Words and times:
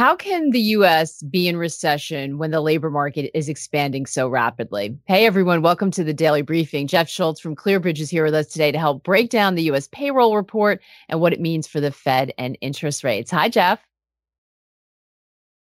How 0.00 0.16
can 0.16 0.48
the 0.48 0.60
US 0.78 1.20
be 1.24 1.46
in 1.46 1.58
recession 1.58 2.38
when 2.38 2.52
the 2.52 2.62
labor 2.62 2.88
market 2.88 3.30
is 3.36 3.50
expanding 3.50 4.06
so 4.06 4.28
rapidly? 4.28 4.96
Hey, 5.04 5.26
everyone, 5.26 5.60
welcome 5.60 5.90
to 5.90 6.02
the 6.02 6.14
Daily 6.14 6.40
Briefing. 6.40 6.86
Jeff 6.86 7.06
Schulze 7.06 7.38
from 7.38 7.54
Clearbridge 7.54 8.00
is 8.00 8.08
here 8.08 8.24
with 8.24 8.32
us 8.32 8.46
today 8.46 8.72
to 8.72 8.78
help 8.78 9.04
break 9.04 9.28
down 9.28 9.56
the 9.56 9.70
US 9.70 9.90
payroll 9.92 10.36
report 10.36 10.80
and 11.10 11.20
what 11.20 11.34
it 11.34 11.40
means 11.42 11.66
for 11.66 11.80
the 11.80 11.92
Fed 11.92 12.32
and 12.38 12.56
interest 12.62 13.04
rates. 13.04 13.30
Hi, 13.30 13.50
Jeff. 13.50 13.78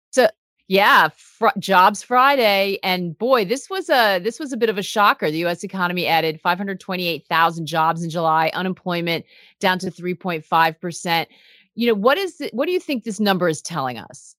So, 0.10 0.30
yeah, 0.68 1.10
fr- 1.16 1.50
jobs 1.60 2.02
Friday, 2.02 2.80
and 2.82 3.16
boy, 3.16 3.46
this 3.46 3.70
was 3.70 3.88
a 3.92 4.18
this 4.18 4.40
was 4.40 4.52
a 4.52 4.58
bit 4.58 4.70
of 4.72 4.80
a 4.80 4.84
shocker. 4.84 5.30
The 5.30 5.38
U.S. 5.40 5.64
economy 5.64 6.08
added 6.08 6.42
528,000 6.42 7.68
jobs 7.68 8.04
in 8.04 8.10
July. 8.10 8.50
Unemployment 8.56 9.26
down 9.60 9.78
to 9.78 9.92
3.5 9.92 10.80
percent 10.80 11.30
you 11.76 11.88
know 11.88 11.94
what 11.94 12.18
is 12.18 12.42
what 12.52 12.66
do 12.66 12.72
you 12.72 12.80
think 12.80 13.04
this 13.04 13.20
number 13.20 13.48
is 13.48 13.62
telling 13.62 13.98
us 13.98 14.36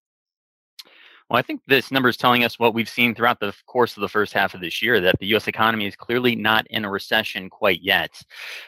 well, 1.31 1.39
I 1.39 1.43
think 1.43 1.63
this 1.67 1.91
number 1.91 2.11
is 2.11 2.19
telling 2.19 2.45
us 2.45 2.59
what 2.59 2.75
we've 2.75 2.89
seen 2.89 3.15
throughout 3.15 3.41
the 3.41 3.55
course 3.67 3.97
of 3.97 4.03
the 4.03 4.11
first 4.11 4.35
half 4.35 4.53
of 4.53 4.61
this 4.61 4.83
year 4.83 5.01
that 5.01 5.19
the 5.19 5.27
U.S. 5.29 5.49
economy 5.49 5.87
is 5.87 5.97
clearly 5.97 6.37
not 6.37 6.67
in 6.69 6.85
a 6.85 6.91
recession 6.91 7.49
quite 7.49 7.81
yet. 7.81 8.23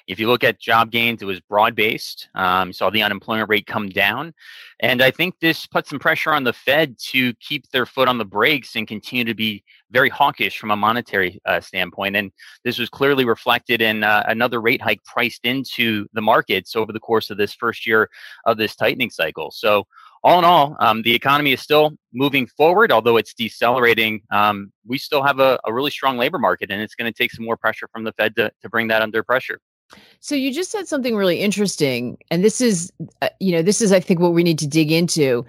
If 0.07 0.19
you 0.19 0.27
look 0.27 0.43
at 0.43 0.59
job 0.59 0.91
gains, 0.91 1.21
it 1.21 1.27
was 1.27 1.41
broad 1.41 1.75
based. 1.75 2.31
Um, 2.35 2.73
saw 2.73 2.89
the 2.89 3.03
unemployment 3.03 3.51
rate 3.51 3.67
come 3.67 3.91
down. 3.91 4.33
And 4.81 5.03
I 5.03 5.11
think 5.11 5.39
this 5.39 5.67
put 5.67 5.87
some 5.87 5.99
pressure 5.99 6.33
on 6.33 6.45
the 6.45 6.55
Fed 6.55 6.99
to 7.11 7.35
keep 7.35 7.69
their 7.71 7.85
foot 7.85 8.09
on 8.09 8.17
the 8.17 8.25
brakes 8.25 8.75
and 8.75 8.89
continue 8.89 9.25
to 9.25 9.35
be 9.35 9.63
very 9.91 10.09
hawkish 10.09 10.59
from 10.59 10.71
a 10.71 10.77
monetary 10.77 11.41
uh, 11.47 11.61
standpoint. 11.61 12.17
And 12.17 12.33
this 12.65 12.79
was 12.79 12.89
clearly 12.89 13.25
reflected 13.25 13.81
in 13.81 14.05
uh, 14.05 14.25
another 14.27 14.61
rate 14.61 14.83
hike 14.83 15.03
priced 15.05 15.45
into 15.45 16.07
the 16.13 16.21
markets 16.21 16.75
over 16.77 16.93
the 16.93 17.01
course 17.01 17.31
of 17.31 17.37
this 17.37 17.55
first 17.55 17.87
year 17.87 18.09
of 18.45 18.57
this 18.57 18.75
tightening 18.75 19.11
cycle. 19.11 19.51
So, 19.51 19.87
all 20.25 20.41
in 20.41 20.45
all, 20.45 20.77
um, 20.81 21.03
the 21.03 21.15
economy 21.15 21.53
is 21.53 21.61
still 21.61 21.97
moving 22.13 22.49
forward, 22.49 22.91
although 22.91 23.17
it's 23.17 23.33
decelerating. 23.33 24.23
Um, 24.33 24.73
we 24.85 24.99
still 24.99 25.23
have 25.23 25.39
a, 25.39 25.57
a, 25.65 25.73
really 25.73 25.93
strong 25.93 26.17
labor 26.17 26.39
market, 26.39 26.69
and 26.73 26.83
it's 26.83 26.97
going 26.97 27.13
to 27.13 27.17
take 27.17 27.31
some 27.31 27.45
more 27.45 27.57
pressure 27.57 27.87
from 27.93 28.03
the 28.03 28.11
Fed 28.13 28.35
to, 28.35 28.51
to 28.63 28.69
bring 28.69 28.89
that 28.89 29.03
under 29.03 29.23
pressure. 29.23 29.61
So 30.19 30.35
you 30.35 30.53
just 30.53 30.73
said 30.73 30.89
something 30.89 31.15
really 31.15 31.41
interesting, 31.41 32.19
and 32.31 32.43
this 32.43 32.61
is, 32.61 32.93
uh, 33.23 33.29
you 33.39 33.53
know, 33.53 33.63
this 33.63 33.81
is 33.81 33.93
I 33.93 34.01
think 34.01 34.19
what 34.19 34.33
we 34.33 34.43
need 34.43 34.59
to 34.61 34.67
dig 34.67 34.91
into. 34.91 35.47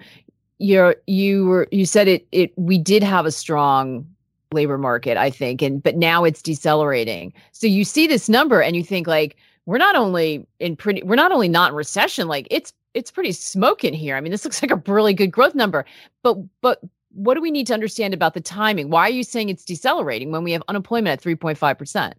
You're 0.58 0.96
you 1.08 1.46
were 1.46 1.66
you 1.72 1.84
said 1.84 2.06
it 2.06 2.28
it 2.30 2.56
we 2.56 2.78
did 2.78 3.02
have 3.02 3.26
a 3.26 3.32
strong 3.32 4.06
labor 4.52 4.78
market, 4.78 5.16
I 5.16 5.30
think, 5.30 5.62
and 5.62 5.82
but 5.82 5.96
now 5.96 6.24
it's 6.24 6.42
decelerating. 6.42 7.32
So 7.52 7.66
you 7.66 7.84
see 7.84 8.06
this 8.06 8.28
number 8.28 8.62
and 8.62 8.76
you 8.76 8.84
think 8.84 9.06
like 9.06 9.36
we're 9.66 9.78
not 9.78 9.96
only 9.96 10.46
in 10.58 10.76
pretty 10.76 11.02
we're 11.02 11.16
not 11.16 11.32
only 11.32 11.48
not 11.48 11.70
in 11.70 11.76
recession, 11.76 12.28
like 12.28 12.46
it's 12.50 12.72
it's 12.94 13.10
pretty 13.10 13.32
smoking 13.32 13.94
here. 13.94 14.16
I 14.16 14.20
mean, 14.20 14.32
this 14.32 14.44
looks 14.44 14.62
like 14.62 14.70
a 14.70 14.82
really 14.90 15.14
good 15.14 15.30
growth 15.30 15.54
number. 15.54 15.84
But 16.22 16.38
but 16.60 16.80
what 17.12 17.34
do 17.34 17.40
we 17.40 17.50
need 17.50 17.66
to 17.66 17.74
understand 17.74 18.14
about 18.14 18.34
the 18.34 18.40
timing? 18.40 18.90
Why 18.90 19.02
are 19.02 19.10
you 19.10 19.24
saying 19.24 19.48
it's 19.48 19.64
decelerating 19.64 20.30
when 20.30 20.44
we 20.44 20.52
have 20.52 20.62
unemployment 20.68 21.20
at 21.20 21.22
3.5%? 21.22 22.12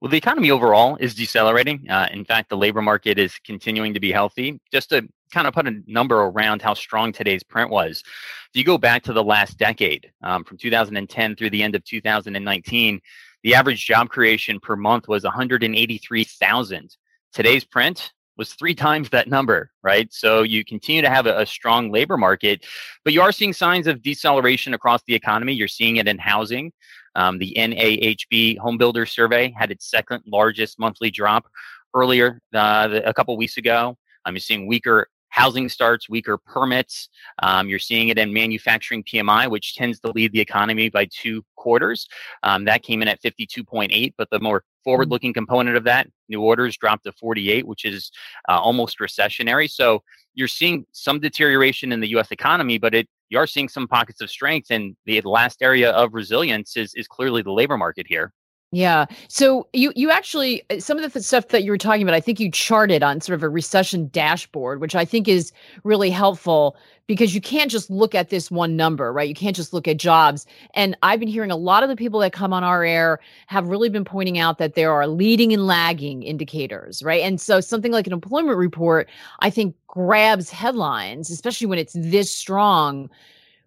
Well, 0.00 0.10
the 0.10 0.16
economy 0.16 0.50
overall 0.50 0.96
is 1.00 1.14
decelerating. 1.14 1.88
Uh, 1.88 2.08
in 2.12 2.24
fact, 2.24 2.50
the 2.50 2.56
labor 2.56 2.82
market 2.82 3.18
is 3.18 3.38
continuing 3.44 3.94
to 3.94 4.00
be 4.00 4.12
healthy. 4.12 4.60
Just 4.70 4.90
to 4.90 5.08
kind 5.32 5.46
of 5.46 5.54
put 5.54 5.66
a 5.66 5.80
number 5.86 6.16
around 6.16 6.62
how 6.62 6.74
strong 6.74 7.12
today's 7.12 7.42
print 7.42 7.70
was, 7.70 8.02
if 8.02 8.50
you 8.54 8.64
go 8.64 8.78
back 8.78 9.02
to 9.04 9.12
the 9.12 9.24
last 9.24 9.58
decade, 9.58 10.10
um, 10.22 10.44
from 10.44 10.56
2010 10.58 11.36
through 11.36 11.50
the 11.50 11.62
end 11.62 11.74
of 11.74 11.84
2019, 11.84 13.00
the 13.42 13.54
average 13.54 13.84
job 13.84 14.08
creation 14.08 14.58
per 14.60 14.76
month 14.76 15.08
was 15.08 15.24
183,000. 15.24 16.96
Today's 17.32 17.64
print 17.64 18.12
was 18.38 18.54
three 18.54 18.74
times 18.74 19.10
that 19.10 19.28
number, 19.28 19.70
right? 19.82 20.12
So 20.12 20.42
you 20.42 20.64
continue 20.64 21.02
to 21.02 21.10
have 21.10 21.26
a, 21.26 21.40
a, 21.40 21.46
strong 21.46 21.90
labor 21.90 22.16
market, 22.16 22.64
but 23.04 23.12
you 23.12 23.20
are 23.20 23.32
seeing 23.32 23.52
signs 23.52 23.88
of 23.88 24.00
deceleration 24.00 24.74
across 24.74 25.02
the 25.06 25.14
economy. 25.14 25.52
You're 25.52 25.66
seeing 25.68 25.96
it 25.96 26.06
in 26.06 26.18
housing. 26.18 26.72
Um, 27.16 27.38
the 27.38 27.52
NAHB 27.58 28.58
Home 28.58 28.78
Builder 28.78 29.06
Survey 29.06 29.52
had 29.58 29.72
its 29.72 29.90
second 29.90 30.22
largest 30.24 30.78
monthly 30.78 31.10
drop 31.10 31.48
earlier 31.94 32.40
uh, 32.54 33.00
a 33.04 33.12
couple 33.12 33.36
weeks 33.36 33.56
ago. 33.56 33.96
Um, 34.24 34.34
you're 34.34 34.40
seeing 34.40 34.68
weaker 34.68 35.08
housing 35.38 35.68
starts, 35.68 36.08
weaker 36.08 36.36
permits. 36.36 37.08
Um, 37.42 37.68
you're 37.68 37.78
seeing 37.78 38.08
it 38.08 38.18
in 38.18 38.32
manufacturing 38.32 39.04
PMI, 39.04 39.48
which 39.48 39.76
tends 39.76 40.00
to 40.00 40.10
lead 40.10 40.32
the 40.32 40.40
economy 40.40 40.88
by 40.88 41.06
two 41.06 41.44
quarters. 41.54 42.08
Um, 42.42 42.64
that 42.64 42.82
came 42.82 43.02
in 43.02 43.08
at 43.08 43.22
52.8, 43.22 44.14
but 44.18 44.28
the 44.30 44.40
more 44.40 44.64
forward 44.82 45.10
looking 45.10 45.32
component 45.32 45.76
of 45.76 45.84
that, 45.84 46.08
new 46.28 46.42
orders 46.42 46.76
dropped 46.76 47.04
to 47.04 47.12
48, 47.12 47.66
which 47.68 47.84
is 47.84 48.10
uh, 48.48 48.58
almost 48.58 48.98
recessionary. 48.98 49.70
So 49.70 50.02
you're 50.34 50.48
seeing 50.48 50.84
some 50.92 51.20
deterioration 51.20 51.92
in 51.92 52.00
the 52.00 52.08
US 52.16 52.32
economy, 52.32 52.78
but 52.78 52.94
it 52.94 53.08
you 53.30 53.38
are 53.38 53.46
seeing 53.46 53.68
some 53.68 53.86
pockets 53.86 54.20
of 54.20 54.30
strength. 54.30 54.70
And 54.70 54.96
the 55.04 55.20
last 55.20 55.62
area 55.62 55.90
of 55.90 56.14
resilience 56.14 56.76
is, 56.76 56.94
is 56.94 57.06
clearly 57.06 57.42
the 57.42 57.52
labor 57.52 57.76
market 57.76 58.06
here. 58.08 58.32
Yeah. 58.70 59.06
So 59.28 59.66
you 59.72 59.92
you 59.96 60.10
actually 60.10 60.62
uh, 60.68 60.78
some 60.78 60.98
of 60.98 61.12
the 61.12 61.22
stuff 61.22 61.48
that 61.48 61.64
you 61.64 61.70
were 61.70 61.78
talking 61.78 62.02
about, 62.02 62.14
I 62.14 62.20
think 62.20 62.38
you 62.38 62.50
charted 62.50 63.02
on 63.02 63.22
sort 63.22 63.34
of 63.34 63.42
a 63.42 63.48
recession 63.48 64.08
dashboard, 64.08 64.82
which 64.82 64.94
I 64.94 65.06
think 65.06 65.26
is 65.26 65.52
really 65.84 66.10
helpful 66.10 66.76
because 67.06 67.34
you 67.34 67.40
can't 67.40 67.70
just 67.70 67.88
look 67.88 68.14
at 68.14 68.28
this 68.28 68.50
one 68.50 68.76
number, 68.76 69.10
right? 69.10 69.26
You 69.26 69.34
can't 69.34 69.56
just 69.56 69.72
look 69.72 69.88
at 69.88 69.96
jobs. 69.96 70.44
And 70.74 70.94
I've 71.02 71.18
been 71.18 71.30
hearing 71.30 71.50
a 71.50 71.56
lot 71.56 71.82
of 71.82 71.88
the 71.88 71.96
people 71.96 72.20
that 72.20 72.34
come 72.34 72.52
on 72.52 72.62
our 72.62 72.84
air 72.84 73.20
have 73.46 73.68
really 73.68 73.88
been 73.88 74.04
pointing 74.04 74.38
out 74.38 74.58
that 74.58 74.74
there 74.74 74.92
are 74.92 75.06
leading 75.06 75.54
and 75.54 75.66
lagging 75.66 76.22
indicators, 76.22 77.02
right? 77.02 77.22
And 77.22 77.40
so 77.40 77.60
something 77.62 77.92
like 77.92 78.06
an 78.06 78.12
employment 78.12 78.58
report, 78.58 79.08
I 79.40 79.48
think 79.48 79.74
grabs 79.86 80.50
headlines, 80.50 81.30
especially 81.30 81.66
when 81.66 81.78
it's 81.78 81.94
this 81.94 82.30
strong. 82.30 83.08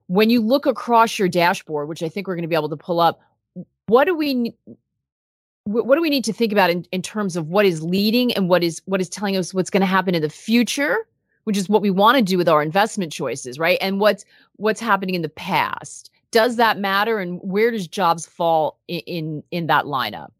When 0.05 0.29
you 0.29 0.41
look 0.41 0.67
across 0.67 1.17
your 1.17 1.27
dashboard, 1.27 1.87
which 1.87 2.03
I 2.03 2.09
think 2.09 2.27
we're 2.27 2.35
going 2.35 2.43
to 2.43 2.47
be 2.47 2.55
able 2.55 2.69
to 2.69 2.77
pull 2.77 2.99
up, 2.99 3.19
what 3.87 4.05
do 4.05 4.15
we 4.15 4.53
what 5.65 5.95
do 5.95 6.01
we 6.01 6.09
need 6.09 6.23
to 6.23 6.33
think 6.33 6.51
about 6.51 6.69
in, 6.69 6.85
in 6.91 7.01
terms 7.01 7.35
of 7.35 7.49
what 7.49 7.65
is 7.65 7.83
leading 7.83 8.33
and 8.33 8.49
what 8.49 8.63
is 8.63 8.81
what 8.85 8.99
is 8.99 9.09
telling 9.09 9.37
us 9.37 9.53
what's 9.53 9.69
going 9.69 9.81
to 9.81 9.87
happen 9.87 10.15
in 10.15 10.21
the 10.21 10.29
future 10.29 11.07
which 11.43 11.57
is 11.57 11.69
what 11.69 11.81
we 11.81 11.89
want 11.89 12.17
to 12.17 12.23
do 12.23 12.37
with 12.37 12.47
our 12.47 12.61
investment 12.61 13.11
choices 13.11 13.59
right? 13.59 13.77
And 13.81 13.99
what's 13.99 14.25
what's 14.57 14.79
happening 14.79 15.15
in 15.15 15.21
the 15.21 15.29
past. 15.29 16.09
Does 16.31 16.55
that 16.55 16.79
matter 16.79 17.19
and 17.19 17.39
where 17.41 17.71
does 17.71 17.87
jobs 17.87 18.25
fall 18.25 18.79
in 18.87 18.99
in, 19.01 19.43
in 19.51 19.67
that 19.67 19.85
lineup 19.85 20.31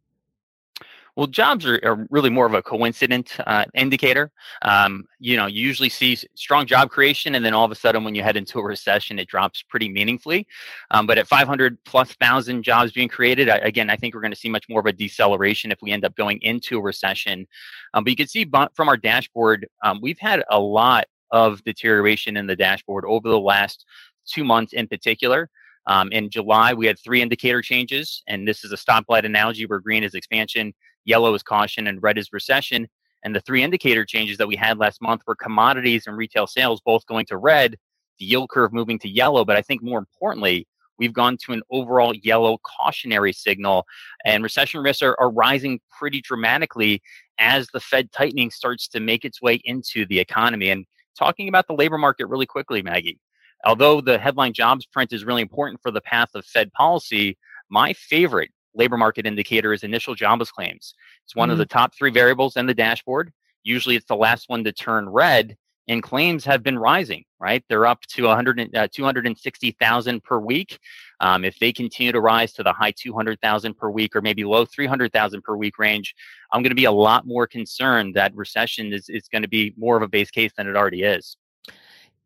well, 1.15 1.27
jobs 1.27 1.65
are, 1.65 1.79
are 1.83 2.07
really 2.09 2.29
more 2.29 2.45
of 2.45 2.53
a 2.53 2.61
coincident 2.61 3.35
uh, 3.45 3.65
indicator. 3.75 4.31
Um, 4.61 5.05
you 5.19 5.35
know, 5.35 5.45
you 5.45 5.61
usually 5.65 5.89
see 5.89 6.17
strong 6.35 6.65
job 6.65 6.89
creation, 6.89 7.35
and 7.35 7.43
then 7.43 7.53
all 7.53 7.65
of 7.65 7.71
a 7.71 7.75
sudden, 7.75 8.03
when 8.03 8.15
you 8.15 8.23
head 8.23 8.37
into 8.37 8.59
a 8.59 8.63
recession, 8.63 9.19
it 9.19 9.27
drops 9.27 9.63
pretty 9.63 9.89
meaningfully. 9.89 10.47
Um, 10.91 11.05
but 11.07 11.17
at 11.17 11.27
500 11.27 11.83
plus 11.83 12.13
thousand 12.13 12.63
jobs 12.63 12.91
being 12.91 13.09
created, 13.09 13.49
I, 13.49 13.57
again, 13.57 13.89
I 13.89 13.95
think 13.95 14.15
we're 14.15 14.21
going 14.21 14.33
to 14.33 14.39
see 14.39 14.49
much 14.49 14.65
more 14.69 14.79
of 14.79 14.85
a 14.85 14.93
deceleration 14.93 15.71
if 15.71 15.79
we 15.81 15.91
end 15.91 16.05
up 16.05 16.15
going 16.15 16.39
into 16.41 16.77
a 16.77 16.81
recession. 16.81 17.47
Um, 17.93 18.03
but 18.03 18.11
you 18.11 18.17
can 18.17 18.27
see 18.27 18.49
from 18.73 18.89
our 18.89 18.97
dashboard, 18.97 19.67
um, 19.83 19.99
we've 20.01 20.19
had 20.19 20.43
a 20.49 20.59
lot 20.59 21.05
of 21.31 21.63
deterioration 21.63 22.37
in 22.37 22.47
the 22.47 22.55
dashboard 22.55 23.05
over 23.05 23.29
the 23.29 23.39
last 23.39 23.85
two 24.25 24.43
months 24.43 24.73
in 24.73 24.87
particular. 24.87 25.49
Um, 25.87 26.11
in 26.11 26.29
July, 26.29 26.73
we 26.73 26.85
had 26.85 26.99
three 26.99 27.21
indicator 27.21 27.61
changes, 27.61 28.21
and 28.27 28.47
this 28.47 28.63
is 28.63 28.71
a 28.71 28.75
stoplight 28.75 29.25
analogy 29.25 29.65
where 29.65 29.79
green 29.79 30.03
is 30.03 30.13
expansion, 30.13 30.73
yellow 31.05 31.33
is 31.33 31.43
caution, 31.43 31.87
and 31.87 32.01
red 32.01 32.17
is 32.17 32.33
recession. 32.33 32.87
And 33.23 33.35
the 33.35 33.41
three 33.41 33.63
indicator 33.63 34.05
changes 34.05 34.37
that 34.37 34.47
we 34.47 34.55
had 34.55 34.77
last 34.77 35.01
month 35.01 35.21
were 35.27 35.35
commodities 35.35 36.07
and 36.07 36.17
retail 36.17 36.47
sales 36.47 36.81
both 36.83 37.05
going 37.05 37.25
to 37.27 37.37
red, 37.37 37.77
the 38.17 38.25
yield 38.25 38.49
curve 38.49 38.73
moving 38.73 38.97
to 38.99 39.09
yellow. 39.09 39.45
But 39.45 39.57
I 39.57 39.61
think 39.61 39.83
more 39.83 39.99
importantly, 39.99 40.67
we've 40.97 41.13
gone 41.13 41.37
to 41.45 41.53
an 41.53 41.61
overall 41.71 42.13
yellow 42.15 42.57
cautionary 42.59 43.33
signal, 43.33 43.85
and 44.25 44.43
recession 44.43 44.81
risks 44.81 45.01
are, 45.01 45.15
are 45.19 45.31
rising 45.31 45.79
pretty 45.97 46.21
dramatically 46.21 47.01
as 47.39 47.67
the 47.73 47.79
Fed 47.79 48.11
tightening 48.11 48.51
starts 48.51 48.87
to 48.89 48.99
make 48.99 49.25
its 49.25 49.41
way 49.41 49.61
into 49.65 50.05
the 50.05 50.19
economy. 50.19 50.69
And 50.69 50.85
talking 51.17 51.47
about 51.47 51.67
the 51.67 51.73
labor 51.73 51.97
market 51.97 52.27
really 52.27 52.45
quickly, 52.45 52.81
Maggie, 52.81 53.19
although 53.65 54.01
the 54.01 54.19
headline 54.19 54.53
jobs 54.53 54.85
print 54.85 55.11
is 55.13 55.25
really 55.25 55.41
important 55.41 55.79
for 55.81 55.91
the 55.91 56.01
path 56.01 56.29
of 56.35 56.45
Fed 56.45 56.71
policy, 56.73 57.37
my 57.69 57.93
favorite 57.93 58.51
labor 58.73 58.97
market 58.97 59.25
indicator 59.25 59.73
is 59.73 59.83
initial 59.83 60.15
jobless 60.15 60.51
claims. 60.51 60.93
It's 61.25 61.35
one 61.35 61.47
mm-hmm. 61.47 61.53
of 61.53 61.57
the 61.57 61.65
top 61.65 61.93
three 61.95 62.11
variables 62.11 62.57
in 62.57 62.65
the 62.65 62.73
dashboard. 62.73 63.31
Usually 63.63 63.95
it's 63.95 64.07
the 64.07 64.15
last 64.15 64.49
one 64.49 64.63
to 64.63 64.71
turn 64.71 65.07
red, 65.09 65.55
and 65.87 66.01
claims 66.01 66.45
have 66.45 66.63
been 66.63 66.79
rising, 66.79 67.23
right? 67.39 67.63
They're 67.67 67.85
up 67.85 68.01
to 68.11 68.23
100, 68.23 68.75
uh, 68.75 68.87
260,000 68.91 70.23
per 70.23 70.39
week. 70.39 70.79
Um, 71.19 71.43
if 71.43 71.57
they 71.59 71.73
continue 71.73 72.11
to 72.11 72.21
rise 72.21 72.53
to 72.53 72.63
the 72.63 72.73
high 72.73 72.93
200,000 72.97 73.73
per 73.75 73.89
week 73.89 74.15
or 74.15 74.21
maybe 74.21 74.43
low 74.43 74.65
300,000 74.65 75.41
per 75.41 75.55
week 75.55 75.77
range, 75.77 76.15
I'm 76.51 76.61
going 76.61 76.71
to 76.71 76.75
be 76.75 76.85
a 76.85 76.91
lot 76.91 77.27
more 77.27 77.47
concerned 77.47 78.15
that 78.15 78.35
recession 78.35 78.93
is, 78.93 79.09
is 79.09 79.27
going 79.27 79.41
to 79.41 79.47
be 79.47 79.73
more 79.77 79.97
of 79.97 80.03
a 80.03 80.07
base 80.07 80.31
case 80.31 80.51
than 80.55 80.67
it 80.67 80.75
already 80.75 81.03
is. 81.03 81.37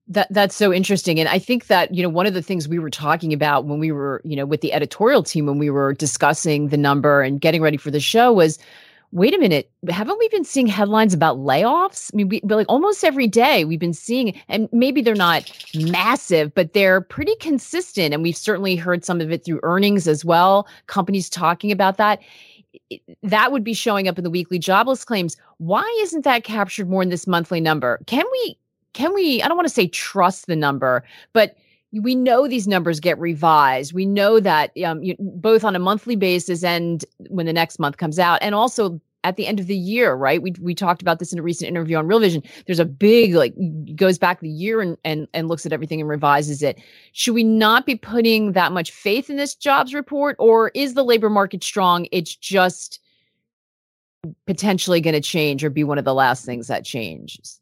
That 0.07 0.27
that's 0.29 0.55
so 0.55 0.71
interesting, 0.71 1.19
and 1.19 1.27
I 1.27 1.39
think 1.39 1.65
that 1.65 1.93
you 1.93 2.03
know 2.03 2.09
one 2.09 2.27
of 2.27 2.35
the 2.35 2.41
things 2.43 2.67
we 2.67 2.77
were 2.77 2.91
talking 2.91 3.33
about 3.33 3.65
when 3.65 3.79
we 3.79 3.91
were 3.91 4.21
you 4.23 4.35
know 4.35 4.45
with 4.45 4.61
the 4.61 4.71
editorial 4.71 5.23
team 5.23 5.47
when 5.47 5.57
we 5.57 5.71
were 5.71 5.93
discussing 5.93 6.67
the 6.67 6.77
number 6.77 7.23
and 7.23 7.41
getting 7.41 7.61
ready 7.61 7.77
for 7.77 7.89
the 7.89 7.99
show 7.99 8.31
was, 8.31 8.59
wait 9.11 9.33
a 9.33 9.39
minute, 9.39 9.71
haven't 9.89 10.19
we 10.19 10.29
been 10.29 10.43
seeing 10.43 10.67
headlines 10.67 11.15
about 11.15 11.37
layoffs? 11.37 12.11
I 12.13 12.17
mean, 12.17 12.29
we 12.29 12.39
like 12.43 12.67
almost 12.69 13.03
every 13.03 13.27
day 13.27 13.65
we've 13.65 13.79
been 13.79 13.93
seeing, 13.93 14.39
and 14.47 14.69
maybe 14.71 15.01
they're 15.01 15.15
not 15.15 15.51
massive, 15.73 16.53
but 16.53 16.73
they're 16.73 17.01
pretty 17.01 17.35
consistent, 17.37 18.13
and 18.13 18.21
we've 18.21 18.37
certainly 18.37 18.75
heard 18.75 19.03
some 19.03 19.21
of 19.21 19.31
it 19.31 19.43
through 19.43 19.59
earnings 19.63 20.07
as 20.07 20.23
well. 20.23 20.67
Companies 20.85 21.31
talking 21.31 21.71
about 21.71 21.97
that 21.97 22.19
that 23.23 23.51
would 23.51 23.63
be 23.63 23.73
showing 23.73 24.07
up 24.07 24.17
in 24.17 24.23
the 24.23 24.29
weekly 24.29 24.59
jobless 24.59 25.05
claims. 25.05 25.37
Why 25.57 25.83
isn't 26.01 26.23
that 26.25 26.43
captured 26.43 26.89
more 26.89 27.01
in 27.01 27.09
this 27.09 27.25
monthly 27.25 27.61
number? 27.61 27.99
Can 28.05 28.25
we 28.31 28.57
can 28.95 29.13
we 29.13 29.43
i 29.43 29.47
don't 29.47 29.57
want 29.57 29.67
to 29.67 29.73
say 29.73 29.87
trust 29.87 30.47
the 30.47 30.55
number 30.55 31.03
but 31.33 31.55
we 32.01 32.15
know 32.15 32.47
these 32.47 32.67
numbers 32.67 32.99
get 32.99 33.17
revised. 33.19 33.93
We 33.93 34.05
know 34.05 34.39
that 34.39 34.71
um, 34.85 35.03
you, 35.03 35.15
both 35.19 35.63
on 35.63 35.75
a 35.75 35.79
monthly 35.79 36.15
basis 36.15 36.63
and 36.63 37.05
when 37.29 37.45
the 37.45 37.53
next 37.53 37.79
month 37.79 37.97
comes 37.97 38.19
out 38.19 38.39
and 38.41 38.53
also 38.53 38.99
at 39.23 39.37
the 39.37 39.47
end 39.47 39.59
of 39.59 39.67
the 39.67 39.77
year 39.77 40.13
right? 40.13 40.41
We, 40.41 40.53
we 40.61 40.75
talked 40.75 41.01
about 41.01 41.19
this 41.19 41.33
in 41.33 41.39
a 41.39 41.41
recent 41.41 41.67
interview 41.67 41.97
on 41.97 42.05
real 42.05 42.19
vision. 42.19 42.43
There's 42.67 42.79
a 42.79 42.85
big 42.85 43.33
like 43.33 43.55
goes 43.95 44.17
back 44.17 44.39
the 44.39 44.49
year 44.49 44.81
and, 44.81 44.97
and 45.03 45.27
and 45.33 45.47
looks 45.47 45.65
at 45.65 45.73
everything 45.73 45.99
and 45.99 46.09
revises 46.09 46.61
it. 46.61 46.79
Should 47.13 47.33
we 47.33 47.43
not 47.43 47.85
be 47.85 47.95
putting 47.95 48.51
that 48.51 48.71
much 48.71 48.91
faith 48.91 49.29
in 49.29 49.37
this 49.37 49.55
jobs 49.55 49.93
report 49.93 50.35
or 50.37 50.69
is 50.75 50.93
the 50.93 51.03
labor 51.03 51.29
market 51.29 51.63
strong? 51.63 52.07
It's 52.11 52.35
just 52.35 52.99
potentially 54.47 55.01
going 55.01 55.13
to 55.13 55.21
change 55.21 55.63
or 55.63 55.69
be 55.69 55.83
one 55.83 55.97
of 55.97 56.05
the 56.05 56.13
last 56.13 56.45
things 56.45 56.67
that 56.67 56.83
changes 56.83 57.59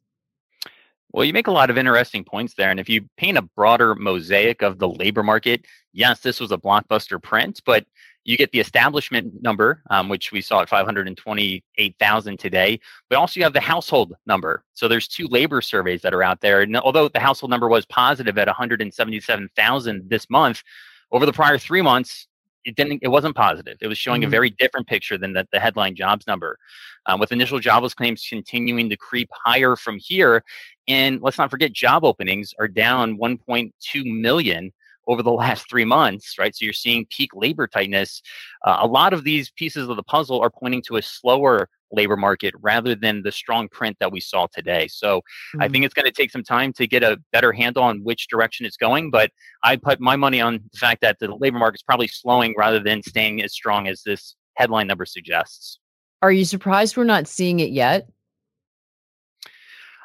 well, 1.13 1.23
you 1.23 1.31
make 1.31 1.47
a 1.47 1.51
lot 1.51 1.69
of 1.69 1.77
interesting 1.77 2.23
points 2.23 2.55
there. 2.55 2.71
And 2.71 2.79
if 2.79 2.89
you 2.89 3.07
paint 3.17 3.37
a 3.37 3.43
broader 3.43 3.93
mosaic 3.93 4.63
of 4.63 4.79
the 4.79 4.89
labor 4.89 5.21
market, 5.21 5.65
yes, 5.93 6.21
this 6.21 6.39
was 6.39 6.51
a 6.51 6.57
blockbuster 6.57 7.21
print, 7.21 7.61
but 7.65 7.85
you 8.25 8.35
get 8.35 8.51
the 8.51 8.59
establishment 8.59 9.41
number, 9.41 9.83
um, 9.89 10.09
which 10.09 10.31
we 10.31 10.41
saw 10.41 10.61
at 10.61 10.69
528,000 10.69 12.39
today, 12.39 12.79
but 13.09 13.17
also 13.17 13.39
you 13.39 13.43
have 13.43 13.53
the 13.53 13.59
household 13.59 14.15
number. 14.25 14.63
So 14.73 14.87
there's 14.87 15.07
two 15.07 15.27
labor 15.27 15.61
surveys 15.61 16.01
that 16.01 16.13
are 16.13 16.23
out 16.23 16.41
there. 16.41 16.61
And 16.61 16.75
although 16.77 17.09
the 17.09 17.19
household 17.19 17.51
number 17.51 17.67
was 17.67 17.85
positive 17.85 18.37
at 18.37 18.47
177,000 18.47 20.09
this 20.09 20.29
month, 20.29 20.63
over 21.11 21.27
the 21.27 21.33
prior 21.33 21.59
three 21.59 21.81
months, 21.81 22.27
it 22.65 22.75
didn't 22.75 22.99
it 23.01 23.09
wasn't 23.09 23.35
positive 23.35 23.77
it 23.81 23.87
was 23.87 23.97
showing 23.97 24.21
mm-hmm. 24.21 24.27
a 24.27 24.31
very 24.31 24.49
different 24.51 24.87
picture 24.87 25.17
than 25.17 25.33
the, 25.33 25.47
the 25.51 25.59
headline 25.59 25.95
jobs 25.95 26.25
number 26.27 26.57
um, 27.05 27.19
with 27.19 27.31
initial 27.31 27.59
jobless 27.59 27.93
claims 27.93 28.25
continuing 28.27 28.89
to 28.89 28.97
creep 28.97 29.29
higher 29.33 29.75
from 29.75 29.97
here 29.99 30.43
and 30.87 31.21
let's 31.21 31.37
not 31.37 31.51
forget 31.51 31.73
job 31.73 32.03
openings 32.03 32.53
are 32.59 32.67
down 32.67 33.17
1.2 33.17 33.71
million 34.05 34.71
over 35.07 35.23
the 35.23 35.31
last 35.43 35.69
three 35.69 35.85
months, 35.85 36.35
right? 36.37 36.55
So 36.55 36.65
you're 36.65 36.73
seeing 36.73 37.05
peak 37.09 37.31
labor 37.33 37.67
tightness. 37.67 38.21
Uh, 38.65 38.77
a 38.81 38.87
lot 38.87 39.13
of 39.13 39.23
these 39.23 39.51
pieces 39.51 39.89
of 39.89 39.95
the 39.95 40.03
puzzle 40.03 40.41
are 40.41 40.49
pointing 40.49 40.81
to 40.87 40.97
a 40.97 41.01
slower 41.01 41.69
labor 41.91 42.17
market 42.17 42.53
rather 42.59 42.95
than 42.95 43.21
the 43.21 43.31
strong 43.31 43.69
print 43.69 43.95
that 43.99 44.11
we 44.11 44.19
saw 44.19 44.47
today. 44.53 44.87
So 44.87 45.19
mm-hmm. 45.19 45.61
I 45.61 45.69
think 45.69 45.85
it's 45.85 45.93
going 45.93 46.05
to 46.05 46.11
take 46.11 46.31
some 46.31 46.43
time 46.43 46.73
to 46.73 46.87
get 46.87 47.03
a 47.03 47.17
better 47.31 47.51
handle 47.51 47.83
on 47.83 48.03
which 48.03 48.27
direction 48.27 48.65
it's 48.65 48.77
going. 48.77 49.11
But 49.11 49.31
I 49.63 49.75
put 49.75 49.99
my 49.99 50.15
money 50.15 50.41
on 50.41 50.59
the 50.71 50.77
fact 50.77 51.01
that 51.01 51.19
the 51.19 51.33
labor 51.35 51.59
market 51.59 51.79
is 51.79 51.83
probably 51.83 52.07
slowing 52.07 52.55
rather 52.57 52.79
than 52.79 53.03
staying 53.03 53.43
as 53.43 53.53
strong 53.53 53.87
as 53.87 54.01
this 54.03 54.35
headline 54.55 54.87
number 54.87 55.05
suggests. 55.05 55.79
Are 56.21 56.31
you 56.31 56.45
surprised 56.45 56.97
we're 56.97 57.03
not 57.03 57.27
seeing 57.27 57.59
it 57.59 57.69
yet? 57.69 58.07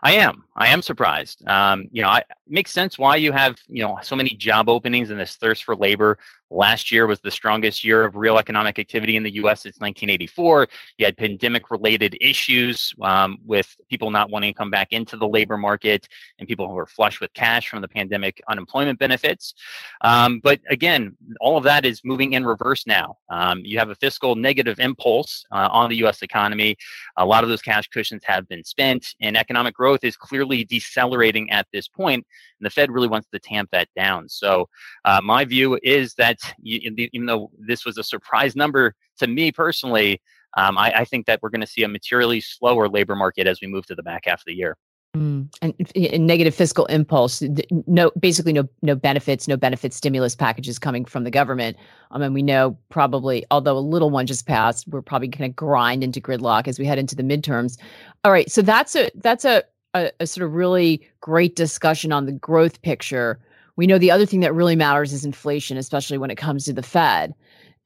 I 0.02 0.12
am. 0.12 0.44
I 0.54 0.68
am 0.68 0.82
surprised. 0.82 1.46
Um, 1.48 1.88
you 1.90 2.02
know, 2.02 2.08
I, 2.08 2.18
it 2.18 2.26
makes 2.46 2.72
sense 2.72 2.98
why 2.98 3.16
you 3.16 3.32
have 3.32 3.58
you 3.68 3.82
know 3.82 3.98
so 4.02 4.16
many 4.16 4.30
job 4.30 4.68
openings 4.68 5.10
and 5.10 5.18
this 5.18 5.36
thirst 5.36 5.64
for 5.64 5.76
labor. 5.76 6.18
Last 6.50 6.90
year 6.90 7.06
was 7.06 7.20
the 7.20 7.30
strongest 7.30 7.84
year 7.84 8.04
of 8.04 8.16
real 8.16 8.38
economic 8.38 8.78
activity 8.78 9.16
in 9.16 9.22
the 9.22 9.34
U.S. 9.34 9.62
since 9.62 9.76
1984. 9.76 10.68
You 10.96 11.04
had 11.04 11.16
pandemic-related 11.16 12.16
issues 12.20 12.94
um, 13.02 13.38
with 13.44 13.76
people 13.90 14.10
not 14.10 14.30
wanting 14.30 14.54
to 14.54 14.58
come 14.58 14.70
back 14.70 14.92
into 14.92 15.16
the 15.16 15.28
labor 15.28 15.58
market 15.58 16.08
and 16.38 16.48
people 16.48 16.66
who 16.66 16.74
were 16.74 16.86
flush 16.86 17.20
with 17.20 17.32
cash 17.34 17.68
from 17.68 17.82
the 17.82 17.88
pandemic 17.88 18.40
unemployment 18.48 18.98
benefits. 18.98 19.52
Um, 20.00 20.40
but 20.42 20.60
again, 20.70 21.16
all 21.40 21.58
of 21.58 21.64
that 21.64 21.84
is 21.84 22.00
moving 22.02 22.32
in 22.32 22.46
reverse 22.46 22.86
now. 22.86 23.18
Um, 23.28 23.60
you 23.64 23.78
have 23.78 23.90
a 23.90 23.94
fiscal 23.94 24.34
negative 24.34 24.80
impulse 24.80 25.44
uh, 25.52 25.68
on 25.70 25.90
the 25.90 25.96
U.S. 25.96 26.22
economy. 26.22 26.76
A 27.18 27.26
lot 27.26 27.42
of 27.42 27.50
those 27.50 27.62
cash 27.62 27.88
cushions 27.88 28.22
have 28.24 28.48
been 28.48 28.64
spent, 28.64 29.14
and 29.20 29.36
economic 29.36 29.74
growth 29.74 30.02
is 30.02 30.16
clearly 30.16 30.64
decelerating 30.64 31.50
at 31.50 31.66
this 31.72 31.88
point. 31.88 32.26
and 32.58 32.66
the 32.66 32.70
Fed 32.70 32.90
really 32.90 33.08
wants 33.08 33.28
to 33.32 33.38
tamp 33.38 33.70
that 33.72 33.88
down. 33.94 34.28
So, 34.28 34.68
uh, 35.04 35.20
my 35.22 35.44
view 35.44 35.78
is 35.82 36.14
that 36.14 36.37
even 36.62 37.26
though 37.26 37.50
this 37.58 37.84
was 37.84 37.98
a 37.98 38.04
surprise 38.04 38.56
number 38.56 38.94
to 39.18 39.26
me 39.26 39.52
personally, 39.52 40.20
um, 40.56 40.78
I, 40.78 40.92
I, 41.00 41.04
think 41.04 41.26
that 41.26 41.40
we're 41.42 41.50
going 41.50 41.60
to 41.60 41.66
see 41.66 41.82
a 41.82 41.88
materially 41.88 42.40
slower 42.40 42.88
labor 42.88 43.14
market 43.14 43.46
as 43.46 43.60
we 43.60 43.66
move 43.66 43.86
to 43.86 43.94
the 43.94 44.02
back 44.02 44.24
half 44.24 44.40
of 44.40 44.44
the 44.46 44.54
year. 44.54 44.76
Mm. 45.16 45.48
And, 45.62 45.74
and, 45.94 46.26
negative 46.26 46.54
fiscal 46.54 46.86
impulse, 46.86 47.42
no, 47.86 48.10
basically 48.18 48.52
no, 48.52 48.68
no 48.82 48.94
benefits, 48.94 49.48
no 49.48 49.56
benefit 49.56 49.92
stimulus 49.92 50.34
packages 50.34 50.78
coming 50.78 51.04
from 51.04 51.24
the 51.24 51.30
government. 51.30 51.76
I 52.10 52.18
mean, 52.18 52.34
we 52.34 52.42
know 52.42 52.76
probably, 52.88 53.44
although 53.50 53.76
a 53.76 53.80
little 53.80 54.10
one 54.10 54.26
just 54.26 54.46
passed, 54.46 54.86
we're 54.88 55.02
probably 55.02 55.28
going 55.28 55.50
to 55.50 55.54
grind 55.54 56.04
into 56.04 56.20
gridlock 56.20 56.68
as 56.68 56.78
we 56.78 56.84
head 56.86 56.98
into 56.98 57.16
the 57.16 57.22
midterms. 57.22 57.78
All 58.24 58.32
right, 58.32 58.50
so 58.50 58.62
that's 58.62 58.96
a 58.96 59.10
that's 59.16 59.44
a 59.44 59.64
a, 59.94 60.10
a 60.20 60.26
sort 60.26 60.46
of 60.46 60.54
really 60.54 61.08
great 61.20 61.56
discussion 61.56 62.12
on 62.12 62.26
the 62.26 62.32
growth 62.32 62.82
picture. 62.82 63.38
We 63.78 63.86
know 63.86 63.96
the 63.96 64.10
other 64.10 64.26
thing 64.26 64.40
that 64.40 64.52
really 64.52 64.74
matters 64.74 65.12
is 65.12 65.24
inflation, 65.24 65.76
especially 65.76 66.18
when 66.18 66.32
it 66.32 66.34
comes 66.34 66.64
to 66.64 66.72
the 66.72 66.82
Fed. 66.82 67.32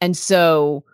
And 0.01 0.17
so 0.17 0.85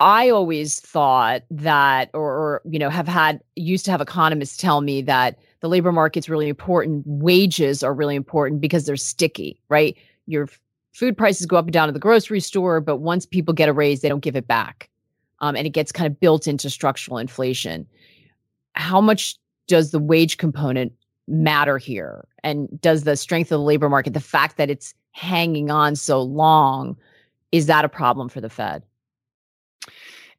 I 0.00 0.30
always 0.30 0.80
thought 0.80 1.42
that, 1.50 2.08
or, 2.14 2.32
or, 2.32 2.62
you 2.64 2.78
know, 2.78 2.88
have 2.88 3.06
had 3.06 3.42
used 3.56 3.84
to 3.84 3.90
have 3.90 4.00
economists 4.00 4.56
tell 4.56 4.80
me 4.80 5.02
that 5.02 5.38
the 5.60 5.68
labor 5.68 5.92
market's 5.92 6.30
really 6.30 6.48
important. 6.48 7.06
Wages 7.06 7.82
are 7.82 7.92
really 7.92 8.16
important 8.16 8.62
because 8.62 8.86
they're 8.86 8.96
sticky, 8.96 9.60
right? 9.68 9.94
Your 10.26 10.48
food 10.94 11.14
prices 11.14 11.44
go 11.44 11.56
up 11.56 11.66
and 11.66 11.72
down 11.74 11.88
at 11.88 11.92
the 11.92 12.00
grocery 12.00 12.40
store, 12.40 12.80
but 12.80 12.96
once 12.96 13.26
people 13.26 13.52
get 13.52 13.68
a 13.68 13.74
raise, 13.74 14.00
they 14.00 14.08
don't 14.08 14.24
give 14.24 14.34
it 14.34 14.48
back, 14.48 14.88
um, 15.40 15.54
and 15.54 15.66
it 15.66 15.74
gets 15.74 15.92
kind 15.92 16.10
of 16.10 16.18
built 16.18 16.48
into 16.48 16.70
structural 16.70 17.18
inflation. 17.18 17.86
How 18.72 19.02
much 19.02 19.36
does 19.68 19.90
the 19.90 19.98
wage 19.98 20.38
component 20.38 20.92
matter 21.30 21.78
here? 21.78 22.26
And 22.42 22.80
does 22.80 23.04
the 23.04 23.16
strength 23.16 23.52
of 23.52 23.60
the 23.60 23.64
labor 23.64 23.88
market, 23.88 24.12
the 24.12 24.20
fact 24.20 24.56
that 24.56 24.70
it's 24.70 24.94
hanging 25.12 25.70
on 25.70 25.96
so 25.96 26.20
long, 26.20 26.96
is 27.52 27.66
that 27.66 27.84
a 27.84 27.88
problem 27.88 28.28
for 28.28 28.40
the 28.40 28.50
Fed? 28.50 28.82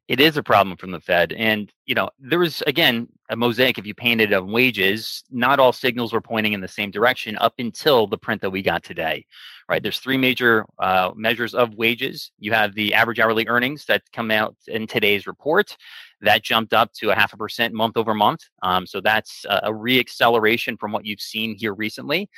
It 0.08 0.20
is 0.20 0.36
a 0.36 0.42
problem 0.42 0.76
from 0.76 0.90
the 0.90 1.00
Fed. 1.00 1.32
And, 1.32 1.72
you 1.86 1.94
know, 1.94 2.10
there 2.18 2.38
was, 2.38 2.62
again, 2.66 3.08
a 3.32 3.36
mosaic 3.36 3.78
if 3.78 3.86
you 3.86 3.94
painted 3.94 4.32
of 4.32 4.46
wages 4.46 5.24
not 5.30 5.58
all 5.58 5.72
signals 5.72 6.12
were 6.12 6.20
pointing 6.20 6.52
in 6.52 6.60
the 6.60 6.68
same 6.68 6.90
direction 6.90 7.36
up 7.38 7.54
until 7.58 8.06
the 8.06 8.18
print 8.18 8.40
that 8.42 8.50
we 8.50 8.62
got 8.62 8.82
today 8.84 9.24
right 9.68 9.82
there's 9.82 9.98
three 9.98 10.18
major 10.18 10.66
uh, 10.78 11.10
measures 11.16 11.54
of 11.54 11.74
wages 11.74 12.30
you 12.38 12.52
have 12.52 12.74
the 12.74 12.94
average 12.94 13.18
hourly 13.18 13.46
earnings 13.48 13.84
that 13.86 14.02
come 14.12 14.30
out 14.30 14.54
in 14.68 14.86
today's 14.86 15.26
report 15.26 15.76
that 16.22 16.42
jumped 16.42 16.72
up 16.72 16.92
to 16.94 17.10
a 17.10 17.14
half 17.14 17.32
a 17.32 17.36
percent 17.36 17.74
month 17.74 17.96
over 17.96 18.14
month. 18.14 18.40
Um, 18.62 18.86
so 18.86 19.00
that's 19.00 19.44
a, 19.44 19.60
a 19.64 19.72
reacceleration 19.72 20.78
from 20.78 20.92
what 20.92 21.04
you've 21.04 21.20
seen 21.20 21.56
here 21.56 21.74
recently. 21.74 22.30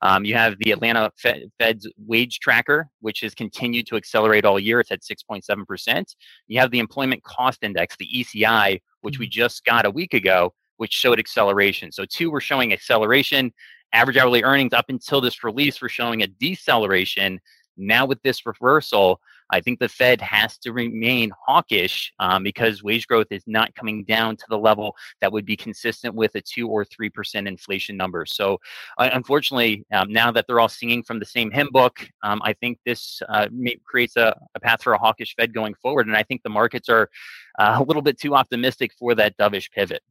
Um, 0.00 0.24
you 0.24 0.34
have 0.34 0.56
the 0.60 0.70
Atlanta 0.70 1.10
Fed, 1.18 1.50
Fed's 1.58 1.88
wage 2.06 2.38
tracker, 2.38 2.88
which 3.00 3.20
has 3.20 3.34
continued 3.34 3.86
to 3.88 3.96
accelerate 3.96 4.44
all 4.44 4.58
year. 4.58 4.80
It's 4.80 4.92
at 4.92 5.02
6.7%. 5.02 6.14
You 6.46 6.60
have 6.60 6.70
the 6.70 6.78
employment 6.78 7.22
cost 7.24 7.62
index, 7.62 7.96
the 7.96 8.08
ECI, 8.14 8.80
which 9.02 9.18
we 9.18 9.26
mm-hmm. 9.26 9.30
just 9.30 9.64
got 9.64 9.86
a 9.86 9.90
week 9.90 10.14
ago, 10.14 10.54
which 10.78 10.92
showed 10.92 11.18
acceleration. 11.18 11.92
So 11.92 12.04
two 12.04 12.30
were 12.30 12.40
showing 12.40 12.72
acceleration. 12.72 13.52
Average 13.92 14.16
hourly 14.16 14.42
earnings 14.42 14.72
up 14.72 14.86
until 14.88 15.20
this 15.20 15.44
release 15.44 15.80
were 15.82 15.88
showing 15.88 16.22
a 16.22 16.26
deceleration. 16.26 17.40
Now 17.76 18.06
with 18.06 18.22
this 18.22 18.46
reversal, 18.46 19.20
I 19.52 19.60
think 19.60 19.78
the 19.78 19.88
Fed 19.88 20.20
has 20.20 20.58
to 20.58 20.72
remain 20.72 21.30
hawkish 21.46 22.12
um, 22.18 22.42
because 22.42 22.82
wage 22.82 23.06
growth 23.06 23.28
is 23.30 23.44
not 23.46 23.74
coming 23.74 24.04
down 24.04 24.36
to 24.36 24.44
the 24.48 24.58
level 24.58 24.96
that 25.20 25.32
would 25.32 25.44
be 25.44 25.56
consistent 25.56 26.14
with 26.14 26.34
a 26.34 26.40
two 26.40 26.68
or 26.68 26.84
three 26.84 27.10
percent 27.10 27.46
inflation 27.46 27.96
number. 27.96 28.26
So, 28.26 28.58
uh, 28.98 29.10
unfortunately, 29.12 29.84
um, 29.92 30.12
now 30.12 30.32
that 30.32 30.46
they're 30.46 30.60
all 30.60 30.68
singing 30.68 31.02
from 31.02 31.18
the 31.18 31.26
same 31.26 31.50
hymn 31.50 31.68
book, 31.70 32.08
um, 32.22 32.40
I 32.44 32.54
think 32.54 32.78
this 32.84 33.22
uh, 33.28 33.48
may, 33.52 33.76
creates 33.84 34.16
a, 34.16 34.36
a, 34.54 34.60
path 34.60 34.82
for 34.82 34.94
a 34.94 34.98
hawkish 34.98 35.34
Fed 35.36 35.52
going 35.52 35.74
forward. 35.74 36.06
And 36.06 36.16
I 36.16 36.22
think 36.22 36.42
the 36.42 36.50
markets 36.50 36.88
are 36.88 37.10
uh, 37.58 37.76
a 37.80 37.82
little 37.82 38.02
bit 38.02 38.18
too 38.18 38.34
optimistic 38.34 38.92
for 38.98 39.14
that 39.14 39.36
dovish 39.36 39.70
pivot. 39.70 40.02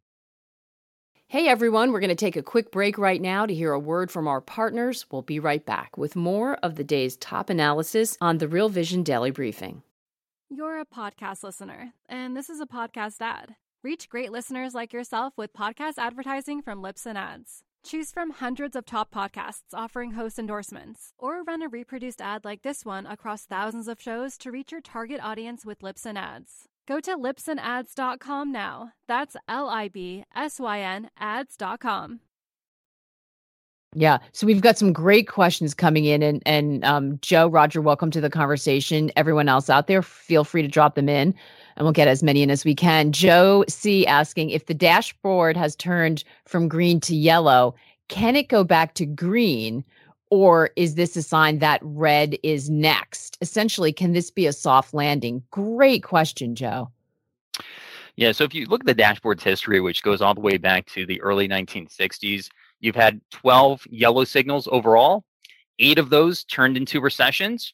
Hey 1.32 1.48
everyone, 1.48 1.94
we're 1.94 2.02
going 2.02 2.10
to 2.10 2.16
take 2.16 2.36
a 2.36 2.44
quick 2.44 2.72
break 2.74 2.98
right 2.98 3.22
now 3.22 3.46
to 3.46 3.54
hear 3.54 3.72
a 3.72 3.80
word 3.80 4.12
from 4.12 4.28
our 4.28 4.42
partners. 4.42 5.06
We'll 5.10 5.22
be 5.22 5.40
right 5.40 5.66
back 5.66 5.98
with 5.98 6.14
more 6.14 6.56
of 6.56 6.76
the 6.76 6.84
day's 6.84 7.16
top 7.16 7.50
analysis 7.50 8.18
on 8.20 8.40
the 8.40 8.50
Real 8.50 8.68
Vision 8.68 9.02
Daily 9.02 9.32
Briefing. 9.32 9.82
You're 10.50 10.82
a 10.82 10.86
podcast 10.86 11.42
listener, 11.42 11.94
and 12.10 12.36
this 12.36 12.50
is 12.50 12.60
a 12.60 12.66
podcast 12.66 13.22
ad. 13.22 13.56
Reach 13.82 14.10
great 14.10 14.30
listeners 14.30 14.74
like 14.74 14.92
yourself 14.92 15.32
with 15.38 15.54
podcast 15.54 15.94
advertising 15.98 16.62
from 16.62 16.84
Libsyn 16.84 17.16
Ads. 17.16 17.64
Choose 17.82 18.12
from 18.12 18.32
hundreds 18.32 18.76
of 18.76 18.86
top 18.86 19.10
podcasts 19.10 19.74
offering 19.74 20.12
host 20.12 20.38
endorsements, 20.38 21.14
or 21.18 21.44
run 21.44 21.62
a 21.62 21.70
reproduced 21.70 22.20
ad 22.22 22.44
like 22.44 22.62
this 22.62 22.84
one 22.84 23.06
across 23.06 23.46
thousands 23.46 23.88
of 23.88 24.02
shows 24.02 24.38
to 24.40 24.52
reach 24.52 24.74
your 24.74 24.82
target 24.82 25.22
audience 25.24 25.66
with 25.66 25.80
Libsyn 25.80 26.18
Ads. 26.18 26.68
Go 26.92 27.00
to 27.00 27.16
libsynads.com 27.16 28.52
now. 28.52 28.92
That's 29.08 29.38
L 29.48 29.70
I 29.70 29.88
B 29.88 30.26
S 30.36 30.60
Y 30.60 30.82
N 30.82 31.10
ads.com. 31.18 32.20
Yeah. 33.96 34.18
So 34.34 34.46
we've 34.46 34.60
got 34.60 34.78
some 34.78 34.92
great 34.92 35.26
questions 35.30 35.74
coming 35.74 36.04
in. 36.04 36.22
And, 36.22 36.44
and 36.46 36.84
um, 36.84 37.18
Joe, 37.22 37.48
Roger, 37.48 37.80
welcome 37.80 38.12
to 38.12 38.20
the 38.20 38.30
conversation. 38.30 39.10
Everyone 39.16 39.48
else 39.48 39.70
out 39.70 39.88
there, 39.88 40.02
feel 40.02 40.44
free 40.44 40.64
to 40.64 40.68
drop 40.68 40.96
them 40.96 41.08
in 41.08 41.34
and 41.78 41.86
we'll 41.86 41.94
get 41.94 42.10
as 42.10 42.24
many 42.24 42.44
in 42.44 42.52
as 42.52 42.66
we 42.66 42.76
can. 42.76 43.14
Joe 43.14 43.64
C 43.70 44.06
asking 44.06 44.50
if 44.50 44.66
the 44.66 44.74
dashboard 44.74 45.56
has 45.56 45.78
turned 45.78 46.26
from 46.46 46.68
green 46.68 47.00
to 47.02 47.16
yellow, 47.16 47.74
can 48.10 48.36
it 48.36 48.50
go 48.50 48.66
back 48.66 48.96
to 48.96 49.06
green? 49.06 49.86
Or 50.32 50.72
is 50.78 50.96
this 50.96 51.16
a 51.18 51.22
sign 51.22 51.60
that 51.60 51.82
red 51.84 52.38
is 52.42 52.70
next? 52.70 53.38
Essentially, 53.42 53.94
can 53.94 54.14
this 54.14 54.32
be 54.32 54.48
a 54.48 54.54
soft 54.54 54.94
landing? 54.94 55.44
Great 55.52 56.04
question, 56.04 56.56
Joe. 56.56 56.90
Yeah, 58.16 58.32
so 58.32 58.46
if 58.46 58.54
you 58.54 58.66
look 58.66 58.82
at 58.82 58.88
the 58.88 58.94
dashboard's 58.94 59.44
history, 59.44 59.82
which 59.82 60.04
goes 60.04 60.22
all 60.22 60.34
the 60.34 60.42
way 60.42 60.58
back 60.58 60.86
to 60.88 61.06
the 61.06 61.22
early 61.22 61.48
1960s, 61.48 62.50
you've 62.80 62.96
had 62.96 63.22
12 63.32 63.86
yellow 63.90 64.24
signals 64.24 64.68
overall. 64.72 65.26
Eight 65.80 66.00
of 66.00 66.10
those 66.10 66.44
turned 66.46 66.78
into 66.78 67.02
recessions. 67.02 67.74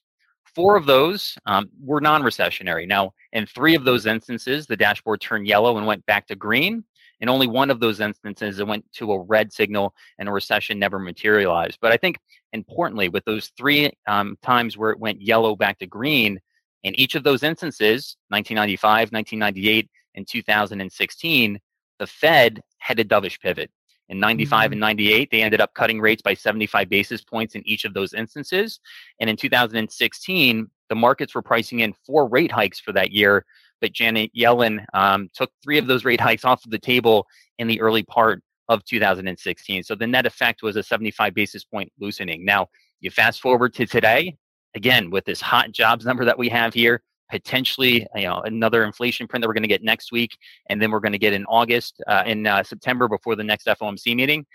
Four 0.56 0.76
of 0.76 0.88
those 0.88 1.38
um, 1.46 1.70
were 1.80 2.02
non 2.02 2.24
recessionary. 2.24 2.88
Now, 2.88 3.14
in 3.34 3.46
three 3.46 3.76
of 3.76 3.84
those 3.84 4.08
instances, 4.08 4.66
the 4.66 4.78
dashboard 4.78 5.22
turned 5.22 5.46
yellow 5.46 5.78
and 5.78 5.86
went 5.86 6.06
back 6.08 6.26
to 6.28 6.36
green. 6.36 6.84
In 7.20 7.30
only 7.30 7.48
one 7.48 7.72
of 7.72 7.80
those 7.80 8.00
instances, 8.00 8.60
it 8.60 8.68
went 8.68 8.86
to 8.94 9.12
a 9.12 9.20
red 9.20 9.52
signal 9.52 9.96
and 10.20 10.30
a 10.30 10.32
recession 10.32 10.78
never 10.78 11.00
materialized. 11.00 11.80
But 11.82 11.92
I 11.92 11.98
think 11.98 12.20
importantly, 12.54 13.10
with 13.10 13.26
those 13.26 13.52
three 13.58 13.92
um, 14.08 14.38
times 14.42 14.78
where 14.78 14.92
it 14.92 15.00
went 15.00 15.22
yellow 15.22 15.56
back 15.56 15.80
to 15.80 15.88
green, 15.88 16.40
in 16.84 16.96
each 16.96 17.16
of 17.16 17.24
those 17.24 17.44
instances, 17.44 18.18
1995, 18.30 19.12
1998, 19.12 19.90
and 20.16 20.28
2016, 20.28 21.60
the 22.00 22.08
Fed 22.08 22.62
had 22.78 23.00
a 23.00 23.04
dovish 23.04 23.40
pivot. 23.40 23.72
In 24.10 24.20
95 24.20 24.68
mm-hmm. 24.68 24.74
and 24.74 24.80
98, 24.80 25.30
they 25.32 25.42
ended 25.42 25.60
up 25.60 25.74
cutting 25.74 26.00
rates 26.00 26.22
by 26.22 26.34
75 26.34 26.88
basis 26.88 27.24
points 27.24 27.56
in 27.56 27.68
each 27.68 27.84
of 27.84 27.94
those 27.94 28.14
instances. 28.14 28.80
And 29.20 29.30
in 29.30 29.36
2016, 29.36 30.70
the 30.90 30.96
markets 30.96 31.36
were 31.36 31.42
pricing 31.42 31.82
in 31.82 31.94
four 32.06 32.28
rate 32.28 32.52
hikes 32.52 32.80
for 32.80 32.94
that 32.94 33.12
year, 33.12 33.46
but 33.82 33.94
Janet 33.94 34.32
Yellen 34.36 34.86
um, 34.94 35.30
took 35.34 35.52
three 35.64 35.78
of 35.78 35.88
those 35.88 36.06
rate 36.06 36.22
hikes 36.22 36.46
off 36.46 36.66
of 36.66 36.72
the 36.72 36.80
table 36.80 37.26
in 37.60 37.68
the 37.68 37.80
early 37.82 38.04
part 38.04 38.42
of 38.70 38.84
2016. 38.86 39.84
So 39.84 39.96
the 39.96 40.08
net 40.08 40.26
effect 40.26 40.62
was 40.62 40.76
a 40.76 40.84
75 40.84 41.34
basis 41.34 41.64
point 41.64 41.92
loosening. 42.00 42.44
Now, 42.44 42.68
you 43.00 43.12
fast 43.12 43.42
forward 43.42 43.74
to 43.76 43.86
today, 43.86 44.36
again, 44.76 45.10
with 45.10 45.26
this 45.26 45.42
hot 45.42 45.72
jobs 45.72 46.06
number 46.06 46.26
that 46.26 46.38
we 46.38 46.50
have 46.50 46.74
here, 46.74 47.02
potentially 47.30 48.08
you 48.16 48.24
know 48.24 48.42
another 48.46 48.84
inflation 48.84 49.28
print 49.28 49.42
that 49.42 49.48
we're 49.48 49.54
going 49.54 49.64
to 49.64 49.68
get 49.68 49.84
next 49.84 50.12
week 50.12 50.38
and 50.70 50.82
then 50.82 50.92
we're 50.92 51.00
going 51.00 51.12
to 51.12 51.18
get 51.18 51.34
in 51.34 51.46
august 51.46 52.02
uh, 52.08 52.24
in 52.26 52.48
uh, 52.48 52.64
september 52.64 53.08
before 53.08 53.36
the 53.36 53.44
next 53.44 53.68
fomc 53.68 54.16
meeting 54.16 54.46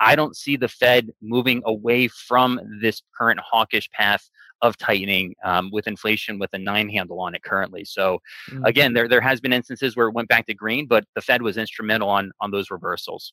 i 0.00 0.16
don't 0.16 0.36
see 0.36 0.56
the 0.56 0.68
fed 0.68 1.10
moving 1.20 1.62
away 1.66 2.08
from 2.08 2.58
this 2.80 3.02
current 3.16 3.40
hawkish 3.40 3.90
path 3.90 4.30
of 4.62 4.78
tightening 4.78 5.34
um, 5.44 5.70
with 5.72 5.86
inflation 5.86 6.38
with 6.38 6.50
a 6.54 6.58
nine 6.58 6.88
handle 6.88 7.20
on 7.20 7.34
it 7.34 7.42
currently. 7.42 7.84
So 7.84 8.20
mm-hmm. 8.48 8.64
again, 8.64 8.94
there 8.94 9.08
there 9.08 9.20
has 9.20 9.40
been 9.40 9.52
instances 9.52 9.96
where 9.96 10.08
it 10.08 10.14
went 10.14 10.28
back 10.28 10.46
to 10.46 10.54
green, 10.54 10.86
but 10.86 11.04
the 11.14 11.20
Fed 11.20 11.42
was 11.42 11.56
instrumental 11.56 12.08
on 12.08 12.32
on 12.40 12.50
those 12.50 12.70
reversals. 12.70 13.32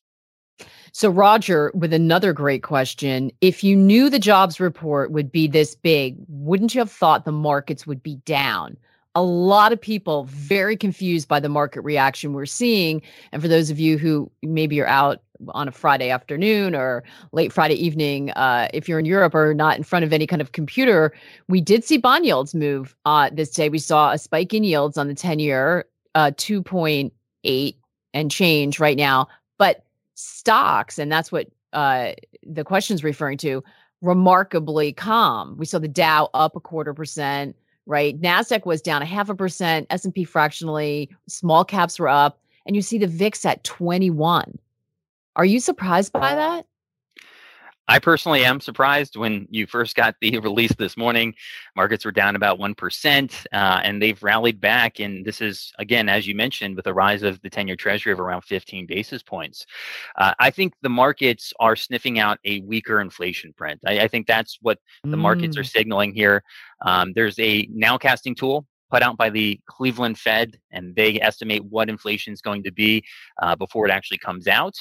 So 0.91 1.09
Roger, 1.09 1.71
with 1.73 1.93
another 1.93 2.33
great 2.33 2.63
question, 2.63 3.31
if 3.39 3.63
you 3.63 3.77
knew 3.77 4.09
the 4.09 4.19
jobs 4.19 4.59
report 4.59 5.11
would 5.11 5.31
be 5.31 5.47
this 5.47 5.73
big, 5.73 6.17
wouldn't 6.27 6.75
you 6.75 6.79
have 6.79 6.91
thought 6.91 7.23
the 7.23 7.31
markets 7.31 7.87
would 7.87 8.03
be 8.03 8.15
down? 8.25 8.75
a 9.15 9.23
lot 9.23 9.73
of 9.73 9.81
people 9.81 10.25
very 10.25 10.77
confused 10.77 11.27
by 11.27 11.39
the 11.39 11.49
market 11.49 11.81
reaction 11.81 12.33
we're 12.33 12.45
seeing. 12.45 13.01
And 13.31 13.41
for 13.41 13.47
those 13.47 13.69
of 13.69 13.79
you 13.79 13.97
who 13.97 14.31
maybe 14.43 14.79
are 14.79 14.87
out 14.87 15.21
on 15.49 15.67
a 15.67 15.71
Friday 15.71 16.09
afternoon 16.09 16.75
or 16.75 17.03
late 17.31 17.53
Friday 17.53 17.75
evening, 17.75 18.31
uh, 18.31 18.67
if 18.73 18.87
you're 18.87 18.99
in 18.99 19.05
Europe 19.05 19.33
or 19.33 19.53
not 19.53 19.77
in 19.77 19.83
front 19.83 20.05
of 20.05 20.13
any 20.13 20.27
kind 20.27 20.41
of 20.41 20.51
computer, 20.51 21.13
we 21.47 21.61
did 21.61 21.83
see 21.83 21.97
bond 21.97 22.25
yields 22.25 22.53
move 22.53 22.95
uh, 23.05 23.29
this 23.31 23.51
day. 23.51 23.69
We 23.69 23.79
saw 23.79 24.11
a 24.11 24.17
spike 24.17 24.53
in 24.53 24.63
yields 24.63 24.97
on 24.97 25.07
the 25.07 25.15
10 25.15 25.39
year, 25.39 25.85
uh, 26.15 26.31
2.8 26.35 27.75
and 28.13 28.31
change 28.31 28.79
right 28.79 28.97
now. 28.97 29.27
But 29.57 29.85
stocks, 30.15 30.97
and 30.99 31.11
that's 31.11 31.31
what 31.31 31.47
uh, 31.73 32.13
the 32.43 32.63
question's 32.63 33.03
referring 33.03 33.37
to, 33.39 33.63
remarkably 34.01 34.93
calm. 34.93 35.55
We 35.57 35.65
saw 35.65 35.79
the 35.79 35.87
Dow 35.87 36.29
up 36.33 36.55
a 36.55 36.59
quarter 36.59 36.93
percent 36.93 37.55
right? 37.89 38.21
Nasdaq 38.21 38.67
was 38.67 38.83
down 38.83 39.01
a 39.01 39.05
half 39.05 39.29
a 39.29 39.35
percent, 39.35 39.87
S&P 39.89 40.23
fractionally, 40.23 41.09
small 41.27 41.65
caps 41.65 41.99
were 41.99 42.07
up, 42.07 42.39
and 42.65 42.75
you 42.75 42.83
see 42.83 42.99
the 42.99 43.07
VIX 43.07 43.43
at 43.45 43.63
21. 43.63 44.59
Are 45.39 45.45
you 45.45 45.61
surprised 45.61 46.11
by 46.11 46.35
that? 46.35 46.65
I 47.87 47.97
personally 47.97 48.43
am 48.43 48.59
surprised 48.59 49.15
when 49.15 49.47
you 49.49 49.67
first 49.67 49.95
got 49.95 50.15
the 50.19 50.37
release 50.43 50.75
this 50.75 50.97
morning. 50.97 51.33
Markets 51.77 52.03
were 52.03 52.11
down 52.11 52.35
about 52.35 52.59
1%, 52.59 53.45
uh, 53.53 53.79
and 53.81 54.01
they've 54.01 54.21
rallied 54.21 54.59
back. 54.59 54.99
And 54.99 55.23
this 55.23 55.39
is, 55.39 55.71
again, 55.79 56.09
as 56.09 56.27
you 56.27 56.35
mentioned, 56.35 56.75
with 56.75 56.87
a 56.87 56.93
rise 56.93 57.23
of 57.23 57.41
the 57.41 57.49
10 57.49 57.67
year 57.67 57.77
treasury 57.77 58.11
of 58.11 58.19
around 58.19 58.41
15 58.41 58.85
basis 58.85 59.23
points. 59.23 59.65
Uh, 60.17 60.33
I 60.39 60.49
think 60.49 60.73
the 60.81 60.89
markets 60.89 61.53
are 61.61 61.77
sniffing 61.77 62.19
out 62.19 62.37
a 62.43 62.59
weaker 62.59 62.99
inflation 62.99 63.53
print. 63.53 63.79
I, 63.87 64.01
I 64.01 64.07
think 64.09 64.27
that's 64.27 64.57
what 64.61 64.79
the 65.05 65.15
mm. 65.15 65.21
markets 65.21 65.55
are 65.55 65.63
mm. 65.63 65.71
signaling 65.71 66.13
here. 66.13 66.43
Um, 66.81 67.13
there's 67.15 67.39
a 67.39 67.65
nowcasting 67.67 68.35
tool 68.35 68.65
put 68.89 69.03
out 69.03 69.17
by 69.17 69.29
the 69.29 69.59
Cleveland 69.67 70.17
Fed, 70.17 70.57
and 70.71 70.95
they 70.95 71.19
estimate 71.21 71.63
what 71.65 71.89
inflation 71.89 72.33
is 72.33 72.41
going 72.41 72.63
to 72.63 72.71
be 72.71 73.03
uh, 73.41 73.55
before 73.55 73.87
it 73.87 73.91
actually 73.91 74.17
comes 74.17 74.47
out. 74.47 74.75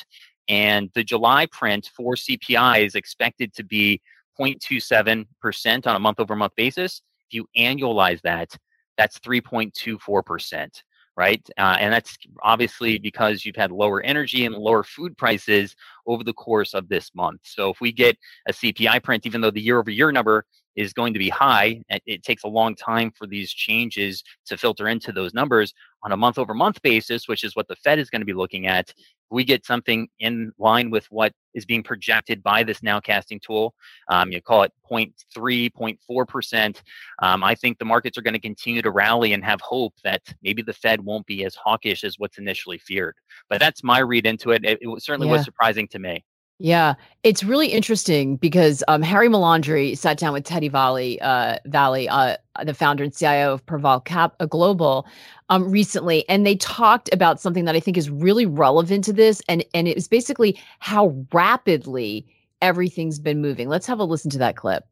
And 0.48 0.90
the 0.94 1.04
July 1.04 1.46
print 1.46 1.90
for 1.94 2.14
CPI 2.14 2.84
is 2.86 2.94
expected 2.94 3.52
to 3.54 3.64
be 3.64 4.00
0.27% 4.40 5.86
on 5.86 5.96
a 5.96 5.98
month 5.98 6.20
over 6.20 6.36
month 6.36 6.54
basis. 6.56 7.02
If 7.28 7.34
you 7.34 7.46
annualize 7.56 8.20
that, 8.22 8.56
that's 8.96 9.18
3.24%, 9.18 10.82
right? 11.16 11.48
Uh, 11.58 11.76
and 11.78 11.92
that's 11.92 12.16
obviously 12.42 12.98
because 12.98 13.44
you've 13.44 13.56
had 13.56 13.70
lower 13.70 14.00
energy 14.02 14.46
and 14.46 14.54
lower 14.54 14.82
food 14.82 15.16
prices 15.16 15.76
over 16.06 16.24
the 16.24 16.32
course 16.32 16.74
of 16.74 16.88
this 16.88 17.10
month. 17.14 17.40
So 17.44 17.70
if 17.70 17.80
we 17.80 17.92
get 17.92 18.16
a 18.48 18.52
CPI 18.52 19.02
print, 19.02 19.26
even 19.26 19.40
though 19.40 19.50
the 19.50 19.60
year 19.60 19.78
over 19.78 19.90
year 19.90 20.12
number 20.12 20.44
is 20.78 20.92
going 20.92 21.12
to 21.12 21.18
be 21.18 21.28
high. 21.28 21.82
It 22.06 22.22
takes 22.22 22.44
a 22.44 22.48
long 22.48 22.76
time 22.76 23.10
for 23.10 23.26
these 23.26 23.52
changes 23.52 24.22
to 24.46 24.56
filter 24.56 24.86
into 24.86 25.10
those 25.10 25.34
numbers 25.34 25.74
on 26.04 26.12
a 26.12 26.16
month 26.16 26.38
over 26.38 26.54
month 26.54 26.80
basis, 26.82 27.26
which 27.26 27.42
is 27.42 27.56
what 27.56 27.66
the 27.66 27.74
Fed 27.74 27.98
is 27.98 28.10
going 28.10 28.20
to 28.20 28.26
be 28.26 28.32
looking 28.32 28.68
at. 28.68 28.94
We 29.30 29.44
get 29.44 29.64
something 29.64 30.08
in 30.18 30.52
line 30.58 30.90
with 30.90 31.06
what 31.10 31.32
is 31.54 31.66
being 31.66 31.82
projected 31.82 32.42
by 32.42 32.62
this 32.62 32.80
nowcasting 32.80 33.42
tool, 33.42 33.74
um, 34.08 34.32
you 34.32 34.40
call 34.40 34.62
it 34.62 34.72
0.3, 34.90 35.70
0.4%, 35.72 36.80
um, 37.20 37.44
I 37.44 37.54
think 37.54 37.78
the 37.78 37.84
markets 37.84 38.16
are 38.16 38.22
going 38.22 38.34
to 38.34 38.40
continue 38.40 38.82
to 38.82 38.90
rally 38.90 39.32
and 39.32 39.44
have 39.44 39.60
hope 39.60 39.94
that 40.04 40.22
maybe 40.42 40.62
the 40.62 40.72
Fed 40.72 41.00
won't 41.00 41.26
be 41.26 41.44
as 41.44 41.54
hawkish 41.54 42.04
as 42.04 42.18
what's 42.18 42.38
initially 42.38 42.78
feared. 42.78 43.16
But 43.50 43.60
that's 43.60 43.82
my 43.82 43.98
read 43.98 44.26
into 44.26 44.50
it. 44.52 44.64
It, 44.64 44.78
it 44.80 45.02
certainly 45.02 45.28
yeah. 45.28 45.34
was 45.34 45.44
surprising 45.44 45.88
to 45.88 45.98
me. 45.98 46.24
Yeah, 46.60 46.94
it's 47.22 47.44
really 47.44 47.68
interesting 47.68 48.36
because 48.36 48.82
um, 48.88 49.00
Harry 49.00 49.28
Melandri 49.28 49.96
sat 49.96 50.18
down 50.18 50.32
with 50.32 50.42
Teddy 50.42 50.68
Vallee, 50.68 51.20
uh, 51.20 51.58
Vallee, 51.66 52.08
uh, 52.08 52.36
the 52.64 52.74
founder 52.74 53.04
and 53.04 53.14
CIO 53.14 53.54
of 53.54 53.66
Pervalle 53.66 54.04
Cap 54.04 54.34
uh, 54.40 54.46
Global, 54.46 55.06
um, 55.48 55.70
recently, 55.70 56.28
and 56.28 56.46
they 56.46 56.56
talked 56.56 57.12
about 57.12 57.40
something 57.40 57.64
that 57.64 57.74
I 57.74 57.80
think 57.80 57.96
is 57.96 58.10
really 58.10 58.46
relevant 58.46 59.04
to 59.04 59.12
this, 59.12 59.42
and 59.48 59.64
and 59.74 59.88
it 59.88 59.94
was 59.94 60.08
basically 60.08 60.58
how 60.80 61.14
rapidly 61.32 62.26
everything's 62.60 63.18
been 63.18 63.40
moving. 63.40 63.68
Let's 63.68 63.86
have 63.86 64.00
a 64.00 64.04
listen 64.04 64.30
to 64.32 64.38
that 64.38 64.56
clip. 64.56 64.84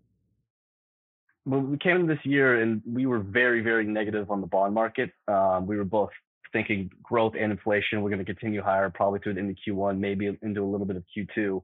Well, 1.45 1.61
we 1.61 1.79
came 1.79 1.97
in 1.97 2.07
this 2.07 2.25
year 2.25 2.61
and 2.61 2.83
we 2.85 3.07
were 3.07 3.21
very, 3.21 3.61
very 3.61 3.87
negative 3.87 4.31
on 4.33 4.41
the 4.41 4.49
bond 4.49 4.75
market. 4.75 5.13
Um, 5.29 5.67
we 5.67 5.77
were 5.77 5.85
both 5.85 6.11
thinking 6.53 6.91
growth 7.03 7.35
and 7.39 7.53
inflation 7.53 8.03
were 8.03 8.11
going 8.11 8.25
to 8.25 8.25
continue 8.25 8.63
higher, 8.63 8.91
probably 8.91 9.21
through 9.21 9.33
of 9.33 9.57
Q1, 9.67 9.99
maybe 9.99 10.37
into 10.43 10.63
a 10.63 10.65
little 10.65 10.87
bit 10.87 10.97
of 10.97 11.05
Q2. 11.17 11.63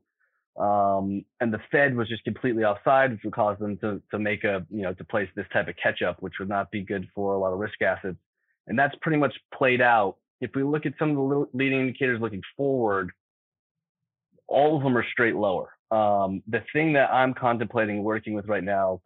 Um, 0.58 1.24
and 1.40 1.52
the 1.52 1.60
Fed 1.70 1.96
was 1.96 2.08
just 2.08 2.24
completely 2.24 2.64
offside, 2.64 3.12
which 3.12 3.20
would 3.24 3.32
cause 3.32 3.58
them 3.58 3.78
to 3.78 4.02
to 4.10 4.18
make 4.18 4.44
a 4.44 4.66
you 4.70 4.82
know 4.82 4.92
to 4.94 5.04
place 5.04 5.28
this 5.34 5.46
type 5.52 5.68
of 5.68 5.74
catch 5.82 6.02
up, 6.02 6.20
which 6.20 6.34
would 6.38 6.48
not 6.48 6.70
be 6.70 6.82
good 6.82 7.08
for 7.14 7.34
a 7.34 7.38
lot 7.38 7.52
of 7.52 7.58
risk 7.58 7.80
assets. 7.80 8.18
And 8.66 8.78
that's 8.78 8.94
pretty 9.00 9.18
much 9.18 9.34
played 9.54 9.80
out. 9.80 10.16
If 10.40 10.50
we 10.54 10.62
look 10.62 10.86
at 10.86 10.92
some 10.98 11.10
of 11.10 11.16
the 11.16 11.46
leading 11.54 11.80
indicators 11.80 12.20
looking 12.20 12.42
forward, 12.56 13.10
all 14.46 14.76
of 14.76 14.82
them 14.82 14.96
are 14.96 15.06
straight 15.10 15.36
lower. 15.36 15.70
Um, 15.90 16.42
the 16.46 16.62
thing 16.72 16.92
that 16.94 17.10
I'm 17.10 17.32
contemplating 17.34 18.02
working 18.02 18.34
with 18.34 18.46
right 18.46 18.64
now 18.64 19.00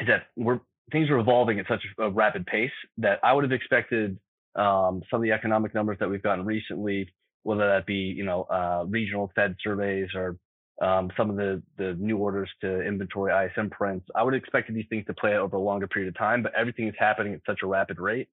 is 0.00 0.06
that 0.08 0.24
we're 0.36 0.60
things 0.90 1.10
are 1.10 1.18
evolving 1.18 1.58
at 1.58 1.66
such 1.68 1.82
a 1.98 2.10
rapid 2.10 2.46
pace 2.46 2.70
that 2.98 3.18
I 3.22 3.32
would 3.32 3.44
have 3.44 3.52
expected 3.52 4.18
um, 4.54 5.02
some 5.10 5.18
of 5.18 5.22
the 5.22 5.32
economic 5.32 5.74
numbers 5.74 5.98
that 6.00 6.08
we've 6.08 6.22
gotten 6.22 6.44
recently, 6.46 7.12
whether 7.42 7.66
that 7.66 7.84
be 7.84 7.94
you 7.94 8.24
know 8.24 8.44
uh, 8.44 8.84
regional 8.88 9.30
Fed 9.34 9.56
surveys 9.62 10.08
or 10.14 10.38
um, 10.82 11.10
some 11.16 11.30
of 11.30 11.36
the 11.36 11.62
the 11.78 11.94
new 11.98 12.18
orders 12.18 12.50
to 12.60 12.82
inventory 12.82 13.32
ISM 13.32 13.70
prints, 13.70 14.06
I 14.14 14.22
would 14.22 14.34
have 14.34 14.42
expected 14.42 14.74
these 14.74 14.86
things 14.90 15.06
to 15.06 15.14
play 15.14 15.34
out 15.34 15.40
over 15.40 15.56
a 15.56 15.60
longer 15.60 15.86
period 15.86 16.08
of 16.08 16.18
time. 16.18 16.42
But 16.42 16.54
everything 16.54 16.88
is 16.88 16.94
happening 16.98 17.34
at 17.34 17.40
such 17.46 17.60
a 17.62 17.66
rapid 17.66 17.98
rate 17.98 18.28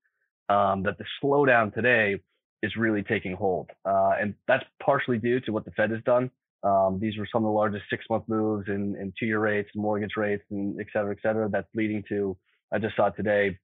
um, 0.50 0.84
that 0.84 0.98
the 0.98 1.06
slowdown 1.22 1.74
today 1.74 2.20
is 2.62 2.76
really 2.76 3.04
taking 3.04 3.34
hold, 3.34 3.70
uh, 3.86 4.14
and 4.20 4.34
that's 4.48 4.64
partially 4.82 5.18
due 5.18 5.40
to 5.42 5.52
what 5.52 5.66
the 5.66 5.72
Fed 5.72 5.92
has 5.92 6.02
done. 6.04 6.32
Um, 6.64 6.98
these 7.02 7.18
were 7.18 7.28
some 7.32 7.44
of 7.44 7.50
the 7.50 7.54
largest 7.54 7.84
six-month 7.90 8.24
moves 8.30 8.70
in, 8.70 8.96
in 8.96 9.14
two-year 9.20 9.40
rates, 9.40 9.70
mortgage 9.76 10.16
rates, 10.16 10.44
and 10.50 10.80
et 10.80 10.88
cetera, 10.94 11.12
et 11.12 11.18
cetera. 11.22 11.50
That's 11.50 11.68
leading 11.76 12.04
to, 12.08 12.38
I 12.74 12.80
just 12.80 12.96
saw 12.96 13.10
today, 13.10 13.58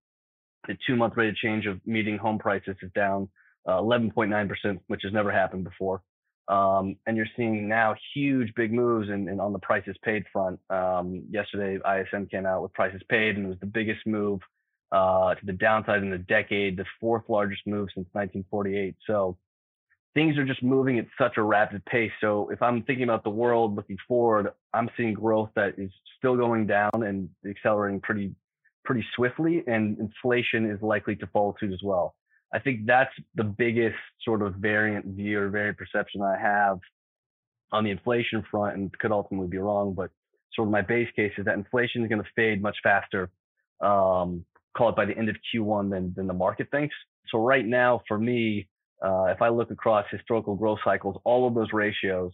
the 0.67 0.75
two-month 0.85 1.15
rate 1.15 1.29
of 1.29 1.35
change 1.35 1.65
of 1.65 1.79
median 1.85 2.17
home 2.17 2.37
prices 2.37 2.75
is 2.81 2.91
down 2.93 3.29
uh, 3.65 3.79
11.9%, 3.79 4.79
which 4.87 5.01
has 5.03 5.13
never 5.13 5.31
happened 5.31 5.63
before. 5.63 6.01
Um, 6.49 6.95
and 7.05 7.15
you're 7.15 7.27
seeing 7.37 7.69
now 7.69 7.95
huge 8.13 8.53
big 8.55 8.73
moves 8.73 9.09
in, 9.09 9.29
in 9.29 9.39
on 9.39 9.53
the 9.53 9.59
prices 9.59 9.95
paid 10.03 10.23
front. 10.33 10.59
Um, 10.71 11.23
yesterday, 11.29 11.77
ISM 11.85 12.25
came 12.25 12.45
out 12.47 12.63
with 12.63 12.73
prices 12.73 13.01
paid, 13.07 13.37
and 13.37 13.45
it 13.45 13.49
was 13.49 13.59
the 13.59 13.67
biggest 13.67 14.05
move 14.07 14.39
uh, 14.91 15.35
to 15.35 15.45
the 15.45 15.53
downside 15.53 16.01
in 16.01 16.11
a 16.13 16.17
decade, 16.17 16.75
the 16.75 16.85
fourth 16.99 17.23
largest 17.29 17.61
move 17.67 17.89
since 17.93 18.07
1948. 18.13 18.95
So 19.05 19.37
things 20.15 20.37
are 20.37 20.45
just 20.45 20.63
moving 20.63 20.97
at 20.97 21.05
such 21.19 21.37
a 21.37 21.43
rapid 21.43 21.85
pace. 21.85 22.11
So 22.19 22.49
if 22.49 22.61
I'm 22.61 22.81
thinking 22.83 23.03
about 23.03 23.23
the 23.23 23.29
world 23.29 23.75
looking 23.75 23.97
forward, 24.07 24.51
I'm 24.73 24.89
seeing 24.97 25.13
growth 25.13 25.49
that 25.55 25.75
is 25.77 25.91
still 26.17 26.35
going 26.35 26.65
down 26.65 26.91
and 26.93 27.29
accelerating 27.47 28.01
pretty 28.01 28.33
pretty 28.85 29.05
swiftly, 29.15 29.63
and 29.67 29.99
inflation 29.99 30.65
is 30.65 30.81
likely 30.81 31.15
to 31.15 31.27
follow 31.27 31.53
suit 31.59 31.71
as 31.71 31.81
well. 31.83 32.15
I 32.53 32.59
think 32.59 32.85
that's 32.85 33.13
the 33.35 33.43
biggest 33.43 33.97
sort 34.23 34.41
of 34.41 34.55
variant 34.55 35.05
view 35.05 35.39
or 35.39 35.49
variant 35.49 35.77
perception 35.77 36.21
I 36.21 36.37
have 36.39 36.79
on 37.71 37.83
the 37.83 37.91
inflation 37.91 38.43
front, 38.49 38.75
and 38.77 38.99
could 38.99 39.11
ultimately 39.11 39.47
be 39.47 39.57
wrong. 39.57 39.93
But 39.93 40.09
sort 40.53 40.67
of 40.67 40.71
my 40.71 40.81
base 40.81 41.09
case 41.15 41.31
is 41.37 41.45
that 41.45 41.55
inflation 41.55 42.03
is 42.03 42.09
going 42.09 42.23
to 42.23 42.29
fade 42.35 42.61
much 42.61 42.77
faster, 42.81 43.29
um, 43.81 44.43
call 44.75 44.89
it 44.89 44.95
by 44.95 45.05
the 45.05 45.15
end 45.15 45.29
of 45.29 45.35
Q1 45.53 45.91
than 45.91 46.13
than 46.15 46.27
the 46.27 46.33
market 46.33 46.69
thinks. 46.71 46.95
So 47.29 47.37
right 47.37 47.65
now, 47.65 48.01
for 48.07 48.17
me, 48.17 48.67
uh, 49.03 49.25
if 49.25 49.41
I 49.41 49.49
look 49.49 49.69
across 49.69 50.05
historical 50.11 50.55
growth 50.55 50.79
cycles, 50.83 51.17
all 51.23 51.47
of 51.47 51.53
those 51.53 51.71
ratios 51.71 52.31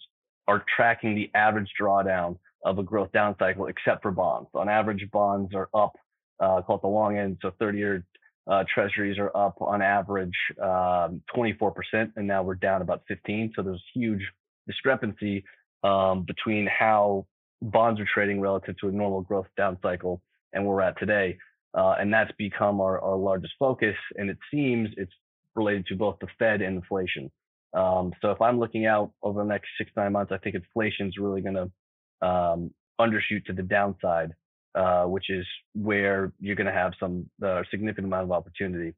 are 0.48 0.64
tracking 0.76 1.16
the 1.16 1.30
average 1.36 1.70
drawdown 1.80 2.38
of 2.64 2.80
a 2.80 2.84
growth 2.84 3.12
down 3.12 3.36
cycle, 3.38 3.68
except 3.68 4.02
for 4.02 4.12
bonds. 4.12 4.50
On 4.54 4.70
average, 4.70 5.08
bonds 5.12 5.54
are 5.54 5.70
up 5.74 5.94
uh, 6.40 6.62
it 6.62 6.82
the 6.82 6.88
long 6.88 7.18
end. 7.18 7.38
So 7.42 7.52
30 7.60 7.78
year 7.78 8.06
uh, 8.48 8.64
treasuries 8.72 9.18
are 9.18 9.36
up 9.36 9.56
on 9.60 9.82
average 9.82 10.36
um, 10.62 11.22
24%, 11.36 11.72
and 12.16 12.28
now 12.28 12.44
we're 12.44 12.56
down 12.56 12.82
about 12.82 13.02
15. 13.08 13.54
So 13.56 13.64
there's 13.64 13.84
huge 13.94 14.22
discrepancy 14.68 15.44
um, 15.84 16.24
between 16.24 16.68
how 16.68 17.26
bonds 17.62 18.00
are 18.00 18.08
trading 18.14 18.40
relative 18.40 18.78
to 18.80 18.88
a 18.88 18.92
normal 18.92 19.22
growth 19.22 19.48
down 19.58 19.78
cycle 19.82 20.22
and 20.54 20.66
where 20.66 20.76
we're 20.76 20.82
at 20.82 20.98
today. 21.00 21.38
Uh, 21.74 21.96
and 22.00 22.14
that's 22.14 22.32
become 22.38 22.80
our, 22.80 23.02
our 23.02 23.18
largest 23.18 23.54
focus. 23.60 23.96
And 24.16 24.30
it 24.30 24.38
seems 24.52 24.90
it's 24.98 25.12
related 25.56 25.88
to 25.88 25.96
both 25.96 26.18
the 26.22 26.28
Fed 26.40 26.62
and 26.62 26.78
inflation. 26.78 27.32
Um, 27.74 28.14
so 28.22 28.32
if 28.32 28.42
I'm 28.42 28.60
looking 28.60 28.86
out 28.86 29.12
over 29.22 29.42
the 29.42 29.50
next 29.50 29.68
six, 29.78 29.92
nine 29.98 30.14
months, 30.14 30.32
I 30.32 30.38
think 30.38 30.56
inflation 30.56 31.08
is 31.08 31.18
really 31.20 31.42
going 31.42 31.56
to 31.56 32.28
um, 32.28 32.72
undershoot 33.00 33.46
to 33.46 33.54
the 33.54 33.64
downside 33.64 34.32
uh, 34.76 35.06
which 35.06 35.30
is 35.30 35.46
where 35.74 36.34
you're 36.40 36.56
going 36.56 36.68
to 36.68 36.74
have 36.74 36.94
some 37.00 37.30
uh, 37.44 37.64
significant 37.72 38.06
amount 38.08 38.24
of 38.24 38.32
opportunity. 38.32 38.94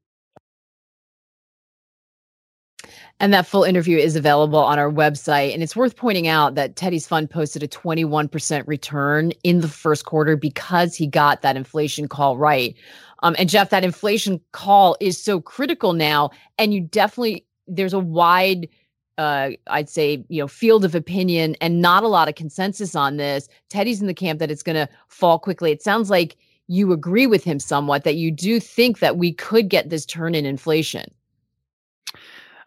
And 3.20 3.32
that 3.34 3.46
full 3.46 3.64
interview 3.64 3.98
is 3.98 4.14
available 4.14 4.60
on 4.60 4.78
our 4.78 4.90
website. 4.90 5.52
And 5.52 5.62
it's 5.62 5.74
worth 5.74 5.96
pointing 5.96 6.28
out 6.28 6.54
that 6.54 6.76
Teddy's 6.76 7.06
fund 7.06 7.28
posted 7.30 7.62
a 7.62 7.68
21% 7.68 8.66
return 8.66 9.32
in 9.42 9.60
the 9.60 9.68
first 9.68 10.04
quarter 10.04 10.36
because 10.36 10.94
he 10.94 11.06
got 11.06 11.42
that 11.42 11.56
inflation 11.56 12.06
call 12.06 12.38
right. 12.38 12.76
Um, 13.22 13.34
and 13.38 13.48
Jeff, 13.48 13.70
that 13.70 13.84
inflation 13.84 14.40
call 14.52 14.96
is 15.00 15.20
so 15.20 15.40
critical 15.40 15.92
now. 15.92 16.30
And 16.58 16.72
you 16.72 16.80
definitely, 16.80 17.44
there's 17.66 17.92
a 17.92 17.98
wide 17.98 18.68
uh, 19.18 19.50
I'd 19.66 19.88
say, 19.88 20.24
you 20.28 20.40
know, 20.40 20.48
field 20.48 20.84
of 20.84 20.94
opinion 20.94 21.56
and 21.60 21.82
not 21.82 22.04
a 22.04 22.08
lot 22.08 22.28
of 22.28 22.36
consensus 22.36 22.94
on 22.94 23.16
this. 23.16 23.48
Teddy's 23.68 24.00
in 24.00 24.06
the 24.06 24.14
camp 24.14 24.38
that 24.38 24.50
it's 24.50 24.62
going 24.62 24.76
to 24.76 24.88
fall 25.08 25.38
quickly. 25.38 25.72
It 25.72 25.82
sounds 25.82 26.08
like 26.08 26.36
you 26.68 26.92
agree 26.92 27.26
with 27.26 27.42
him 27.42 27.58
somewhat 27.58 28.04
that 28.04 28.14
you 28.14 28.30
do 28.30 28.60
think 28.60 29.00
that 29.00 29.16
we 29.16 29.32
could 29.32 29.68
get 29.68 29.90
this 29.90 30.06
turn 30.06 30.34
in 30.34 30.46
inflation. 30.46 31.10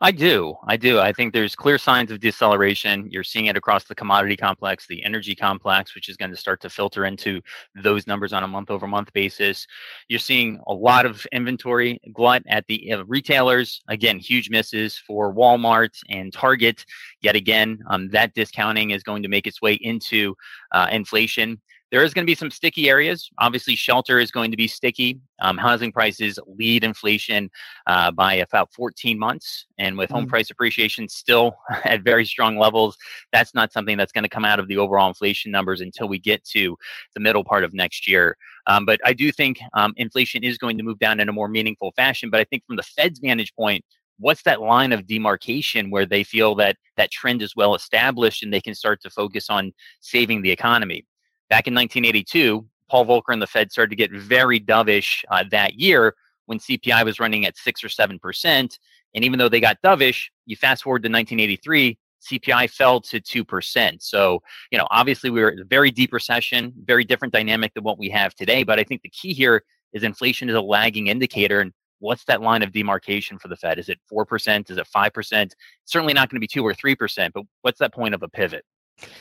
I 0.03 0.11
do. 0.11 0.55
I 0.65 0.77
do. 0.77 0.99
I 0.99 1.13
think 1.13 1.31
there's 1.31 1.55
clear 1.55 1.77
signs 1.77 2.09
of 2.09 2.19
deceleration. 2.19 3.07
You're 3.11 3.23
seeing 3.23 3.45
it 3.45 3.55
across 3.55 3.83
the 3.83 3.93
commodity 3.93 4.35
complex, 4.35 4.87
the 4.87 5.03
energy 5.03 5.35
complex, 5.35 5.93
which 5.93 6.09
is 6.09 6.17
going 6.17 6.31
to 6.31 6.37
start 6.37 6.59
to 6.61 6.71
filter 6.71 7.05
into 7.05 7.39
those 7.75 8.07
numbers 8.07 8.33
on 8.33 8.41
a 8.41 8.47
month 8.47 8.71
over 8.71 8.87
month 8.87 9.13
basis. 9.13 9.67
You're 10.07 10.17
seeing 10.17 10.59
a 10.65 10.73
lot 10.73 11.05
of 11.05 11.23
inventory 11.31 12.01
glut 12.13 12.41
at 12.47 12.65
the 12.65 12.91
uh, 12.91 13.03
retailers. 13.05 13.83
Again, 13.89 14.17
huge 14.17 14.49
misses 14.49 14.97
for 14.97 15.35
Walmart 15.35 15.95
and 16.09 16.33
Target. 16.33 16.83
Yet 17.21 17.35
again, 17.35 17.77
um, 17.87 18.09
that 18.09 18.33
discounting 18.33 18.89
is 18.89 19.03
going 19.03 19.21
to 19.21 19.29
make 19.29 19.45
its 19.45 19.61
way 19.61 19.75
into 19.75 20.35
uh, 20.71 20.87
inflation. 20.91 21.61
There 21.91 22.05
is 22.05 22.13
going 22.13 22.25
to 22.25 22.31
be 22.31 22.35
some 22.35 22.49
sticky 22.49 22.89
areas. 22.89 23.29
Obviously, 23.37 23.75
shelter 23.75 24.17
is 24.17 24.31
going 24.31 24.49
to 24.51 24.57
be 24.57 24.67
sticky. 24.67 25.19
Um, 25.41 25.57
housing 25.57 25.91
prices 25.91 26.39
lead 26.47 26.85
inflation 26.85 27.49
uh, 27.85 28.11
by 28.11 28.35
about 28.35 28.71
14 28.73 29.19
months. 29.19 29.65
And 29.77 29.97
with 29.97 30.09
mm. 30.09 30.13
home 30.13 30.27
price 30.27 30.49
appreciation 30.49 31.09
still 31.09 31.57
at 31.83 32.03
very 32.03 32.25
strong 32.25 32.57
levels, 32.57 32.97
that's 33.33 33.53
not 33.53 33.73
something 33.73 33.97
that's 33.97 34.13
going 34.13 34.23
to 34.23 34.29
come 34.29 34.45
out 34.45 34.59
of 34.59 34.69
the 34.69 34.77
overall 34.77 35.09
inflation 35.09 35.51
numbers 35.51 35.81
until 35.81 36.07
we 36.07 36.17
get 36.17 36.45
to 36.45 36.77
the 37.13 37.19
middle 37.19 37.43
part 37.43 37.65
of 37.65 37.73
next 37.73 38.07
year. 38.07 38.37
Um, 38.67 38.85
but 38.85 39.01
I 39.03 39.11
do 39.11 39.29
think 39.31 39.59
um, 39.73 39.93
inflation 39.97 40.45
is 40.45 40.57
going 40.57 40.77
to 40.77 40.83
move 40.83 40.99
down 40.99 41.19
in 41.19 41.27
a 41.27 41.33
more 41.33 41.49
meaningful 41.49 41.91
fashion. 41.97 42.29
But 42.29 42.39
I 42.39 42.45
think 42.45 42.63
from 42.65 42.77
the 42.77 42.83
Fed's 42.83 43.19
vantage 43.19 43.53
point, 43.53 43.83
what's 44.17 44.43
that 44.43 44.61
line 44.61 44.93
of 44.93 45.07
demarcation 45.07 45.89
where 45.89 46.05
they 46.05 46.23
feel 46.23 46.55
that 46.55 46.77
that 46.95 47.11
trend 47.11 47.41
is 47.41 47.53
well 47.55 47.75
established 47.75 48.43
and 48.43 48.53
they 48.53 48.61
can 48.61 48.75
start 48.75 49.01
to 49.01 49.09
focus 49.09 49.49
on 49.49 49.73
saving 49.99 50.41
the 50.41 50.51
economy 50.51 51.05
Back 51.51 51.67
in 51.67 51.75
1982, 51.75 52.65
Paul 52.89 53.05
Volcker 53.05 53.33
and 53.33 53.41
the 53.41 53.45
Fed 53.45 53.73
started 53.73 53.89
to 53.89 53.97
get 53.97 54.09
very 54.09 54.57
dovish 54.57 55.25
uh, 55.29 55.43
that 55.51 55.73
year 55.73 56.15
when 56.45 56.59
CPI 56.59 57.03
was 57.03 57.19
running 57.19 57.45
at 57.45 57.57
six 57.57 57.83
or 57.83 57.89
seven 57.89 58.19
percent. 58.19 58.79
And 59.13 59.25
even 59.25 59.37
though 59.37 59.49
they 59.49 59.59
got 59.59 59.81
dovish, 59.81 60.29
you 60.45 60.55
fast 60.55 60.83
forward 60.83 61.03
to 61.03 61.09
1983, 61.09 61.97
CPI 62.21 62.69
fell 62.69 63.01
to 63.01 63.19
2%. 63.19 64.01
So, 64.01 64.41
you 64.71 64.77
know, 64.77 64.87
obviously 64.91 65.29
we 65.29 65.41
were 65.41 65.49
in 65.49 65.59
a 65.59 65.65
very 65.65 65.91
deep 65.91 66.13
recession, 66.13 66.71
very 66.85 67.03
different 67.03 67.33
dynamic 67.33 67.73
than 67.73 67.83
what 67.83 67.99
we 67.99 68.07
have 68.07 68.33
today. 68.33 68.63
But 68.63 68.79
I 68.79 68.85
think 68.85 69.01
the 69.01 69.09
key 69.09 69.33
here 69.33 69.65
is 69.91 70.03
inflation 70.03 70.49
is 70.49 70.55
a 70.55 70.61
lagging 70.61 71.07
indicator. 71.07 71.59
And 71.59 71.73
what's 71.99 72.23
that 72.25 72.41
line 72.41 72.63
of 72.63 72.71
demarcation 72.71 73.37
for 73.37 73.49
the 73.49 73.57
Fed? 73.57 73.77
Is 73.77 73.89
it 73.89 73.99
4%? 74.09 74.71
Is 74.71 74.77
it 74.77 74.87
5%? 74.95 75.51
Certainly 75.83 76.13
not 76.13 76.29
going 76.29 76.37
to 76.37 76.39
be 76.39 76.47
2 76.47 76.65
or 76.65 76.73
3%, 76.73 77.33
but 77.33 77.43
what's 77.61 77.79
that 77.79 77.93
point 77.93 78.13
of 78.13 78.23
a 78.23 78.29
pivot? 78.29 78.63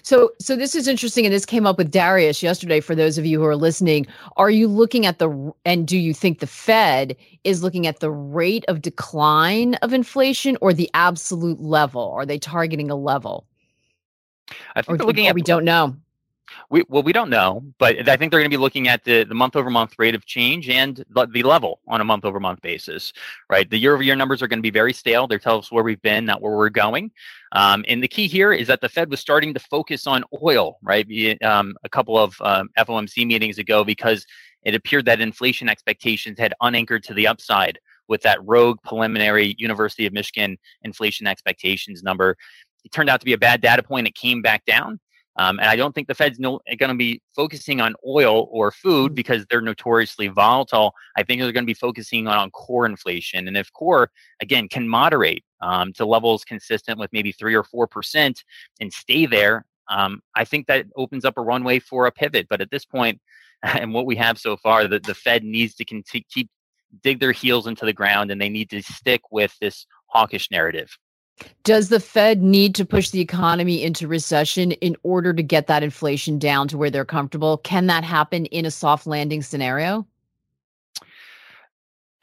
So, 0.03 0.33
so 0.39 0.57
this 0.57 0.75
is 0.75 0.89
interesting, 0.89 1.25
and 1.25 1.35
this 1.35 1.47
came 1.47 1.67
up 1.67 1.79
with 1.79 1.91
Darius 1.91 2.43
yesterday. 2.43 2.81
For 2.81 2.95
those 2.95 3.19
of 3.19 3.27
you 3.27 3.39
who 3.41 3.47
are 3.47 3.57
listening, 3.57 4.07
are 4.37 4.51
you 4.51 4.69
looking 4.69 5.07
at 5.07 5.19
the 5.19 5.53
and 5.65 5.87
do 5.87 5.99
you 5.99 6.15
think 6.15 6.41
the 6.41 6.47
Fed 6.47 7.17
is 7.45 7.63
looking 7.63 7.87
at 7.87 8.01
the 8.01 8.11
rate 8.11 8.65
of 8.69 8.83
decline 8.83 9.75
of 9.77 9.93
inflation 9.93 10.57
or 10.61 10.73
the 10.73 10.91
absolute 10.95 11.61
level? 11.61 12.13
Are 12.13 12.27
they 12.27 12.39
targeting 12.39 12.91
a 12.91 12.97
level? 12.97 13.47
I 14.75 14.83
think 14.83 15.01
or, 15.01 15.07
looking 15.07 15.27
at 15.29 15.35
we 15.35 15.43
don't 15.43 15.65
know. 15.65 15.97
We, 16.71 16.85
well, 16.89 17.03
we 17.03 17.13
don't 17.13 17.31
know, 17.31 17.65
but 17.79 18.09
I 18.09 18.17
think 18.17 18.31
they're 18.31 18.41
going 18.41 18.51
to 18.51 18.57
be 18.57 18.61
looking 18.61 18.89
at 18.89 19.05
the, 19.05 19.25
the 19.25 19.35
month 19.35 19.57
over 19.57 19.71
month 19.71 19.95
rate 19.99 20.15
of 20.15 20.27
change 20.27 20.69
and 20.69 21.05
the, 21.11 21.43
level 21.43 21.81
on 21.87 22.01
a 22.01 22.05
month 22.05 22.25
over 22.25 22.39
month 22.39 22.61
basis, 22.63 23.13
right? 23.49 23.69
The 23.69 23.79
year 23.79 23.95
over 23.95 24.03
year 24.03 24.17
numbers 24.17 24.43
are 24.43 24.49
going 24.49 24.59
to 24.59 24.63
be 24.63 24.71
very 24.71 24.93
stale. 24.93 25.27
They 25.27 25.39
tell 25.39 25.59
us 25.59 25.73
where 25.73 25.85
we've 25.85 26.03
been, 26.03 26.25
not 26.25 26.43
where 26.43 26.57
we're 26.57 26.69
going. 26.69 27.11
Um, 27.53 27.85
and 27.89 28.03
the 28.03 28.09
key 28.09 28.29
here 28.29 28.53
is 28.53 28.69
that 28.69 28.81
the 28.81 28.89
Fed 28.89 29.11
was 29.11 29.21
starting 29.21 29.55
to 29.55 29.61
focus 29.61 30.07
on 30.07 30.25
oil, 30.43 30.79
right? 30.83 31.07
Um, 31.43 31.75
a 31.83 31.89
couple 31.89 32.19
of 32.19 32.37
um, 32.41 32.71
FOMC 32.79 33.27
meetings 33.27 33.59
ago, 33.59 33.85
because 33.85 34.27
it 34.63 34.75
appeared 34.75 35.07
that 35.07 35.21
inflation 35.21 35.69
expectations 35.69 36.39
had 36.39 36.55
unanchored 36.61 37.03
to 37.05 37.15
the 37.15 37.27
upside 37.27 37.79
with 38.09 38.23
that 38.23 38.45
rogue 38.45 38.79
preliminary 38.83 39.55
University 39.59 40.07
of 40.07 40.13
Michigan 40.13 40.59
inflation 40.83 41.27
expectations 41.27 42.03
number. 42.03 42.37
It 42.85 42.93
turned 42.93 43.09
out 43.09 43.21
to 43.21 43.27
be 43.27 43.33
a 43.33 43.39
bad 43.39 43.61
data 43.61 43.83
point. 43.83 44.07
It 44.07 44.15
came 44.15 44.43
back 44.43 44.65
down. 44.65 45.01
Um, 45.41 45.59
and 45.59 45.69
I 45.69 45.75
don't 45.75 45.95
think 45.95 46.07
the 46.07 46.15
Fed's 46.15 46.39
no, 46.39 46.61
going 46.79 46.91
to 46.91 46.95
be 46.95 47.23
focusing 47.35 47.81
on 47.81 47.95
oil 48.07 48.47
or 48.51 48.71
food 48.71 49.13
mm. 49.13 49.15
because 49.15 49.47
they're 49.47 49.63
notoriously 49.63 50.29
volatile. 50.29 50.93
I 51.17 51.23
think 51.23 51.41
they're 51.41 51.51
going 51.51 51.65
to 51.65 51.71
be 51.71 51.73
focusing 51.73 52.29
on, 52.29 52.37
on 52.37 52.51
core 52.51 52.85
inflation. 52.85 53.49
And 53.49 53.57
if 53.57 53.73
core, 53.73 54.11
again, 54.43 54.69
can 54.69 54.87
moderate 54.87 55.43
um, 55.63 55.95
to 55.95 56.05
levels 56.05 56.45
consistent 56.45 56.99
with 56.99 57.11
maybe 57.11 57.33
three 57.33 57.55
or 57.55 57.65
4% 57.65 58.37
and 58.81 58.93
stay 58.93 59.25
there, 59.25 59.65
um, 59.89 60.21
I 60.35 60.45
think 60.45 60.67
that 60.67 60.85
opens 60.95 61.25
up 61.25 61.39
a 61.39 61.43
runway 61.43 61.79
for 61.79 62.07
a 62.07 62.13
pivot. 62.13 62.47
But 62.51 62.61
at 62.61 62.71
this 62.71 62.85
point, 62.85 63.19
and 63.63 63.95
what 63.95 64.05
we 64.05 64.17
have 64.17 64.39
so 64.39 64.59
far, 64.59 64.87
the, 64.89 65.01
the 65.01 65.15
Fed 65.15 65.43
needs 65.43 65.75
to 65.77 65.87
continue, 65.87 66.25
keep 66.31 66.51
dig 67.03 67.19
their 67.19 67.33
heels 67.33 67.67
into 67.67 67.87
the 67.87 67.93
ground 67.95 68.31
and 68.31 68.41
they 68.41 68.51
need 68.51 68.69
to 68.69 68.83
stick 68.83 69.23
with 69.31 69.57
this 69.61 69.87
hawkish 70.09 70.51
narrative. 70.51 70.99
Does 71.63 71.89
the 71.89 72.01
Fed 72.01 72.43
need 72.43 72.75
to 72.77 72.85
push 72.85 73.11
the 73.11 73.21
economy 73.21 73.83
into 73.83 74.09
recession 74.09 74.73
in 74.73 74.97
order 75.03 75.33
to 75.33 75.43
get 75.43 75.67
that 75.67 75.83
inflation 75.83 76.39
down 76.39 76.69
to 76.69 76.79
where 76.79 76.91
they're 76.91 77.05
comfortable? 77.05 77.59
Can 77.59 77.87
that 77.87 78.05
happen 78.05 78.47
in 78.47 78.65
a 78.65 78.71
soft 78.71 79.07
landing 79.07 79.43
scenario? 79.43 80.07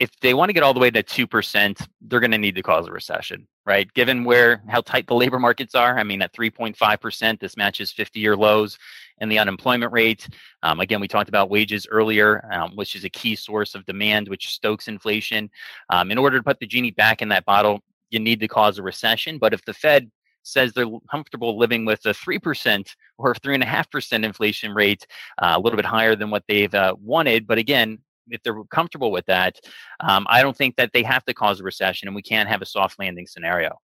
If 0.00 0.10
they 0.20 0.32
want 0.32 0.48
to 0.48 0.52
get 0.52 0.62
all 0.62 0.74
the 0.74 0.80
way 0.80 0.90
to 0.90 1.02
2%, 1.02 1.88
they're 2.02 2.20
going 2.20 2.30
to 2.30 2.38
need 2.38 2.54
to 2.54 2.62
cause 2.62 2.86
a 2.86 2.92
recession, 2.92 3.48
right? 3.66 3.92
Given 3.94 4.22
where 4.22 4.62
how 4.68 4.80
tight 4.80 5.08
the 5.08 5.14
labor 5.14 5.40
markets 5.40 5.74
are, 5.74 5.98
I 5.98 6.04
mean, 6.04 6.22
at 6.22 6.32
3.5%, 6.32 7.40
this 7.40 7.56
matches 7.56 7.90
50 7.90 8.20
year 8.20 8.36
lows 8.36 8.78
and 9.20 9.30
the 9.30 9.40
unemployment 9.40 9.92
rate. 9.92 10.28
Um, 10.62 10.78
again, 10.78 11.00
we 11.00 11.08
talked 11.08 11.28
about 11.28 11.50
wages 11.50 11.86
earlier, 11.90 12.48
um, 12.52 12.76
which 12.76 12.94
is 12.94 13.04
a 13.04 13.10
key 13.10 13.34
source 13.34 13.74
of 13.74 13.84
demand, 13.86 14.28
which 14.28 14.48
stokes 14.50 14.86
inflation. 14.86 15.50
Um, 15.90 16.12
in 16.12 16.18
order 16.18 16.36
to 16.36 16.44
put 16.44 16.60
the 16.60 16.66
genie 16.66 16.92
back 16.92 17.20
in 17.20 17.28
that 17.30 17.44
bottle, 17.44 17.82
you 18.10 18.18
need 18.18 18.40
to 18.40 18.48
cause 18.48 18.78
a 18.78 18.82
recession. 18.82 19.38
But 19.38 19.54
if 19.54 19.64
the 19.64 19.74
Fed 19.74 20.10
says 20.42 20.72
they're 20.72 20.86
comfortable 21.10 21.58
living 21.58 21.84
with 21.84 22.04
a 22.06 22.10
3% 22.10 22.94
or 23.18 23.34
3.5% 23.34 24.24
inflation 24.24 24.74
rate, 24.74 25.06
uh, 25.38 25.54
a 25.56 25.60
little 25.60 25.76
bit 25.76 25.84
higher 25.84 26.16
than 26.16 26.30
what 26.30 26.44
they've 26.48 26.74
uh, 26.74 26.94
wanted. 27.00 27.46
But 27.46 27.58
again, 27.58 27.98
if 28.30 28.42
they're 28.42 28.62
comfortable 28.64 29.10
with 29.10 29.26
that, 29.26 29.58
um, 30.00 30.26
I 30.28 30.42
don't 30.42 30.56
think 30.56 30.76
that 30.76 30.92
they 30.92 31.02
have 31.02 31.24
to 31.24 31.34
cause 31.34 31.60
a 31.60 31.62
recession 31.62 32.08
and 32.08 32.14
we 32.14 32.22
can't 32.22 32.48
have 32.48 32.62
a 32.62 32.66
soft 32.66 32.98
landing 32.98 33.26
scenario. 33.26 33.78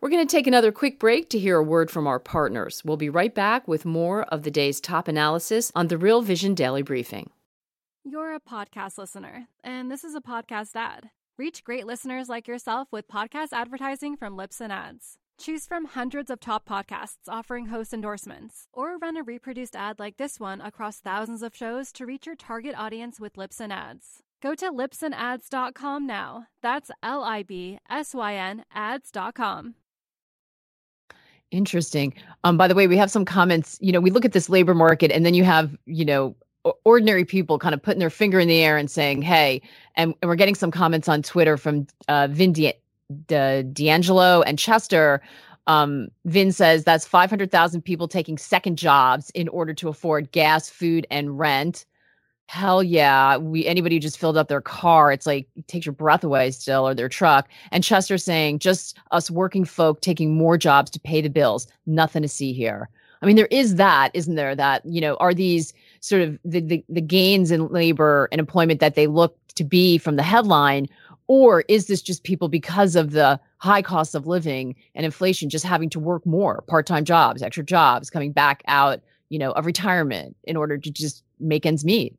We're 0.00 0.10
going 0.10 0.24
to 0.24 0.30
take 0.30 0.46
another 0.46 0.70
quick 0.70 1.00
break 1.00 1.28
to 1.30 1.40
hear 1.40 1.56
a 1.56 1.62
word 1.62 1.90
from 1.90 2.06
our 2.06 2.20
partners. 2.20 2.82
We'll 2.84 2.96
be 2.96 3.08
right 3.08 3.34
back 3.34 3.66
with 3.66 3.84
more 3.84 4.22
of 4.24 4.44
the 4.44 4.50
day's 4.50 4.80
top 4.80 5.08
analysis 5.08 5.72
on 5.74 5.88
the 5.88 5.98
Real 5.98 6.22
Vision 6.22 6.54
Daily 6.54 6.82
Briefing. 6.82 7.30
You're 8.04 8.34
a 8.34 8.40
podcast 8.40 8.96
listener, 8.96 9.48
and 9.64 9.90
this 9.90 10.04
is 10.04 10.14
a 10.14 10.20
podcast 10.20 10.76
ad. 10.76 11.10
Reach 11.38 11.62
great 11.62 11.86
listeners 11.86 12.28
like 12.28 12.48
yourself 12.48 12.88
with 12.90 13.06
podcast 13.06 13.52
advertising 13.52 14.16
from 14.16 14.36
Libsyn 14.36 14.70
Ads. 14.70 15.18
Choose 15.38 15.66
from 15.66 15.84
hundreds 15.84 16.30
of 16.32 16.40
top 16.40 16.68
podcasts 16.68 17.28
offering 17.28 17.66
host 17.66 17.94
endorsements, 17.94 18.66
or 18.72 18.98
run 18.98 19.16
a 19.16 19.22
reproduced 19.22 19.76
ad 19.76 20.00
like 20.00 20.16
this 20.16 20.40
one 20.40 20.60
across 20.60 20.98
thousands 20.98 21.44
of 21.44 21.54
shows 21.54 21.92
to 21.92 22.04
reach 22.04 22.26
your 22.26 22.34
target 22.34 22.74
audience 22.76 23.20
with 23.20 23.34
Libsyn 23.34 23.70
Ads. 23.70 24.24
Go 24.42 24.56
to 24.56 24.72
libsynads.com 24.72 26.04
now. 26.04 26.48
That's 26.60 26.90
L 27.04 27.22
I 27.22 27.44
B 27.44 27.78
S 27.88 28.16
Y 28.16 28.34
N 28.34 28.64
ads.com. 28.74 29.76
Interesting. 31.52 32.14
Um, 32.42 32.56
by 32.56 32.66
the 32.66 32.74
way, 32.74 32.88
we 32.88 32.96
have 32.96 33.12
some 33.12 33.24
comments. 33.24 33.78
You 33.80 33.92
know, 33.92 34.00
we 34.00 34.10
look 34.10 34.24
at 34.24 34.32
this 34.32 34.48
labor 34.48 34.74
market, 34.74 35.12
and 35.12 35.24
then 35.24 35.34
you 35.34 35.44
have, 35.44 35.76
you 35.86 36.04
know, 36.04 36.34
ordinary 36.84 37.24
people 37.24 37.58
kind 37.58 37.74
of 37.74 37.82
putting 37.82 38.00
their 38.00 38.10
finger 38.10 38.40
in 38.40 38.48
the 38.48 38.62
air 38.62 38.76
and 38.76 38.90
saying, 38.90 39.22
"Hey," 39.22 39.62
and, 39.96 40.14
and 40.22 40.28
we're 40.28 40.36
getting 40.36 40.54
some 40.54 40.70
comments 40.70 41.08
on 41.08 41.22
Twitter 41.22 41.56
from 41.56 41.86
uh, 42.08 42.28
Vin 42.30 42.52
D'Angelo 43.26 44.42
and 44.42 44.58
Chester. 44.58 45.20
Um, 45.66 46.08
Vin 46.24 46.50
says 46.50 46.84
that's 46.84 47.06
500,000 47.06 47.82
people 47.82 48.08
taking 48.08 48.38
second 48.38 48.78
jobs 48.78 49.30
in 49.30 49.48
order 49.48 49.74
to 49.74 49.88
afford 49.88 50.32
gas, 50.32 50.70
food, 50.70 51.06
and 51.10 51.38
rent. 51.38 51.84
Hell 52.46 52.82
yeah. 52.82 53.36
We 53.36 53.66
anybody 53.66 53.96
who 53.96 54.00
just 54.00 54.18
filled 54.18 54.38
up 54.38 54.48
their 54.48 54.62
car, 54.62 55.12
it's 55.12 55.26
like 55.26 55.46
it 55.54 55.68
takes 55.68 55.84
your 55.84 55.92
breath 55.92 56.24
away 56.24 56.50
still, 56.50 56.88
or 56.88 56.94
their 56.94 57.10
truck. 57.10 57.48
And 57.70 57.84
Chester 57.84 58.16
saying, 58.16 58.60
just 58.60 58.96
us 59.10 59.30
working 59.30 59.66
folk 59.66 60.00
taking 60.00 60.34
more 60.34 60.56
jobs 60.56 60.90
to 60.92 61.00
pay 61.00 61.20
the 61.20 61.28
bills. 61.28 61.66
Nothing 61.84 62.22
to 62.22 62.28
see 62.28 62.54
here. 62.54 62.88
I 63.20 63.26
mean, 63.26 63.36
there 63.36 63.48
is 63.50 63.74
that, 63.74 64.10
isn't 64.14 64.36
there? 64.36 64.54
That, 64.54 64.82
you 64.86 65.00
know, 65.02 65.16
are 65.16 65.34
these 65.34 65.74
sort 66.00 66.22
of 66.22 66.38
the, 66.44 66.60
the, 66.60 66.84
the 66.88 67.00
gains 67.00 67.50
in 67.50 67.68
labor 67.68 68.28
and 68.32 68.38
employment 68.38 68.80
that 68.80 68.94
they 68.94 69.06
look 69.06 69.36
to 69.54 69.64
be 69.64 69.98
from 69.98 70.16
the 70.16 70.22
headline? 70.22 70.88
Or 71.26 71.62
is 71.68 71.86
this 71.86 72.00
just 72.00 72.24
people 72.24 72.48
because 72.48 72.96
of 72.96 73.10
the 73.10 73.38
high 73.58 73.82
cost 73.82 74.14
of 74.14 74.26
living 74.26 74.74
and 74.94 75.04
inflation 75.04 75.50
just 75.50 75.64
having 75.64 75.90
to 75.90 76.00
work 76.00 76.24
more, 76.24 76.62
part-time 76.68 77.04
jobs, 77.04 77.42
extra 77.42 77.64
jobs, 77.64 78.08
coming 78.08 78.32
back 78.32 78.62
out, 78.66 79.00
you 79.28 79.38
know, 79.38 79.52
of 79.52 79.66
retirement 79.66 80.36
in 80.44 80.56
order 80.56 80.78
to 80.78 80.90
just 80.90 81.22
make 81.38 81.66
ends 81.66 81.84
meet? 81.84 82.16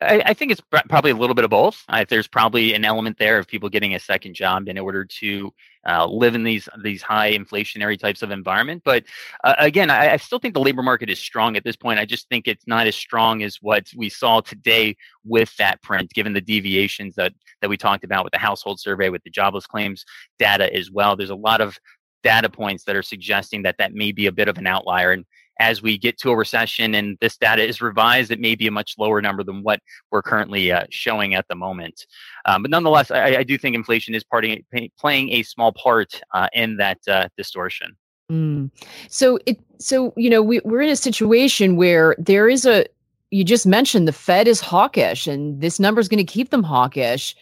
I, 0.00 0.22
I, 0.26 0.34
think 0.34 0.50
it's 0.52 0.62
probably 0.88 1.10
a 1.10 1.16
little 1.16 1.34
bit 1.34 1.44
of 1.44 1.50
both. 1.50 1.84
I, 1.88 2.04
there's 2.04 2.26
probably 2.26 2.74
an 2.74 2.84
element 2.84 3.18
there 3.18 3.38
of 3.38 3.46
people 3.46 3.68
getting 3.68 3.94
a 3.94 4.00
second 4.00 4.34
job 4.34 4.68
in 4.68 4.78
order 4.78 5.04
to 5.04 5.52
uh, 5.86 6.06
live 6.06 6.34
in 6.34 6.42
these 6.42 6.68
these 6.82 7.02
high 7.02 7.32
inflationary 7.32 7.98
types 7.98 8.22
of 8.22 8.30
environment. 8.30 8.82
But 8.84 9.04
uh, 9.44 9.54
again, 9.58 9.90
I, 9.90 10.14
I, 10.14 10.16
still 10.16 10.38
think 10.38 10.54
the 10.54 10.60
labor 10.60 10.82
market 10.82 11.08
is 11.08 11.18
strong 11.18 11.56
at 11.56 11.64
this 11.64 11.76
point. 11.76 11.98
I 11.98 12.04
just 12.04 12.28
think 12.28 12.48
it's 12.48 12.66
not 12.66 12.86
as 12.86 12.96
strong 12.96 13.42
as 13.42 13.58
what 13.62 13.86
we 13.96 14.08
saw 14.08 14.40
today 14.40 14.96
with 15.24 15.54
that 15.56 15.82
print, 15.82 16.12
given 16.12 16.32
the 16.32 16.40
deviations 16.40 17.14
that 17.14 17.32
that 17.60 17.70
we 17.70 17.76
talked 17.76 18.04
about 18.04 18.24
with 18.24 18.32
the 18.32 18.38
household 18.38 18.80
survey, 18.80 19.08
with 19.08 19.22
the 19.22 19.30
jobless 19.30 19.66
claims 19.66 20.04
data 20.38 20.74
as 20.74 20.90
well. 20.90 21.16
There's 21.16 21.30
a 21.30 21.36
lot 21.36 21.60
of 21.60 21.78
data 22.22 22.50
points 22.50 22.84
that 22.84 22.96
are 22.96 23.02
suggesting 23.02 23.62
that 23.62 23.76
that 23.78 23.94
may 23.94 24.10
be 24.10 24.26
a 24.26 24.32
bit 24.32 24.48
of 24.48 24.58
an 24.58 24.66
outlier. 24.66 25.12
And 25.12 25.24
as 25.58 25.82
we 25.82 25.98
get 25.98 26.18
to 26.18 26.30
a 26.30 26.36
recession 26.36 26.94
and 26.94 27.16
this 27.20 27.36
data 27.36 27.66
is 27.66 27.80
revised, 27.80 28.30
it 28.30 28.40
may 28.40 28.54
be 28.54 28.66
a 28.66 28.70
much 28.70 28.94
lower 28.98 29.22
number 29.22 29.42
than 29.42 29.62
what 29.62 29.80
we're 30.10 30.22
currently 30.22 30.72
uh, 30.72 30.84
showing 30.90 31.34
at 31.34 31.46
the 31.48 31.54
moment. 31.54 32.06
Um, 32.44 32.62
but 32.62 32.70
nonetheless, 32.70 33.10
I, 33.10 33.36
I, 33.36 33.42
do 33.42 33.56
think 33.56 33.74
inflation 33.74 34.14
is 34.14 34.22
parting, 34.24 34.64
playing 34.98 35.30
a 35.30 35.42
small 35.42 35.72
part 35.72 36.20
uh, 36.34 36.48
in 36.52 36.76
that 36.76 36.98
uh, 37.08 37.28
distortion. 37.36 37.96
Mm. 38.30 38.70
So 39.08 39.38
it 39.46 39.58
so 39.78 40.12
you 40.16 40.28
know 40.28 40.42
we, 40.42 40.60
we're 40.64 40.80
in 40.80 40.90
a 40.90 40.96
situation 40.96 41.76
where 41.76 42.16
there 42.18 42.48
is 42.48 42.66
a 42.66 42.86
you 43.30 43.44
just 43.44 43.66
mentioned 43.66 44.08
the 44.08 44.12
Fed 44.12 44.48
is 44.48 44.60
hawkish 44.60 45.26
and 45.26 45.60
this 45.60 45.78
number 45.78 46.00
is 46.00 46.08
going 46.08 46.24
to 46.24 46.32
keep 46.32 46.50
them 46.50 46.62
hawkish. 46.62 47.36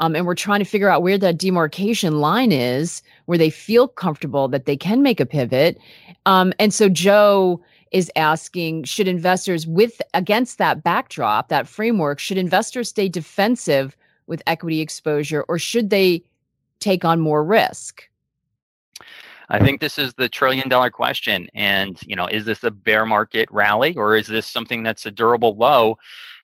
Um, 0.00 0.16
and 0.16 0.26
we're 0.26 0.34
trying 0.34 0.58
to 0.58 0.64
figure 0.64 0.88
out 0.88 1.02
where 1.02 1.18
that 1.18 1.38
demarcation 1.38 2.20
line 2.20 2.52
is, 2.52 3.02
where 3.26 3.38
they 3.38 3.50
feel 3.50 3.86
comfortable 3.86 4.48
that 4.48 4.64
they 4.64 4.76
can 4.76 5.02
make 5.02 5.20
a 5.20 5.26
pivot. 5.26 5.78
Um, 6.26 6.52
and 6.58 6.74
so 6.74 6.88
Joe 6.88 7.62
is 7.92 8.10
asking 8.16 8.84
should 8.84 9.08
investors 9.08 9.66
with 9.66 10.00
against 10.14 10.58
that 10.58 10.82
backdrop 10.82 11.48
that 11.48 11.68
framework 11.68 12.18
should 12.18 12.38
investors 12.38 12.88
stay 12.88 13.08
defensive 13.08 13.96
with 14.26 14.42
equity 14.46 14.80
exposure 14.80 15.44
or 15.48 15.58
should 15.58 15.90
they 15.90 16.22
take 16.78 17.04
on 17.04 17.20
more 17.20 17.44
risk 17.44 18.08
I 19.52 19.58
think 19.58 19.80
this 19.80 19.98
is 19.98 20.14
the 20.14 20.28
trillion 20.28 20.68
dollar 20.68 20.90
question. 20.90 21.48
And, 21.54 22.00
you 22.06 22.14
know, 22.14 22.26
is 22.26 22.44
this 22.44 22.62
a 22.62 22.70
bear 22.70 23.04
market 23.04 23.48
rally 23.50 23.96
or 23.96 24.16
is 24.16 24.28
this 24.28 24.46
something 24.46 24.84
that's 24.84 25.06
a 25.06 25.10
durable 25.10 25.56
low? 25.56 25.98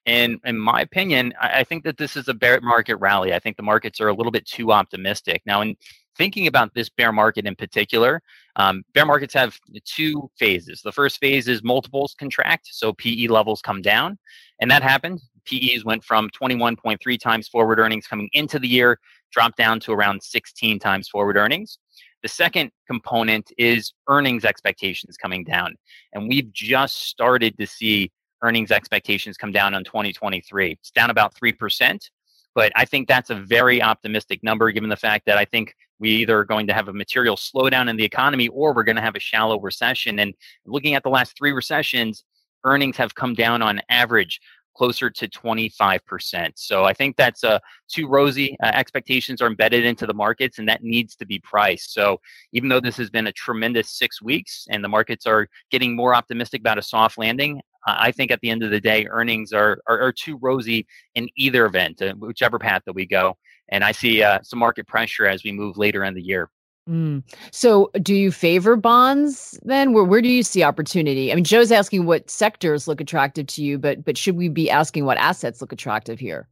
And 0.07 0.39
in 0.45 0.57
my 0.57 0.83
opinion, 0.83 1.35
I 1.41 1.65
think 1.65 1.83
that 1.85 1.99
this 1.99 2.17
is 2.17 2.29
a 2.29 2.35
bear 2.35 2.61
market 2.61 2.97
rally. 2.97 3.35
I 3.35 3.41
think 3.41 3.57
the 3.57 3.63
markets 3.65 4.01
are 4.01 4.09
a 4.09 4.15
little 4.15 4.31
bit 4.31 4.47
too 4.47 4.71
optimistic. 4.73 5.43
Now, 5.45 5.63
in 5.63 5.77
thinking 6.17 6.47
about 6.47 6.73
this 6.75 6.89
bear 6.89 7.13
market 7.13 7.45
in 7.45 7.57
particular, 7.57 8.23
um, 8.55 8.85
bear 8.95 9.05
markets 9.05 9.35
have 9.35 9.59
two 9.85 10.31
phases. 10.39 10.81
The 10.81 10.93
first 10.93 11.19
phase 11.19 11.49
is 11.49 11.65
multiples 11.65 12.15
contract, 12.17 12.69
so 12.71 12.93
PE 12.93 13.27
levels 13.27 13.61
come 13.61 13.83
down, 13.83 14.17
and 14.61 14.71
that 14.71 14.83
happened 14.83 15.21
PEs 15.47 15.85
went 15.85 16.05
from 16.05 16.29
21.3 16.31 17.21
times 17.21 17.49
forward 17.49 17.79
earnings 17.79 18.07
coming 18.07 18.29
into 18.33 18.59
the 18.59 18.69
year, 18.69 18.99
dropped 19.33 19.57
down 19.57 19.81
to 19.81 19.93
around 19.93 20.23
16 20.23 20.79
times 20.79 21.09
forward 21.09 21.37
earnings. 21.37 21.79
The 22.23 22.29
second 22.29 22.73
component 22.87 23.53
is 23.57 23.93
earnings 24.09 24.45
expectations 24.45 25.17
coming 25.17 25.45
down. 25.45 25.77
And 26.13 26.29
we've 26.29 26.53
just 26.53 27.03
started 27.03 27.57
to 27.59 27.67
see 27.67 28.11
earnings 28.43 28.71
expectations 28.71 29.37
come 29.37 29.53
down 29.53 29.75
on 29.75 29.85
2023. 29.85 30.73
It's 30.73 30.91
down 30.91 31.11
about 31.11 31.35
3%. 31.35 32.11
But 32.55 32.73
I 32.75 32.87
think 32.87 33.07
that's 33.07 33.29
a 33.31 33.35
very 33.35 33.83
optimistic 33.83 34.43
number 34.43 34.71
given 34.73 34.89
the 34.89 34.97
fact 34.97 35.27
that 35.27 35.37
I 35.37 35.45
think 35.45 35.75
we 35.99 36.11
either 36.11 36.39
are 36.39 36.45
going 36.45 36.67
to 36.69 36.75
have 36.75 36.89
a 36.89 36.93
material 36.93 37.37
slowdown 37.37 37.89
in 37.89 37.97
the 37.97 38.05
economy 38.05 38.49
or 38.49 38.75
we're 38.75 38.85
going 38.85 38.97
to 38.97 39.03
have 39.03 39.15
a 39.15 39.21
shallow 39.21 39.61
recession. 39.61 40.19
And 40.19 40.35
looking 40.65 40.95
at 40.95 41.03
the 41.03 41.11
last 41.11 41.37
three 41.37 41.53
recessions, 41.53 42.25
earnings 42.65 42.97
have 42.97 43.15
come 43.15 43.35
down 43.35 43.61
on 43.61 43.83
average 43.91 44.41
closer 44.77 45.09
to 45.09 45.29
25%. 45.29 46.53
So 46.57 46.85
I 46.85 46.93
think 46.93 47.17
that's 47.17 47.43
uh, 47.45 47.59
too 47.89 48.07
rosy. 48.07 48.57
Uh, 48.63 48.67
expectations 48.75 49.41
are 49.41 49.47
embedded 49.47 49.85
into 49.85 50.07
the 50.07 50.15
markets, 50.15 50.59
and 50.59 50.69
that 50.69 50.83
needs 50.83 51.17
to 51.17 51.27
be 51.27 51.39
priced. 51.39 51.95
So 51.95 52.21
even 52.53 52.69
though 52.69 52.81
this 52.81 52.97
has 52.99 53.09
been 53.09 53.27
a 53.27 53.33
tremendous 53.33 53.91
six 53.91 54.21
weeks 54.21 54.67
and 54.71 54.85
the 54.85 54.89
markets 54.89 55.27
are 55.27 55.49
getting 55.71 55.97
more 55.97 56.15
optimistic 56.15 56.61
about 56.61 56.79
a 56.79 56.83
soft 56.83 57.17
landing, 57.17 57.61
I 57.87 58.11
think 58.11 58.31
at 58.31 58.41
the 58.41 58.51
end 58.51 58.63
of 58.63 58.71
the 58.71 58.81
day, 58.81 59.07
earnings 59.09 59.53
are, 59.53 59.79
are, 59.87 60.01
are 60.01 60.13
too 60.13 60.39
rosy 60.41 60.87
in 61.15 61.29
either 61.37 61.67
event, 61.67 62.03
uh, 62.03 62.15
whichever 62.15 62.59
path 62.59 62.83
that 62.87 62.95
we 62.95 63.07
go. 63.07 63.37
And 63.69 63.85
I 63.85 63.93
see 63.93 64.23
uh, 64.23 64.41
some 64.43 64.59
market 64.59 64.87
pressure 64.87 65.27
as 65.27 65.45
we 65.45 65.53
move 65.53 65.77
later 65.77 66.05
in 66.05 66.15
the 66.15 66.23
year. 66.23 66.51
Mm. 66.89 67.25
So, 67.51 67.91
do 68.01 68.15
you 68.15 68.31
favor 68.31 68.77
bonds 68.77 69.59
then? 69.65 69.93
Where 69.93 70.05
where 70.05 70.23
do 70.23 70.29
you 70.29 70.45
see 70.45 70.63
opportunity? 70.63 71.33
I 71.33 71.35
mean, 71.35 71.43
Joe's 71.43 71.73
asking 71.73 72.07
what 72.07 72.31
sectors 72.31 72.87
look 72.87 73.01
attractive 73.01 73.49
to 73.49 73.63
you, 73.63 73.77
but 73.77 74.05
but 74.05 74.17
should 74.17 74.37
we 74.37 74.49
be 74.49 74.71
asking 74.71 75.05
what 75.05 75.19
assets 75.19 75.61
look 75.61 75.73
attractive 75.73 76.21
here? 76.21 76.49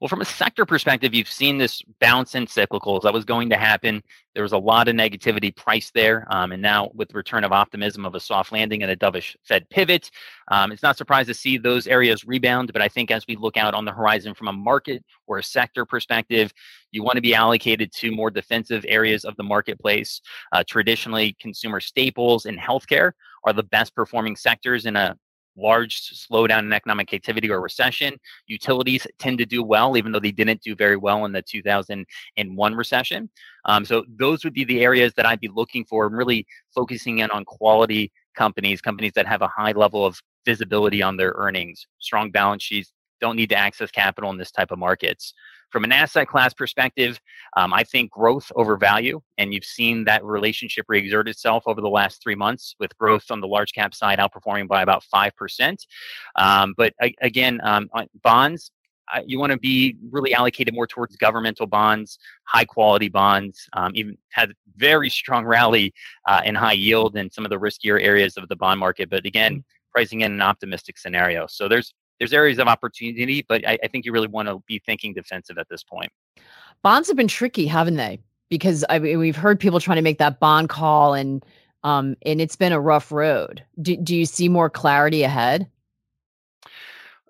Well, 0.00 0.08
from 0.08 0.20
a 0.20 0.26
sector 0.26 0.64
perspective, 0.64 1.12
you've 1.12 1.30
seen 1.30 1.58
this 1.58 1.82
bounce 1.98 2.36
in 2.36 2.46
cyclicals. 2.46 3.02
That 3.02 3.12
was 3.12 3.24
going 3.24 3.50
to 3.50 3.56
happen. 3.56 4.00
There 4.32 4.44
was 4.44 4.52
a 4.52 4.58
lot 4.58 4.86
of 4.86 4.94
negativity 4.94 5.54
priced 5.54 5.92
there. 5.92 6.24
Um, 6.30 6.52
and 6.52 6.62
now, 6.62 6.90
with 6.94 7.08
the 7.08 7.16
return 7.16 7.42
of 7.42 7.50
optimism 7.50 8.06
of 8.06 8.14
a 8.14 8.20
soft 8.20 8.52
landing 8.52 8.84
and 8.84 8.92
a 8.92 8.96
dovish 8.96 9.34
Fed 9.42 9.68
pivot, 9.70 10.12
um, 10.52 10.70
it's 10.70 10.84
not 10.84 10.96
surprised 10.96 11.26
to 11.28 11.34
see 11.34 11.58
those 11.58 11.88
areas 11.88 12.24
rebound. 12.24 12.72
But 12.72 12.80
I 12.80 12.86
think 12.86 13.10
as 13.10 13.26
we 13.26 13.34
look 13.34 13.56
out 13.56 13.74
on 13.74 13.84
the 13.84 13.90
horizon 13.92 14.34
from 14.34 14.46
a 14.46 14.52
market 14.52 15.04
or 15.26 15.38
a 15.38 15.42
sector 15.42 15.84
perspective, 15.84 16.52
you 16.92 17.02
want 17.02 17.16
to 17.16 17.22
be 17.22 17.34
allocated 17.34 17.92
to 17.94 18.12
more 18.12 18.30
defensive 18.30 18.84
areas 18.86 19.24
of 19.24 19.34
the 19.36 19.42
marketplace. 19.42 20.20
Uh, 20.52 20.62
traditionally, 20.64 21.36
consumer 21.40 21.80
staples 21.80 22.46
and 22.46 22.56
healthcare 22.56 23.12
are 23.42 23.52
the 23.52 23.64
best 23.64 23.96
performing 23.96 24.36
sectors 24.36 24.86
in 24.86 24.94
a 24.94 25.16
large 25.58 26.00
slowdown 26.00 26.60
in 26.60 26.72
economic 26.72 27.12
activity 27.12 27.50
or 27.50 27.60
recession. 27.60 28.18
Utilities 28.46 29.06
tend 29.18 29.38
to 29.38 29.46
do 29.46 29.62
well, 29.62 29.96
even 29.96 30.12
though 30.12 30.20
they 30.20 30.32
didn't 30.32 30.62
do 30.62 30.74
very 30.74 30.96
well 30.96 31.24
in 31.24 31.32
the 31.32 31.42
2001 31.42 32.74
recession. 32.74 33.28
Um, 33.64 33.84
so 33.84 34.04
those 34.08 34.44
would 34.44 34.54
be 34.54 34.64
the 34.64 34.82
areas 34.82 35.12
that 35.16 35.26
I'd 35.26 35.40
be 35.40 35.48
looking 35.48 35.84
for 35.84 36.06
and 36.06 36.16
really 36.16 36.46
focusing 36.74 37.18
in 37.18 37.30
on 37.30 37.44
quality 37.44 38.12
companies, 38.36 38.80
companies 38.80 39.12
that 39.14 39.26
have 39.26 39.42
a 39.42 39.48
high 39.48 39.72
level 39.72 40.06
of 40.06 40.20
visibility 40.46 41.02
on 41.02 41.16
their 41.16 41.32
earnings, 41.36 41.86
strong 41.98 42.30
balance 42.30 42.62
sheets, 42.62 42.92
don't 43.20 43.36
need 43.36 43.50
to 43.50 43.56
access 43.56 43.90
capital 43.90 44.30
in 44.30 44.38
this 44.38 44.50
type 44.50 44.70
of 44.70 44.78
markets. 44.78 45.34
From 45.70 45.84
an 45.84 45.92
asset 45.92 46.28
class 46.28 46.54
perspective, 46.54 47.20
um, 47.56 47.74
I 47.74 47.84
think 47.84 48.10
growth 48.10 48.50
over 48.56 48.76
value, 48.78 49.20
and 49.36 49.52
you've 49.52 49.64
seen 49.64 50.04
that 50.04 50.24
relationship 50.24 50.86
reexert 50.88 51.28
itself 51.28 51.64
over 51.66 51.82
the 51.82 51.90
last 51.90 52.22
three 52.22 52.34
months 52.34 52.74
with 52.80 52.96
growth 52.96 53.30
on 53.30 53.40
the 53.40 53.46
large 53.46 53.72
cap 53.72 53.94
side 53.94 54.18
outperforming 54.18 54.66
by 54.66 54.80
about 54.80 55.04
5%. 55.12 55.76
Um, 56.36 56.74
but 56.76 56.94
again, 57.20 57.60
um, 57.62 57.90
bonds, 58.22 58.70
you 59.26 59.38
want 59.38 59.52
to 59.52 59.58
be 59.58 59.96
really 60.10 60.34
allocated 60.34 60.74
more 60.74 60.86
towards 60.86 61.16
governmental 61.16 61.66
bonds, 61.66 62.18
high 62.44 62.64
quality 62.64 63.08
bonds. 63.08 63.68
Um, 63.74 63.92
even 63.94 64.16
had 64.30 64.52
very 64.76 65.10
strong 65.10 65.44
rally 65.44 65.92
uh, 66.26 66.42
in 66.44 66.54
high 66.54 66.72
yield 66.72 67.16
in 67.16 67.30
some 67.30 67.44
of 67.44 67.50
the 67.50 67.58
riskier 67.58 68.02
areas 68.02 68.36
of 68.36 68.48
the 68.48 68.56
bond 68.56 68.80
market. 68.80 69.10
But 69.10 69.26
again, 69.26 69.56
mm. 69.56 69.64
pricing 69.92 70.22
in 70.22 70.32
an 70.32 70.42
optimistic 70.42 70.98
scenario. 70.98 71.46
So 71.48 71.68
there's 71.68 71.94
there's 72.18 72.32
areas 72.32 72.58
of 72.58 72.68
opportunity, 72.68 73.44
but 73.48 73.66
I, 73.66 73.78
I 73.82 73.88
think 73.88 74.04
you 74.04 74.12
really 74.12 74.28
want 74.28 74.48
to 74.48 74.62
be 74.66 74.80
thinking 74.84 75.14
defensive 75.14 75.58
at 75.58 75.68
this 75.68 75.82
point. 75.82 76.10
Bonds 76.82 77.08
have 77.08 77.16
been 77.16 77.28
tricky, 77.28 77.66
haven't 77.66 77.96
they? 77.96 78.20
Because 78.48 78.84
I 78.88 78.98
we've 78.98 79.36
heard 79.36 79.60
people 79.60 79.80
trying 79.80 79.96
to 79.96 80.02
make 80.02 80.18
that 80.18 80.40
bond 80.40 80.68
call, 80.68 81.14
and 81.14 81.44
um, 81.84 82.16
and 82.24 82.40
it's 82.40 82.56
been 82.56 82.72
a 82.72 82.80
rough 82.80 83.12
road. 83.12 83.62
Do 83.80 83.96
do 83.96 84.16
you 84.16 84.26
see 84.26 84.48
more 84.48 84.70
clarity 84.70 85.22
ahead? 85.22 85.68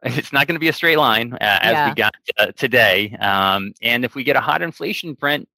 It's 0.04 0.32
not 0.32 0.46
going 0.46 0.54
to 0.54 0.60
be 0.60 0.68
a 0.68 0.72
straight 0.72 0.96
line 0.96 1.32
uh, 1.32 1.36
as 1.40 1.72
yeah. 1.72 1.88
we 1.88 1.94
got 1.96 2.14
uh, 2.38 2.46
today. 2.52 3.16
Um, 3.18 3.74
and 3.82 4.04
if 4.04 4.14
we 4.14 4.22
get 4.22 4.36
a 4.36 4.40
hot 4.40 4.62
inflation 4.62 5.16
print, 5.16 5.48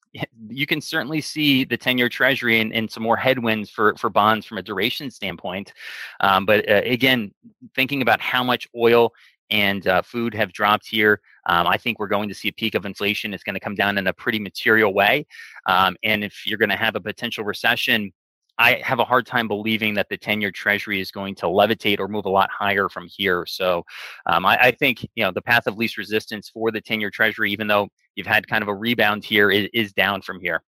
you 0.49 0.67
can 0.67 0.81
certainly 0.81 1.21
see 1.21 1.65
the 1.65 1.77
10 1.77 1.99
year 1.99 2.09
treasury 2.09 2.61
and, 2.61 2.73
and, 2.73 2.91
some 2.91 3.03
more 3.03 3.17
headwinds 3.17 3.71
for, 3.71 3.95
for 3.97 4.11
bonds 4.11 4.45
from 4.45 4.59
a 4.59 4.63
duration 4.63 5.11
standpoint. 5.11 5.73
Um, 6.21 6.45
but 6.45 6.69
uh, 6.69 6.83
again, 6.85 7.33
thinking 7.75 8.03
about 8.03 8.21
how 8.21 8.43
much 8.43 8.69
oil 8.77 9.13
and 9.51 9.87
uh, 9.87 10.03
food 10.03 10.35
have 10.35 10.53
dropped 10.53 10.87
here, 10.89 11.21
um, 11.47 11.67
I 11.67 11.77
think 11.77 11.99
we're 11.99 12.09
going 12.09 12.29
to 12.29 12.35
see 12.35 12.49
a 12.49 12.53
peak 12.53 12.75
of 12.75 12.87
inflation. 12.87 13.33
It's 13.33 13.45
going 13.45 13.55
to 13.55 13.61
come 13.61 13.75
down 13.75 13.99
in 13.99 14.07
a 14.07 14.13
pretty 14.13 14.39
material 14.39 14.93
way. 14.93 15.27
Um, 15.67 15.97
and 16.03 16.25
if 16.25 16.47
you're 16.47 16.59
going 16.59 16.71
to 16.71 16.77
have 16.77 16.97
a 16.97 17.01
potential 17.01 17.45
recession, 17.45 18.13
I 18.61 18.83
have 18.85 18.99
a 18.99 19.05
hard 19.05 19.27
time 19.27 19.49
believing 19.49 19.95
that 19.95 20.09
the 20.11 20.19
10 20.19 20.41
year 20.41 20.51
treasury 20.51 21.01
is 21.01 21.11
going 21.11 21.35
to 21.37 21.47
levitate 21.47 21.99
or 21.99 22.09
move 22.09 22.27
a 22.27 22.31
lot 22.31 22.51
higher 22.51 22.89
from 22.89 23.09
here. 23.09 23.47
So 23.47 23.85
um, 24.27 24.45
I, 24.45 24.59
I, 24.59 24.71
think, 24.71 25.03
you 25.15 25.25
know, 25.25 25.33
the 25.33 25.41
path 25.41 25.67
of 25.67 25.79
least 25.79 25.97
resistance 25.97 26.49
for 26.51 26.71
the 26.71 26.81
10 26.81 27.01
year 27.01 27.11
treasury, 27.11 27.51
even 27.53 27.67
though 27.67 27.89
you've 28.15 28.27
had 28.27 28.47
kind 28.47 28.63
of 28.63 28.69
a 28.69 28.75
rebound 28.75 29.25
here, 29.25 29.51
is, 29.51 29.69
is 29.73 29.93
down 29.95 30.21
from 30.21 30.41
here. 30.41 30.63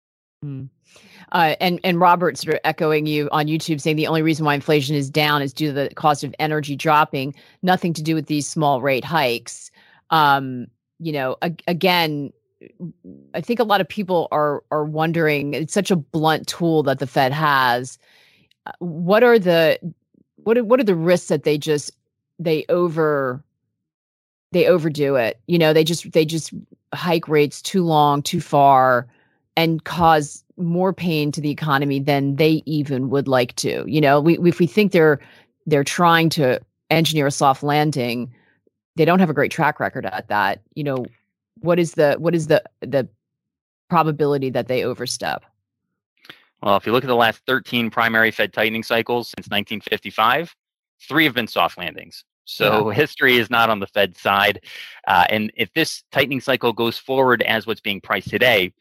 Mm. 0.44 0.70
Uh, 1.30 1.54
and 1.60 1.80
and 1.84 2.00
Robert 2.00 2.36
sort 2.36 2.54
of 2.54 2.60
echoing 2.64 3.06
you 3.06 3.28
on 3.30 3.46
YouTube 3.46 3.80
saying 3.80 3.96
the 3.96 4.06
only 4.06 4.22
reason 4.22 4.44
why 4.44 4.54
inflation 4.54 4.96
is 4.96 5.08
down 5.08 5.40
is 5.40 5.52
due 5.52 5.68
to 5.68 5.72
the 5.72 5.94
cost 5.94 6.24
of 6.24 6.34
energy 6.38 6.76
dropping, 6.76 7.34
nothing 7.62 7.92
to 7.94 8.02
do 8.02 8.14
with 8.14 8.26
these 8.26 8.46
small 8.46 8.82
rate 8.82 9.04
hikes. 9.04 9.70
Um, 10.10 10.66
you 10.98 11.12
know, 11.12 11.36
ag- 11.42 11.62
again, 11.66 12.32
I 13.34 13.40
think 13.40 13.60
a 13.60 13.64
lot 13.64 13.80
of 13.80 13.88
people 13.88 14.28
are 14.30 14.62
are 14.70 14.84
wondering. 14.84 15.54
It's 15.54 15.74
such 15.74 15.90
a 15.90 15.96
blunt 15.96 16.46
tool 16.46 16.82
that 16.84 16.98
the 16.98 17.06
Fed 17.06 17.32
has. 17.32 17.98
Uh, 18.66 18.72
what 18.78 19.22
are 19.24 19.38
the 19.38 19.78
what 20.36 20.58
are, 20.58 20.64
what 20.64 20.80
are 20.80 20.84
the 20.84 20.94
risks 20.94 21.28
that 21.28 21.44
they 21.44 21.58
just 21.58 21.92
they 22.38 22.64
over 22.68 23.42
they 24.52 24.66
overdo 24.66 25.16
it? 25.16 25.40
You 25.46 25.58
know, 25.58 25.72
they 25.72 25.84
just 25.84 26.12
they 26.12 26.24
just 26.24 26.52
hike 26.94 27.28
rates 27.28 27.62
too 27.62 27.84
long, 27.84 28.22
too 28.22 28.40
far, 28.40 29.06
and 29.56 29.82
cause 29.84 30.44
more 30.56 30.92
pain 30.92 31.32
to 31.32 31.40
the 31.40 31.50
economy 31.50 31.98
than 31.98 32.36
they 32.36 32.62
even 32.66 33.10
would 33.10 33.28
like 33.28 33.56
to. 33.56 33.84
You 33.86 34.00
know, 34.00 34.20
we 34.20 34.38
if 34.38 34.58
we 34.58 34.66
think 34.66 34.92
they're 34.92 35.20
they're 35.66 35.84
trying 35.84 36.28
to 36.30 36.60
engineer 36.90 37.26
a 37.26 37.30
soft 37.30 37.62
landing, 37.62 38.32
they 38.96 39.04
don't 39.04 39.20
have 39.20 39.30
a 39.30 39.34
great 39.34 39.50
track 39.50 39.80
record 39.80 40.06
at 40.06 40.28
that. 40.28 40.60
You 40.74 40.84
know, 40.84 41.06
what 41.62 41.78
is 41.78 41.92
the 41.92 42.16
what 42.18 42.34
is 42.34 42.46
the 42.46 42.62
the 42.80 43.08
probability 43.88 44.50
that 44.50 44.68
they 44.68 44.84
overstep? 44.84 45.44
Well, 46.62 46.76
if 46.76 46.86
you 46.86 46.92
look 46.92 47.04
at 47.04 47.08
the 47.08 47.16
last 47.16 47.40
13 47.46 47.90
primary 47.90 48.30
Fed 48.30 48.52
tightening 48.52 48.84
cycles 48.84 49.28
since 49.28 49.48
1955, 49.48 50.54
three 51.08 51.24
have 51.24 51.34
been 51.34 51.48
soft 51.48 51.76
landings. 51.76 52.24
So 52.44 52.90
yeah. 52.90 52.94
history 53.02 53.36
is 53.36 53.50
not 53.50 53.68
on 53.68 53.80
the 53.80 53.86
Fed 53.86 54.16
side. 54.16 54.60
Uh, 55.06 55.24
and 55.28 55.52
if 55.56 55.72
this 55.74 56.04
tightening 56.12 56.40
cycle 56.40 56.72
goes 56.72 56.98
forward 56.98 57.42
as 57.42 57.66
what's 57.66 57.80
being 57.80 58.00
priced 58.00 58.30
today, 58.30 58.72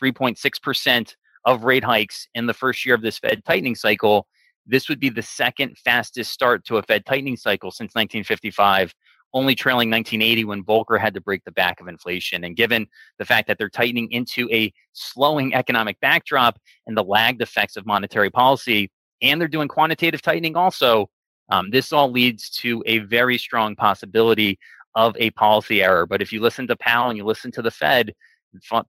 3.6% 0.00 1.16
of 1.46 1.64
rate 1.64 1.84
hikes 1.84 2.28
in 2.34 2.46
the 2.46 2.54
first 2.54 2.84
year 2.84 2.94
of 2.94 3.02
this 3.02 3.18
Fed 3.18 3.44
tightening 3.44 3.74
cycle, 3.74 4.26
this 4.66 4.88
would 4.88 5.00
be 5.00 5.08
the 5.08 5.22
second 5.22 5.78
fastest 5.78 6.32
start 6.32 6.64
to 6.66 6.76
a 6.76 6.82
Fed 6.82 7.06
tightening 7.06 7.36
cycle 7.36 7.70
since 7.70 7.94
1955 7.94 8.94
only 9.36 9.54
trailing 9.54 9.90
1980 9.90 10.46
when 10.46 10.64
Volcker 10.64 10.98
had 10.98 11.12
to 11.12 11.20
break 11.20 11.44
the 11.44 11.52
back 11.52 11.78
of 11.78 11.88
inflation. 11.88 12.42
And 12.42 12.56
given 12.56 12.86
the 13.18 13.26
fact 13.26 13.46
that 13.48 13.58
they're 13.58 13.68
tightening 13.68 14.10
into 14.10 14.48
a 14.50 14.72
slowing 14.94 15.54
economic 15.54 16.00
backdrop 16.00 16.58
and 16.86 16.96
the 16.96 17.04
lagged 17.04 17.42
effects 17.42 17.76
of 17.76 17.84
monetary 17.84 18.30
policy, 18.30 18.90
and 19.20 19.38
they're 19.38 19.46
doing 19.46 19.68
quantitative 19.68 20.22
tightening 20.22 20.56
also, 20.56 21.10
um, 21.50 21.70
this 21.70 21.92
all 21.92 22.10
leads 22.10 22.48
to 22.48 22.82
a 22.86 23.00
very 23.00 23.36
strong 23.36 23.76
possibility 23.76 24.58
of 24.94 25.14
a 25.18 25.30
policy 25.32 25.82
error. 25.82 26.06
But 26.06 26.22
if 26.22 26.32
you 26.32 26.40
listen 26.40 26.66
to 26.68 26.76
Powell 26.76 27.10
and 27.10 27.18
you 27.18 27.24
listen 27.24 27.52
to 27.52 27.62
the 27.62 27.70
Fed, 27.70 28.14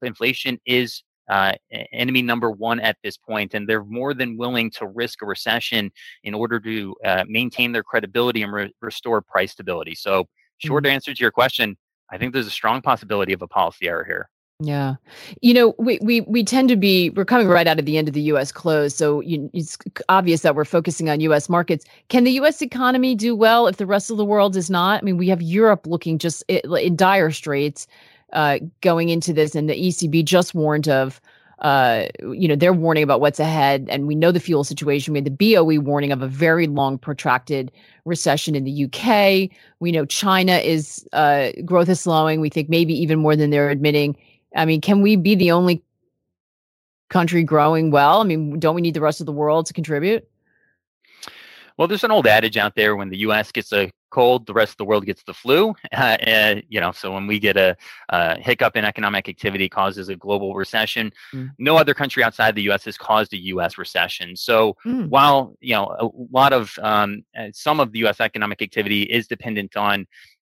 inflation 0.01 0.59
is 0.65 1.03
uh, 1.29 1.53
enemy 1.91 2.21
number 2.21 2.49
one 2.51 2.79
at 2.79 2.97
this 3.03 3.17
point, 3.17 3.53
and 3.53 3.67
they're 3.67 3.83
more 3.83 4.13
than 4.13 4.37
willing 4.37 4.71
to 4.71 4.87
risk 4.87 5.21
a 5.21 5.25
recession 5.25 5.91
in 6.23 6.33
order 6.33 6.59
to 6.59 6.95
uh, 7.05 7.25
maintain 7.27 7.71
their 7.71 7.83
credibility 7.83 8.43
and 8.43 8.53
re- 8.53 8.73
restore 8.81 9.21
price 9.21 9.51
stability. 9.51 9.95
So, 9.95 10.27
short 10.57 10.83
mm-hmm. 10.83 10.93
answer 10.93 11.13
to 11.13 11.21
your 11.21 11.31
question, 11.31 11.77
I 12.11 12.17
think 12.17 12.33
there's 12.33 12.47
a 12.47 12.51
strong 12.51 12.81
possibility 12.81 13.33
of 13.33 13.41
a 13.41 13.47
policy 13.47 13.87
error 13.87 14.05
here. 14.05 14.29
Yeah. 14.59 14.95
You 15.41 15.53
know, 15.53 15.75
we, 15.77 15.99
we 16.01 16.21
we 16.21 16.43
tend 16.43 16.69
to 16.69 16.75
be 16.75 17.11
we're 17.11 17.25
coming 17.25 17.47
right 17.47 17.67
out 17.67 17.77
of 17.77 17.85
the 17.85 17.95
end 17.95 18.07
of 18.07 18.15
the 18.15 18.21
US 18.21 18.51
close, 18.51 18.95
so 18.95 19.21
you, 19.21 19.51
it's 19.53 19.77
obvious 20.09 20.41
that 20.41 20.55
we're 20.55 20.65
focusing 20.65 21.09
on 21.09 21.19
US 21.19 21.47
markets. 21.47 21.85
Can 22.09 22.23
the 22.23 22.31
US 22.39 22.63
economy 22.63 23.13
do 23.13 23.35
well 23.35 23.67
if 23.67 23.77
the 23.77 23.85
rest 23.85 24.09
of 24.09 24.17
the 24.17 24.25
world 24.25 24.55
is 24.55 24.71
not? 24.71 25.03
I 25.03 25.05
mean, 25.05 25.17
we 25.17 25.29
have 25.29 25.43
Europe 25.43 25.85
looking 25.85 26.17
just 26.17 26.41
in 26.49 26.95
dire 26.95 27.29
straits 27.29 27.85
uh, 28.33 28.59
going 28.81 29.09
into 29.09 29.33
this 29.33 29.55
and 29.55 29.69
the 29.69 29.75
ECB 29.75 30.25
just 30.25 30.53
warned 30.53 30.87
of 30.87 31.21
uh, 31.59 32.05
you 32.19 32.47
know, 32.47 32.55
they're 32.55 32.73
warning 32.73 33.01
about 33.01 33.19
what's 33.19 33.39
ahead, 33.39 33.87
and 33.89 34.05
we 34.05 34.13
know 34.13 34.31
the 34.31 34.39
fuel 34.39 34.63
situation. 34.63 35.13
We 35.13 35.17
had 35.17 35.25
the 35.25 35.55
BOE 35.55 35.79
warning 35.79 36.11
of 36.11 36.21
a 36.21 36.27
very 36.27 36.67
long, 36.67 36.99
protracted 36.99 37.71
recession 38.05 38.55
in 38.55 38.63
the 38.63 38.85
UK. 38.85 39.49
We 39.79 39.91
know 39.91 40.05
China 40.05 40.57
is 40.57 41.07
uh, 41.13 41.51
growth 41.65 41.89
is 41.89 41.99
slowing. 41.99 42.41
We 42.41 42.49
think 42.49 42.69
maybe 42.69 42.93
even 42.93 43.19
more 43.19 43.35
than 43.35 43.49
they're 43.49 43.71
admitting. 43.71 44.15
I 44.55 44.65
mean, 44.65 44.81
can 44.81 45.01
we 45.01 45.15
be 45.15 45.33
the 45.33 45.51
only 45.51 45.81
country 47.09 47.43
growing 47.43 47.89
well? 47.89 48.21
I 48.21 48.23
mean, 48.23 48.59
don't 48.59 48.75
we 48.75 48.81
need 48.81 48.93
the 48.93 49.01
rest 49.01 49.19
of 49.19 49.25
the 49.25 49.31
world 49.31 49.65
to 49.65 49.73
contribute? 49.73 50.27
Well, 51.77 51.87
there's 51.87 52.03
an 52.03 52.11
old 52.11 52.27
adage 52.27 52.57
out 52.57 52.75
there 52.75 52.95
when 52.95 53.09
the 53.09 53.17
U.S. 53.19 53.51
gets 53.51 53.73
a 53.73 53.91
cold, 54.09 54.45
the 54.45 54.53
rest 54.53 54.71
of 54.71 54.77
the 54.77 54.85
world 54.85 55.05
gets 55.05 55.23
the 55.23 55.33
flu. 55.33 55.69
Uh, 55.91 56.17
and, 56.21 56.63
you 56.69 56.79
know, 56.79 56.91
so 56.91 57.11
when 57.13 57.27
we 57.27 57.39
get 57.39 57.57
a, 57.57 57.75
a, 58.09 58.39
hiccup 58.39 58.75
in 58.75 58.85
economic 58.85 59.27
activity 59.27 59.69
causes 59.69 60.09
a 60.09 60.15
global 60.15 60.55
recession, 60.55 61.11
mm. 61.33 61.49
no 61.57 61.77
other 61.77 61.93
country 61.93 62.23
outside 62.23 62.55
the 62.55 62.63
U.S. 62.63 62.85
has 62.85 62.97
caused 62.97 63.33
a 63.33 63.37
U.S. 63.37 63.77
recession. 63.77 64.35
So 64.35 64.75
mm. 64.85 65.09
while 65.09 65.55
you 65.59 65.73
know 65.73 65.95
a 65.99 66.09
lot 66.31 66.53
of 66.53 66.77
um, 66.81 67.23
uh, 67.37 67.47
some 67.53 67.79
of 67.79 67.91
the 67.91 67.99
U.S. 67.99 68.19
economic 68.19 68.61
activity 68.61 69.03
is 69.03 69.27
dependent 69.27 69.75
on 69.75 70.07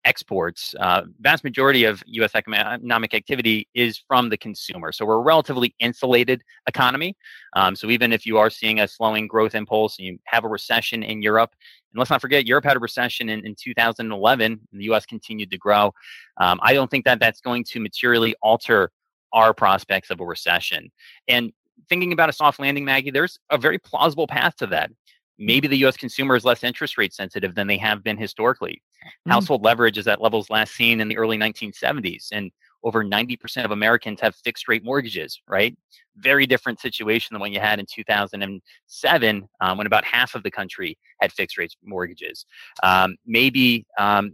exports. 0.08 0.74
Uh, 0.80 1.04
vast 1.20 1.44
majority 1.44 1.84
of 1.84 2.02
U.S. 2.08 2.34
economic 2.34 3.14
activity 3.14 3.68
is 3.74 4.02
from 4.08 4.30
the 4.30 4.38
consumer. 4.38 4.92
So 4.94 5.06
we're 5.06 5.16
a 5.16 5.20
relatively 5.20 5.76
insulated 5.80 6.44
economy. 6.66 7.18
Um, 7.54 7.76
so 7.76 7.90
even 7.90 8.14
if 8.14 8.26
you 8.26 8.38
are 8.38 8.50
seeing 8.50 8.80
a 8.80 8.88
slowing 8.88 9.28
growth 9.28 9.54
impulse 9.54 10.00
and 10.00 10.08
you 10.08 10.20
have 10.24 10.46
a 10.46 10.48
recession 10.48 11.04
in 11.04 11.22
Europe, 11.22 11.54
and 11.98 12.00
let's 12.00 12.12
not 12.12 12.22
forget, 12.22 12.46
Europe 12.46 12.64
had 12.64 12.78
a 12.78 12.80
recession 12.80 13.28
in, 13.28 13.44
in 13.44 13.56
2011, 13.56 14.52
and 14.52 14.80
the 14.80 14.86
U.S. 14.86 15.04
continued 15.04 15.50
to 15.50 15.58
grow. 15.58 15.92
Um, 16.40 16.60
I 16.62 16.74
don't 16.74 16.92
think 16.92 17.06
that 17.06 17.20
that's 17.20 17.42
going 17.42 17.64
to 17.66 17.80
materially 17.80 18.36
alter 18.44 18.92
our 19.34 19.52
prospects 19.52 20.12
of 20.12 20.22
a 20.22 20.26
recession. 20.26 20.92
And 21.28 21.52
thinking 21.90 22.14
about 22.14 22.30
a 22.30 22.34
soft 22.34 22.60
landing, 22.60 22.86
Maggie, 22.86 23.10
there's 23.10 23.40
a 23.50 23.58
very 23.58 23.80
plausible 23.80 24.28
path 24.28 24.56
to 24.58 24.68
that 24.68 24.92
maybe 25.40 25.68
the 25.68 25.86
US 25.86 25.98
consumer 25.98 26.36
is 26.36 26.46
less 26.46 26.64
interest 26.64 26.98
rate 26.98 27.14
sensitive 27.14 27.56
than 27.56 27.68
they 27.68 27.78
have 27.78 28.04
been 28.04 28.18
historically. 28.18 28.82
Mm. 29.28 29.32
Household 29.32 29.64
leverage 29.64 29.98
is 29.98 30.08
at 30.08 30.22
levels 30.22 30.50
last 30.50 30.74
seen 30.74 31.00
in 31.00 31.08
the 31.08 31.18
early 31.18 31.38
1970s, 31.38 32.28
and 32.32 32.52
over 32.88 33.04
90% 33.04 33.66
of 33.66 33.72
Americans 33.72 34.22
have 34.22 34.34
fixed 34.36 34.68
rate 34.70 34.84
mortgages, 34.84 35.42
right? 35.48 35.76
Very 36.16 36.46
different 36.46 36.80
situation 36.80 37.34
than 37.34 37.42
what 37.42 37.52
you 37.52 37.60
had 37.60 37.80
in 37.80 37.86
2007 37.86 39.50
um, 39.60 39.78
when 39.78 39.88
about 39.88 40.06
half 40.06 40.36
of 40.36 40.44
the 40.44 40.52
country 40.52 40.98
had 41.20 41.34
fixed 41.34 41.58
rate 41.58 41.76
mortgages. 41.84 42.46
Um, 42.82 43.18
maybe 43.26 43.86
um, 44.00 44.32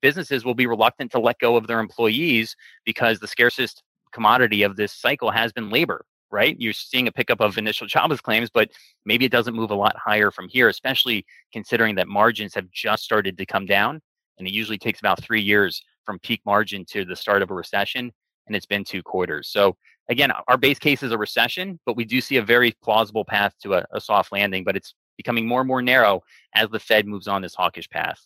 businesses 0.00 0.44
will 0.44 0.54
be 0.54 0.68
reluctant 0.68 1.10
to 1.12 1.18
let 1.18 1.40
go 1.40 1.56
of 1.56 1.66
their 1.66 1.80
employees 1.80 2.54
because 2.84 3.18
the 3.18 3.26
scarcest 3.26 3.82
commodity 4.12 4.62
of 4.62 4.76
this 4.76 4.92
cycle 4.92 5.30
has 5.32 5.52
been 5.52 5.68
labor 5.70 6.04
right? 6.30 6.56
You're 6.60 6.74
seeing 6.74 7.08
a 7.08 7.12
pickup 7.12 7.40
of 7.40 7.56
initial 7.56 7.86
jobless 7.86 8.20
claims, 8.20 8.50
but 8.50 8.70
maybe 9.06 9.24
it 9.24 9.32
doesn't 9.32 9.54
move 9.54 9.70
a 9.70 9.74
lot 9.74 9.96
higher 9.96 10.30
from 10.30 10.46
here, 10.46 10.68
especially 10.68 11.24
considering 11.54 11.94
that 11.94 12.06
margins 12.06 12.54
have 12.54 12.70
just 12.70 13.02
started 13.02 13.38
to 13.38 13.46
come 13.46 13.64
down. 13.64 14.02
And 14.38 14.46
it 14.46 14.52
usually 14.52 14.76
takes 14.76 15.00
about 15.00 15.22
three 15.22 15.40
years 15.40 15.82
from 16.08 16.18
peak 16.20 16.40
margin 16.46 16.86
to 16.86 17.04
the 17.04 17.14
start 17.14 17.42
of 17.42 17.50
a 17.50 17.54
recession. 17.54 18.10
And 18.46 18.56
it's 18.56 18.64
been 18.64 18.82
two 18.82 19.02
quarters. 19.02 19.48
So, 19.48 19.76
again, 20.08 20.32
our 20.48 20.56
base 20.56 20.78
case 20.78 21.02
is 21.02 21.12
a 21.12 21.18
recession, 21.18 21.78
but 21.84 21.96
we 21.96 22.06
do 22.06 22.22
see 22.22 22.38
a 22.38 22.42
very 22.42 22.74
plausible 22.82 23.26
path 23.26 23.54
to 23.62 23.74
a, 23.74 23.84
a 23.92 24.00
soft 24.00 24.32
landing, 24.32 24.64
but 24.64 24.74
it's 24.74 24.94
becoming 25.18 25.46
more 25.46 25.60
and 25.60 25.68
more 25.68 25.82
narrow 25.82 26.22
as 26.54 26.70
the 26.70 26.80
Fed 26.80 27.06
moves 27.06 27.28
on 27.28 27.42
this 27.42 27.54
hawkish 27.54 27.90
path. 27.90 28.18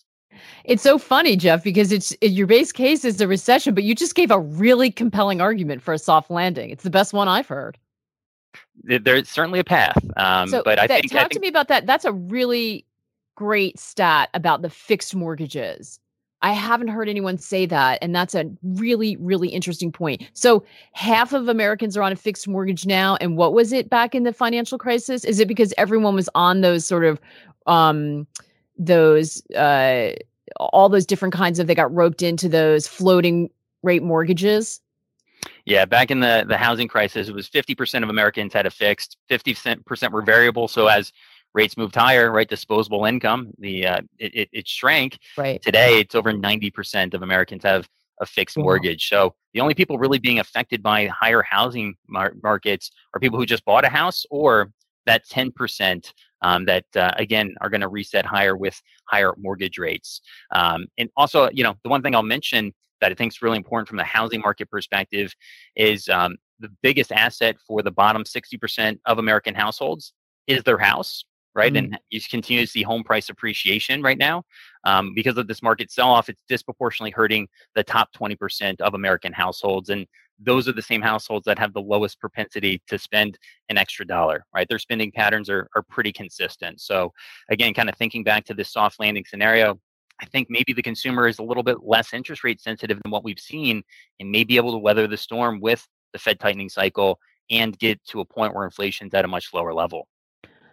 It's 0.65 0.83
so 0.83 0.97
funny, 0.97 1.35
Jeff, 1.35 1.65
because 1.65 1.91
it's 1.91 2.13
it, 2.21 2.29
your 2.29 2.47
base 2.47 2.71
case 2.71 3.05
is 3.05 3.21
a 3.21 3.27
recession, 3.27 3.75
but 3.75 3.83
you 3.83 3.97
just 3.97 4.15
gave 4.15 4.31
a 4.31 4.39
really 4.39 4.93
compelling 4.93 5.41
argument 5.41 5.83
for 5.83 5.93
a 5.93 5.99
soft 5.99 6.31
landing. 6.31 6.71
It's 6.71 6.85
the 6.85 6.91
best 6.91 7.13
one 7.13 7.27
I've 7.27 7.49
heard 7.49 7.79
there's 8.85 9.29
certainly 9.29 9.61
a 9.61 9.65
path. 9.65 9.97
Um, 10.17 10.49
so 10.49 10.63
but 10.65 10.79
I 10.79 10.87
that, 10.87 11.01
think 11.01 11.13
talk 11.13 11.21
I 11.21 11.23
think, 11.23 11.33
to 11.33 11.41
me 11.41 11.49
about 11.49 11.69
that. 11.69 11.87
That's 11.87 12.05
a 12.05 12.13
really 12.13 12.87
great 13.37 13.79
stat 13.79 14.29
about 14.35 14.63
the 14.63 14.71
fixed 14.71 15.15
mortgages. 15.15 15.99
I 16.43 16.53
haven't 16.53 16.89
heard 16.89 17.09
anyone 17.09 17.39
say 17.39 17.67
that, 17.67 17.99
and 18.03 18.15
that's 18.15 18.35
a 18.35 18.51
really, 18.63 19.17
really 19.17 19.49
interesting 19.49 19.93
point. 19.93 20.25
So, 20.33 20.65
half 20.93 21.33
of 21.33 21.49
Americans 21.49 21.97
are 21.97 22.03
on 22.03 22.13
a 22.13 22.17
fixed 22.17 22.49
mortgage 22.49 22.85
now, 22.85 23.17
and 23.21 23.37
what 23.37 23.55
was 23.55 23.73
it 23.73 23.89
back 23.89 24.15
in 24.15 24.25
the 24.25 24.33
financial 24.33 24.77
crisis? 24.77 25.25
Is 25.25 25.39
it 25.39 25.49
because 25.49 25.73
everyone 25.79 26.15
was 26.15 26.29
on 26.35 26.61
those 26.61 26.85
sort 26.85 27.05
of 27.05 27.21
um, 27.67 28.27
those 28.77 29.47
uh, 29.53 30.11
all 30.59 30.89
those 30.89 31.07
different 31.07 31.33
kinds 31.33 31.59
of 31.59 31.67
they 31.67 31.75
got 31.75 31.95
roped 31.95 32.23
into 32.23 32.49
those 32.49 32.87
floating 32.87 33.49
rate 33.83 34.03
mortgages? 34.03 34.81
Yeah, 35.65 35.85
back 35.85 36.11
in 36.11 36.21
the, 36.21 36.45
the 36.47 36.57
housing 36.57 36.89
crisis, 36.89 37.29
it 37.29 37.35
was 37.35 37.49
50% 37.49 38.03
of 38.03 38.09
Americans 38.09 38.53
had 38.53 38.67
a 38.67 38.71
fixed, 38.71 39.17
50% 39.31 40.11
were 40.11 40.23
variable. 40.23 40.69
So 40.69 40.87
as 40.87 41.13
rates 41.55 41.77
moved 41.77 41.95
higher, 41.95 42.31
right, 42.31 42.49
disposable 42.49 43.05
income, 43.05 43.53
the 43.59 43.87
uh, 43.87 44.01
it, 44.19 44.35
it, 44.35 44.49
it 44.53 44.69
shrank. 44.69 45.19
Right. 45.37 45.61
Today, 45.61 46.01
it's 46.01 46.15
over 46.15 46.33
90% 46.33 47.15
of 47.15 47.23
Americans 47.23 47.63
have 47.65 47.89
a 48.21 48.27
fixed 48.27 48.57
mortgage. 48.57 49.09
So 49.09 49.35
the 49.53 49.61
only 49.61 49.75
people 49.75 49.99
really 49.99 50.19
being 50.19 50.39
affected 50.39 50.83
by 50.83 51.07
higher 51.07 51.43
housing 51.43 51.95
mar- 52.09 52.35
markets 52.43 52.91
are 53.15 53.21
people 53.21 53.39
who 53.39 53.47
just 53.47 53.65
bought 53.65 53.85
a 53.85 53.89
house 53.89 54.25
or 54.31 54.71
that 55.07 55.27
10% 55.29 56.13
um, 56.43 56.65
that 56.67 56.85
uh, 56.95 57.13
again 57.17 57.55
are 57.61 57.69
going 57.69 57.81
to 57.81 57.89
reset 57.89 58.25
higher 58.25 58.57
with 58.57 58.81
higher 59.07 59.35
mortgage 59.37 59.79
rates. 59.79 60.21
Um, 60.55 60.87
and 60.99 61.11
also, 61.17 61.51
you 61.53 61.65
know, 61.65 61.75
the 61.83 61.91
one 61.91 62.03
thing 62.03 62.15
I'll 62.15 62.23
mention 62.23 62.73
that 63.01 63.11
I 63.11 63.15
think 63.15 63.33
is 63.33 63.43
really 63.43 63.57
important 63.57 63.89
from 63.89 63.99
the 63.99 64.05
housing 64.05 64.41
market 64.41 64.71
perspective 64.71 65.35
is 65.75 66.09
um, 66.09 66.37
the 66.61 66.71
biggest 66.83 67.11
asset 67.13 67.57
for 67.67 67.83
the 67.83 67.91
bottom 67.91 68.23
60% 68.25 68.99
of 69.07 69.19
American 69.19 69.55
households 69.55 70.13
is 70.47 70.63
their 70.63 70.79
house, 70.79 71.25
right? 71.55 71.73
Mm-hmm. 71.73 71.93
And 71.93 71.99
you 72.11 72.21
continue 72.21 72.65
to 72.65 72.71
see 72.71 72.83
home 72.83 73.05
price 73.05 73.29
appreciation 73.29 74.03
right 74.03 74.19
now. 74.19 74.45
Um, 74.85 75.15
because 75.15 75.37
of 75.37 75.47
this 75.47 75.63
market 75.63 75.91
sell 75.91 76.11
off, 76.11 76.29
it's 76.29 76.43
disproportionately 76.49 77.11
hurting 77.11 77.49
the 77.75 77.85
top 77.85 78.09
20% 78.15 78.81
of 78.81 78.95
American 78.95 79.33
households. 79.33 79.91
And 79.91 80.07
those 80.39 80.69
are 80.69 80.73
the 80.73 80.83
same 80.83 81.03
households 81.03 81.45
that 81.45 81.59
have 81.59 81.73
the 81.73 81.81
lowest 81.81 82.19
propensity 82.21 82.83
to 82.89 82.99
spend 82.99 83.39
an 83.69 83.79
extra 83.79 84.07
dollar, 84.07 84.45
right? 84.55 84.69
Their 84.69 84.79
spending 84.79 85.13
patterns 85.13 85.49
are, 85.49 85.69
are 85.77 85.83
pretty 85.83 86.13
consistent. 86.13 86.81
So, 86.81 87.13
again, 87.51 87.75
kind 87.75 87.89
of 87.89 87.97
thinking 87.97 88.25
back 88.25 88.45
to 88.47 88.55
this 88.55 88.73
soft 88.73 88.99
landing 88.99 89.25
scenario, 89.27 89.79
I 90.21 90.27
think 90.27 90.49
maybe 90.51 90.73
the 90.73 90.83
consumer 90.83 91.27
is 91.27 91.39
a 91.39 91.43
little 91.43 91.63
bit 91.63 91.79
less 91.83 92.13
interest 92.13 92.45
rate 92.45 92.61
sensitive 92.61 93.01
than 93.03 93.11
what 93.11 93.25
we've 93.25 93.39
seen 93.41 93.83
and 94.21 94.31
may 94.31 94.45
be 94.45 94.57
able 94.57 94.73
to 94.73 94.79
weather 94.79 95.07
the 95.07 95.17
storm 95.17 95.61
with 95.61 95.87
the 96.13 96.19
Fed 96.19 96.39
tightening 96.39 96.69
cycle 96.69 97.19
and 97.51 97.79
get 97.79 98.03
to 98.07 98.21
a 98.21 98.25
point 98.25 98.55
where 98.55 98.65
inflation's 98.65 99.15
at 99.15 99.25
a 99.25 99.29
much 99.29 99.53
lower 99.53 99.75
level. 99.75 100.07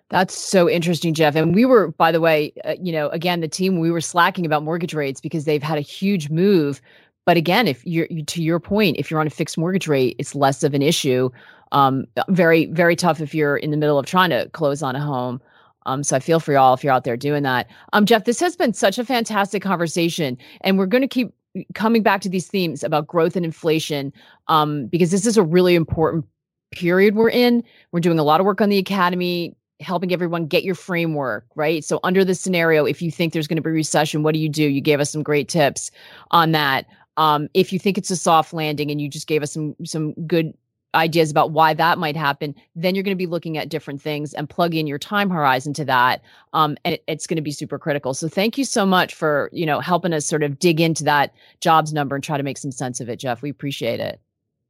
That's 0.09 0.35
so 0.35 0.67
interesting, 0.69 1.13
Jeff. 1.13 1.35
And 1.35 1.53
we 1.53 1.65
were, 1.65 1.89
by 1.91 2.11
the 2.11 2.19
way, 2.19 2.51
uh, 2.65 2.75
you 2.81 2.91
know, 2.91 3.09
again, 3.09 3.41
the 3.41 3.47
team, 3.47 3.79
we 3.79 3.91
were 3.91 4.01
slacking 4.01 4.45
about 4.45 4.63
mortgage 4.63 4.93
rates 4.93 5.21
because 5.21 5.45
they've 5.45 5.61
had 5.61 5.77
a 5.77 5.81
huge 5.81 6.29
move. 6.29 6.81
But 7.25 7.37
again, 7.37 7.67
if 7.67 7.85
you're 7.85 8.07
to 8.07 8.41
your 8.41 8.59
point, 8.59 8.97
if 8.97 9.11
you're 9.11 9.19
on 9.19 9.27
a 9.27 9.31
fixed 9.31 9.57
mortgage 9.57 9.87
rate, 9.87 10.15
it's 10.17 10.33
less 10.33 10.63
of 10.63 10.73
an 10.73 10.81
issue. 10.81 11.29
Um, 11.71 12.05
very, 12.29 12.65
very 12.67 12.95
tough 12.95 13.21
if 13.21 13.35
you're 13.35 13.57
in 13.57 13.69
the 13.69 13.77
middle 13.77 13.99
of 13.99 14.07
trying 14.07 14.31
to 14.31 14.49
close 14.49 14.81
on 14.81 14.95
a 14.95 14.99
home. 14.99 15.39
Um, 15.85 16.03
so 16.03 16.15
I 16.15 16.19
feel 16.19 16.39
for 16.39 16.53
y'all 16.53 16.73
if 16.73 16.83
you're 16.83 16.93
out 16.93 17.03
there 17.03 17.17
doing 17.17 17.43
that. 17.43 17.67
Um, 17.93 18.05
Jeff, 18.05 18.25
this 18.25 18.39
has 18.39 18.55
been 18.55 18.73
such 18.73 18.97
a 18.97 19.05
fantastic 19.05 19.61
conversation, 19.61 20.37
and 20.61 20.79
we're 20.79 20.87
going 20.87 21.01
to 21.03 21.07
keep 21.07 21.33
coming 21.75 22.01
back 22.01 22.21
to 22.21 22.29
these 22.29 22.47
themes 22.47 22.83
about 22.83 23.07
growth 23.07 23.35
and 23.35 23.45
inflation 23.45 24.11
um, 24.47 24.87
because 24.87 25.11
this 25.11 25.25
is 25.25 25.37
a 25.37 25.43
really 25.43 25.75
important 25.75 26.25
period 26.71 27.15
we're 27.15 27.29
in. 27.29 27.63
We're 27.91 27.99
doing 27.99 28.19
a 28.19 28.23
lot 28.23 28.39
of 28.39 28.45
work 28.45 28.61
on 28.61 28.69
the 28.69 28.77
academy, 28.77 29.55
helping 29.79 30.11
everyone 30.11 30.45
get 30.45 30.63
your 30.63 30.75
framework, 30.75 31.45
right? 31.55 31.83
So 31.83 31.99
under 32.03 32.25
the 32.25 32.35
scenario, 32.35 32.85
if 32.85 33.01
you 33.01 33.11
think 33.11 33.33
there's 33.33 33.47
going 33.47 33.57
to 33.57 33.61
be 33.61 33.69
recession, 33.69 34.23
what 34.23 34.33
do 34.33 34.39
you 34.39 34.49
do? 34.49 34.63
You 34.63 34.81
gave 34.81 34.99
us 34.99 35.09
some 35.09 35.23
great 35.23 35.47
tips 35.47 35.91
on 36.31 36.51
that. 36.51 36.85
Um, 37.17 37.49
if 37.53 37.73
you 37.73 37.79
think 37.79 37.97
it's 37.97 38.11
a 38.11 38.15
soft 38.15 38.53
landing 38.53 38.91
and 38.91 39.01
you 39.01 39.09
just 39.09 39.27
gave 39.27 39.43
us 39.43 39.51
some 39.51 39.75
some 39.83 40.13
good 40.25 40.53
ideas 40.95 41.29
about 41.29 41.51
why 41.51 41.73
that 41.73 41.97
might 41.97 42.15
happen, 42.15 42.55
then 42.75 42.95
you're 42.95 43.03
going 43.03 43.15
to 43.15 43.17
be 43.17 43.27
looking 43.27 43.57
at 43.57 43.69
different 43.69 44.01
things 44.01 44.33
and 44.33 44.49
plug 44.49 44.73
in 44.73 44.87
your 44.87 44.97
time 44.97 45.29
horizon 45.29 45.73
to 45.73 45.85
that. 45.85 46.21
Um, 46.53 46.77
and 46.83 46.95
it, 46.95 47.03
it's 47.07 47.27
going 47.27 47.35
to 47.35 47.41
be 47.41 47.51
super 47.51 47.77
critical. 47.77 48.13
So 48.13 48.27
thank 48.27 48.57
you 48.57 48.65
so 48.65 48.85
much 48.85 49.13
for, 49.13 49.49
you 49.53 49.65
know, 49.65 49.79
helping 49.79 50.13
us 50.13 50.25
sort 50.25 50.43
of 50.43 50.57
dig 50.57 50.81
into 50.81 51.03
that 51.03 51.33
jobs 51.61 51.93
number 51.93 52.15
and 52.15 52.23
try 52.23 52.37
to 52.37 52.43
make 52.43 52.57
some 52.57 52.71
sense 52.71 52.99
of 52.99 53.09
it, 53.09 53.17
Jeff. 53.17 53.41
We 53.41 53.49
appreciate 53.49 53.99
it. 53.99 54.19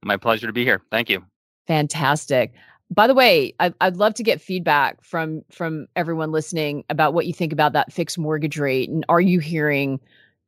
My 0.04 0.18
pleasure 0.18 0.48
to 0.48 0.54
be 0.54 0.66
here. 0.66 0.82
Thank 0.92 1.10
you. 1.10 1.24
Fantastic. 1.68 2.54
By 2.92 3.08
the 3.08 3.14
way, 3.14 3.54
I, 3.60 3.74
I'd 3.82 3.98
love 3.98 4.14
to 4.16 4.24
get 4.24 4.42
feedback 4.42 5.04
from 5.04 5.44
from 5.52 5.88
everyone 5.96 6.32
listening 6.32 6.84
about 6.90 7.14
what 7.14 7.26
you 7.28 7.34
think 7.34 7.54
about 7.54 7.74
that 7.74 7.94
fixed 7.94 8.18
mortgage 8.18 8.58
rate, 8.58 8.90
and 8.90 9.06
are 9.10 9.22
you 9.22 9.40
hearing 9.40 10.00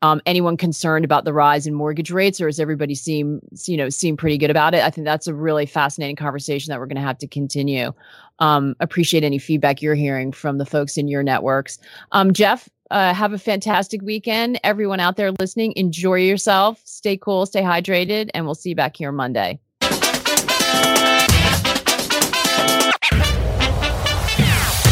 Um, 0.03 0.19
anyone 0.25 0.57
concerned 0.57 1.05
about 1.05 1.25
the 1.25 1.33
rise 1.33 1.67
in 1.67 1.75
mortgage 1.75 2.09
rates, 2.09 2.41
or 2.41 2.47
does 2.47 2.59
everybody 2.59 2.95
seem 2.95 3.39
you 3.67 3.77
know 3.77 3.89
seem 3.89 4.17
pretty 4.17 4.37
good 4.39 4.49
about 4.49 4.73
it? 4.73 4.83
I 4.83 4.89
think 4.89 5.05
that's 5.05 5.27
a 5.27 5.33
really 5.33 5.67
fascinating 5.67 6.15
conversation 6.15 6.71
that 6.71 6.79
we're 6.79 6.87
going 6.87 6.95
to 6.95 7.07
have 7.07 7.19
to 7.19 7.27
continue. 7.27 7.93
Um, 8.39 8.75
appreciate 8.79 9.23
any 9.23 9.37
feedback 9.37 9.81
you're 9.83 9.93
hearing 9.93 10.33
from 10.33 10.57
the 10.57 10.65
folks 10.65 10.97
in 10.97 11.07
your 11.07 11.21
networks. 11.21 11.77
Um, 12.11 12.33
Jeff, 12.33 12.67
uh, 12.89 13.13
have 13.13 13.33
a 13.33 13.37
fantastic 13.37 14.01
weekend. 14.01 14.59
Everyone 14.63 14.99
out 14.99 15.17
there 15.17 15.31
listening, 15.39 15.73
enjoy 15.75 16.15
yourself, 16.15 16.81
stay 16.83 17.15
cool, 17.15 17.45
stay 17.45 17.61
hydrated, 17.61 18.31
and 18.33 18.45
we'll 18.45 18.55
see 18.55 18.69
you 18.69 18.75
back 18.75 18.97
here 18.97 19.11
Monday. 19.11 19.59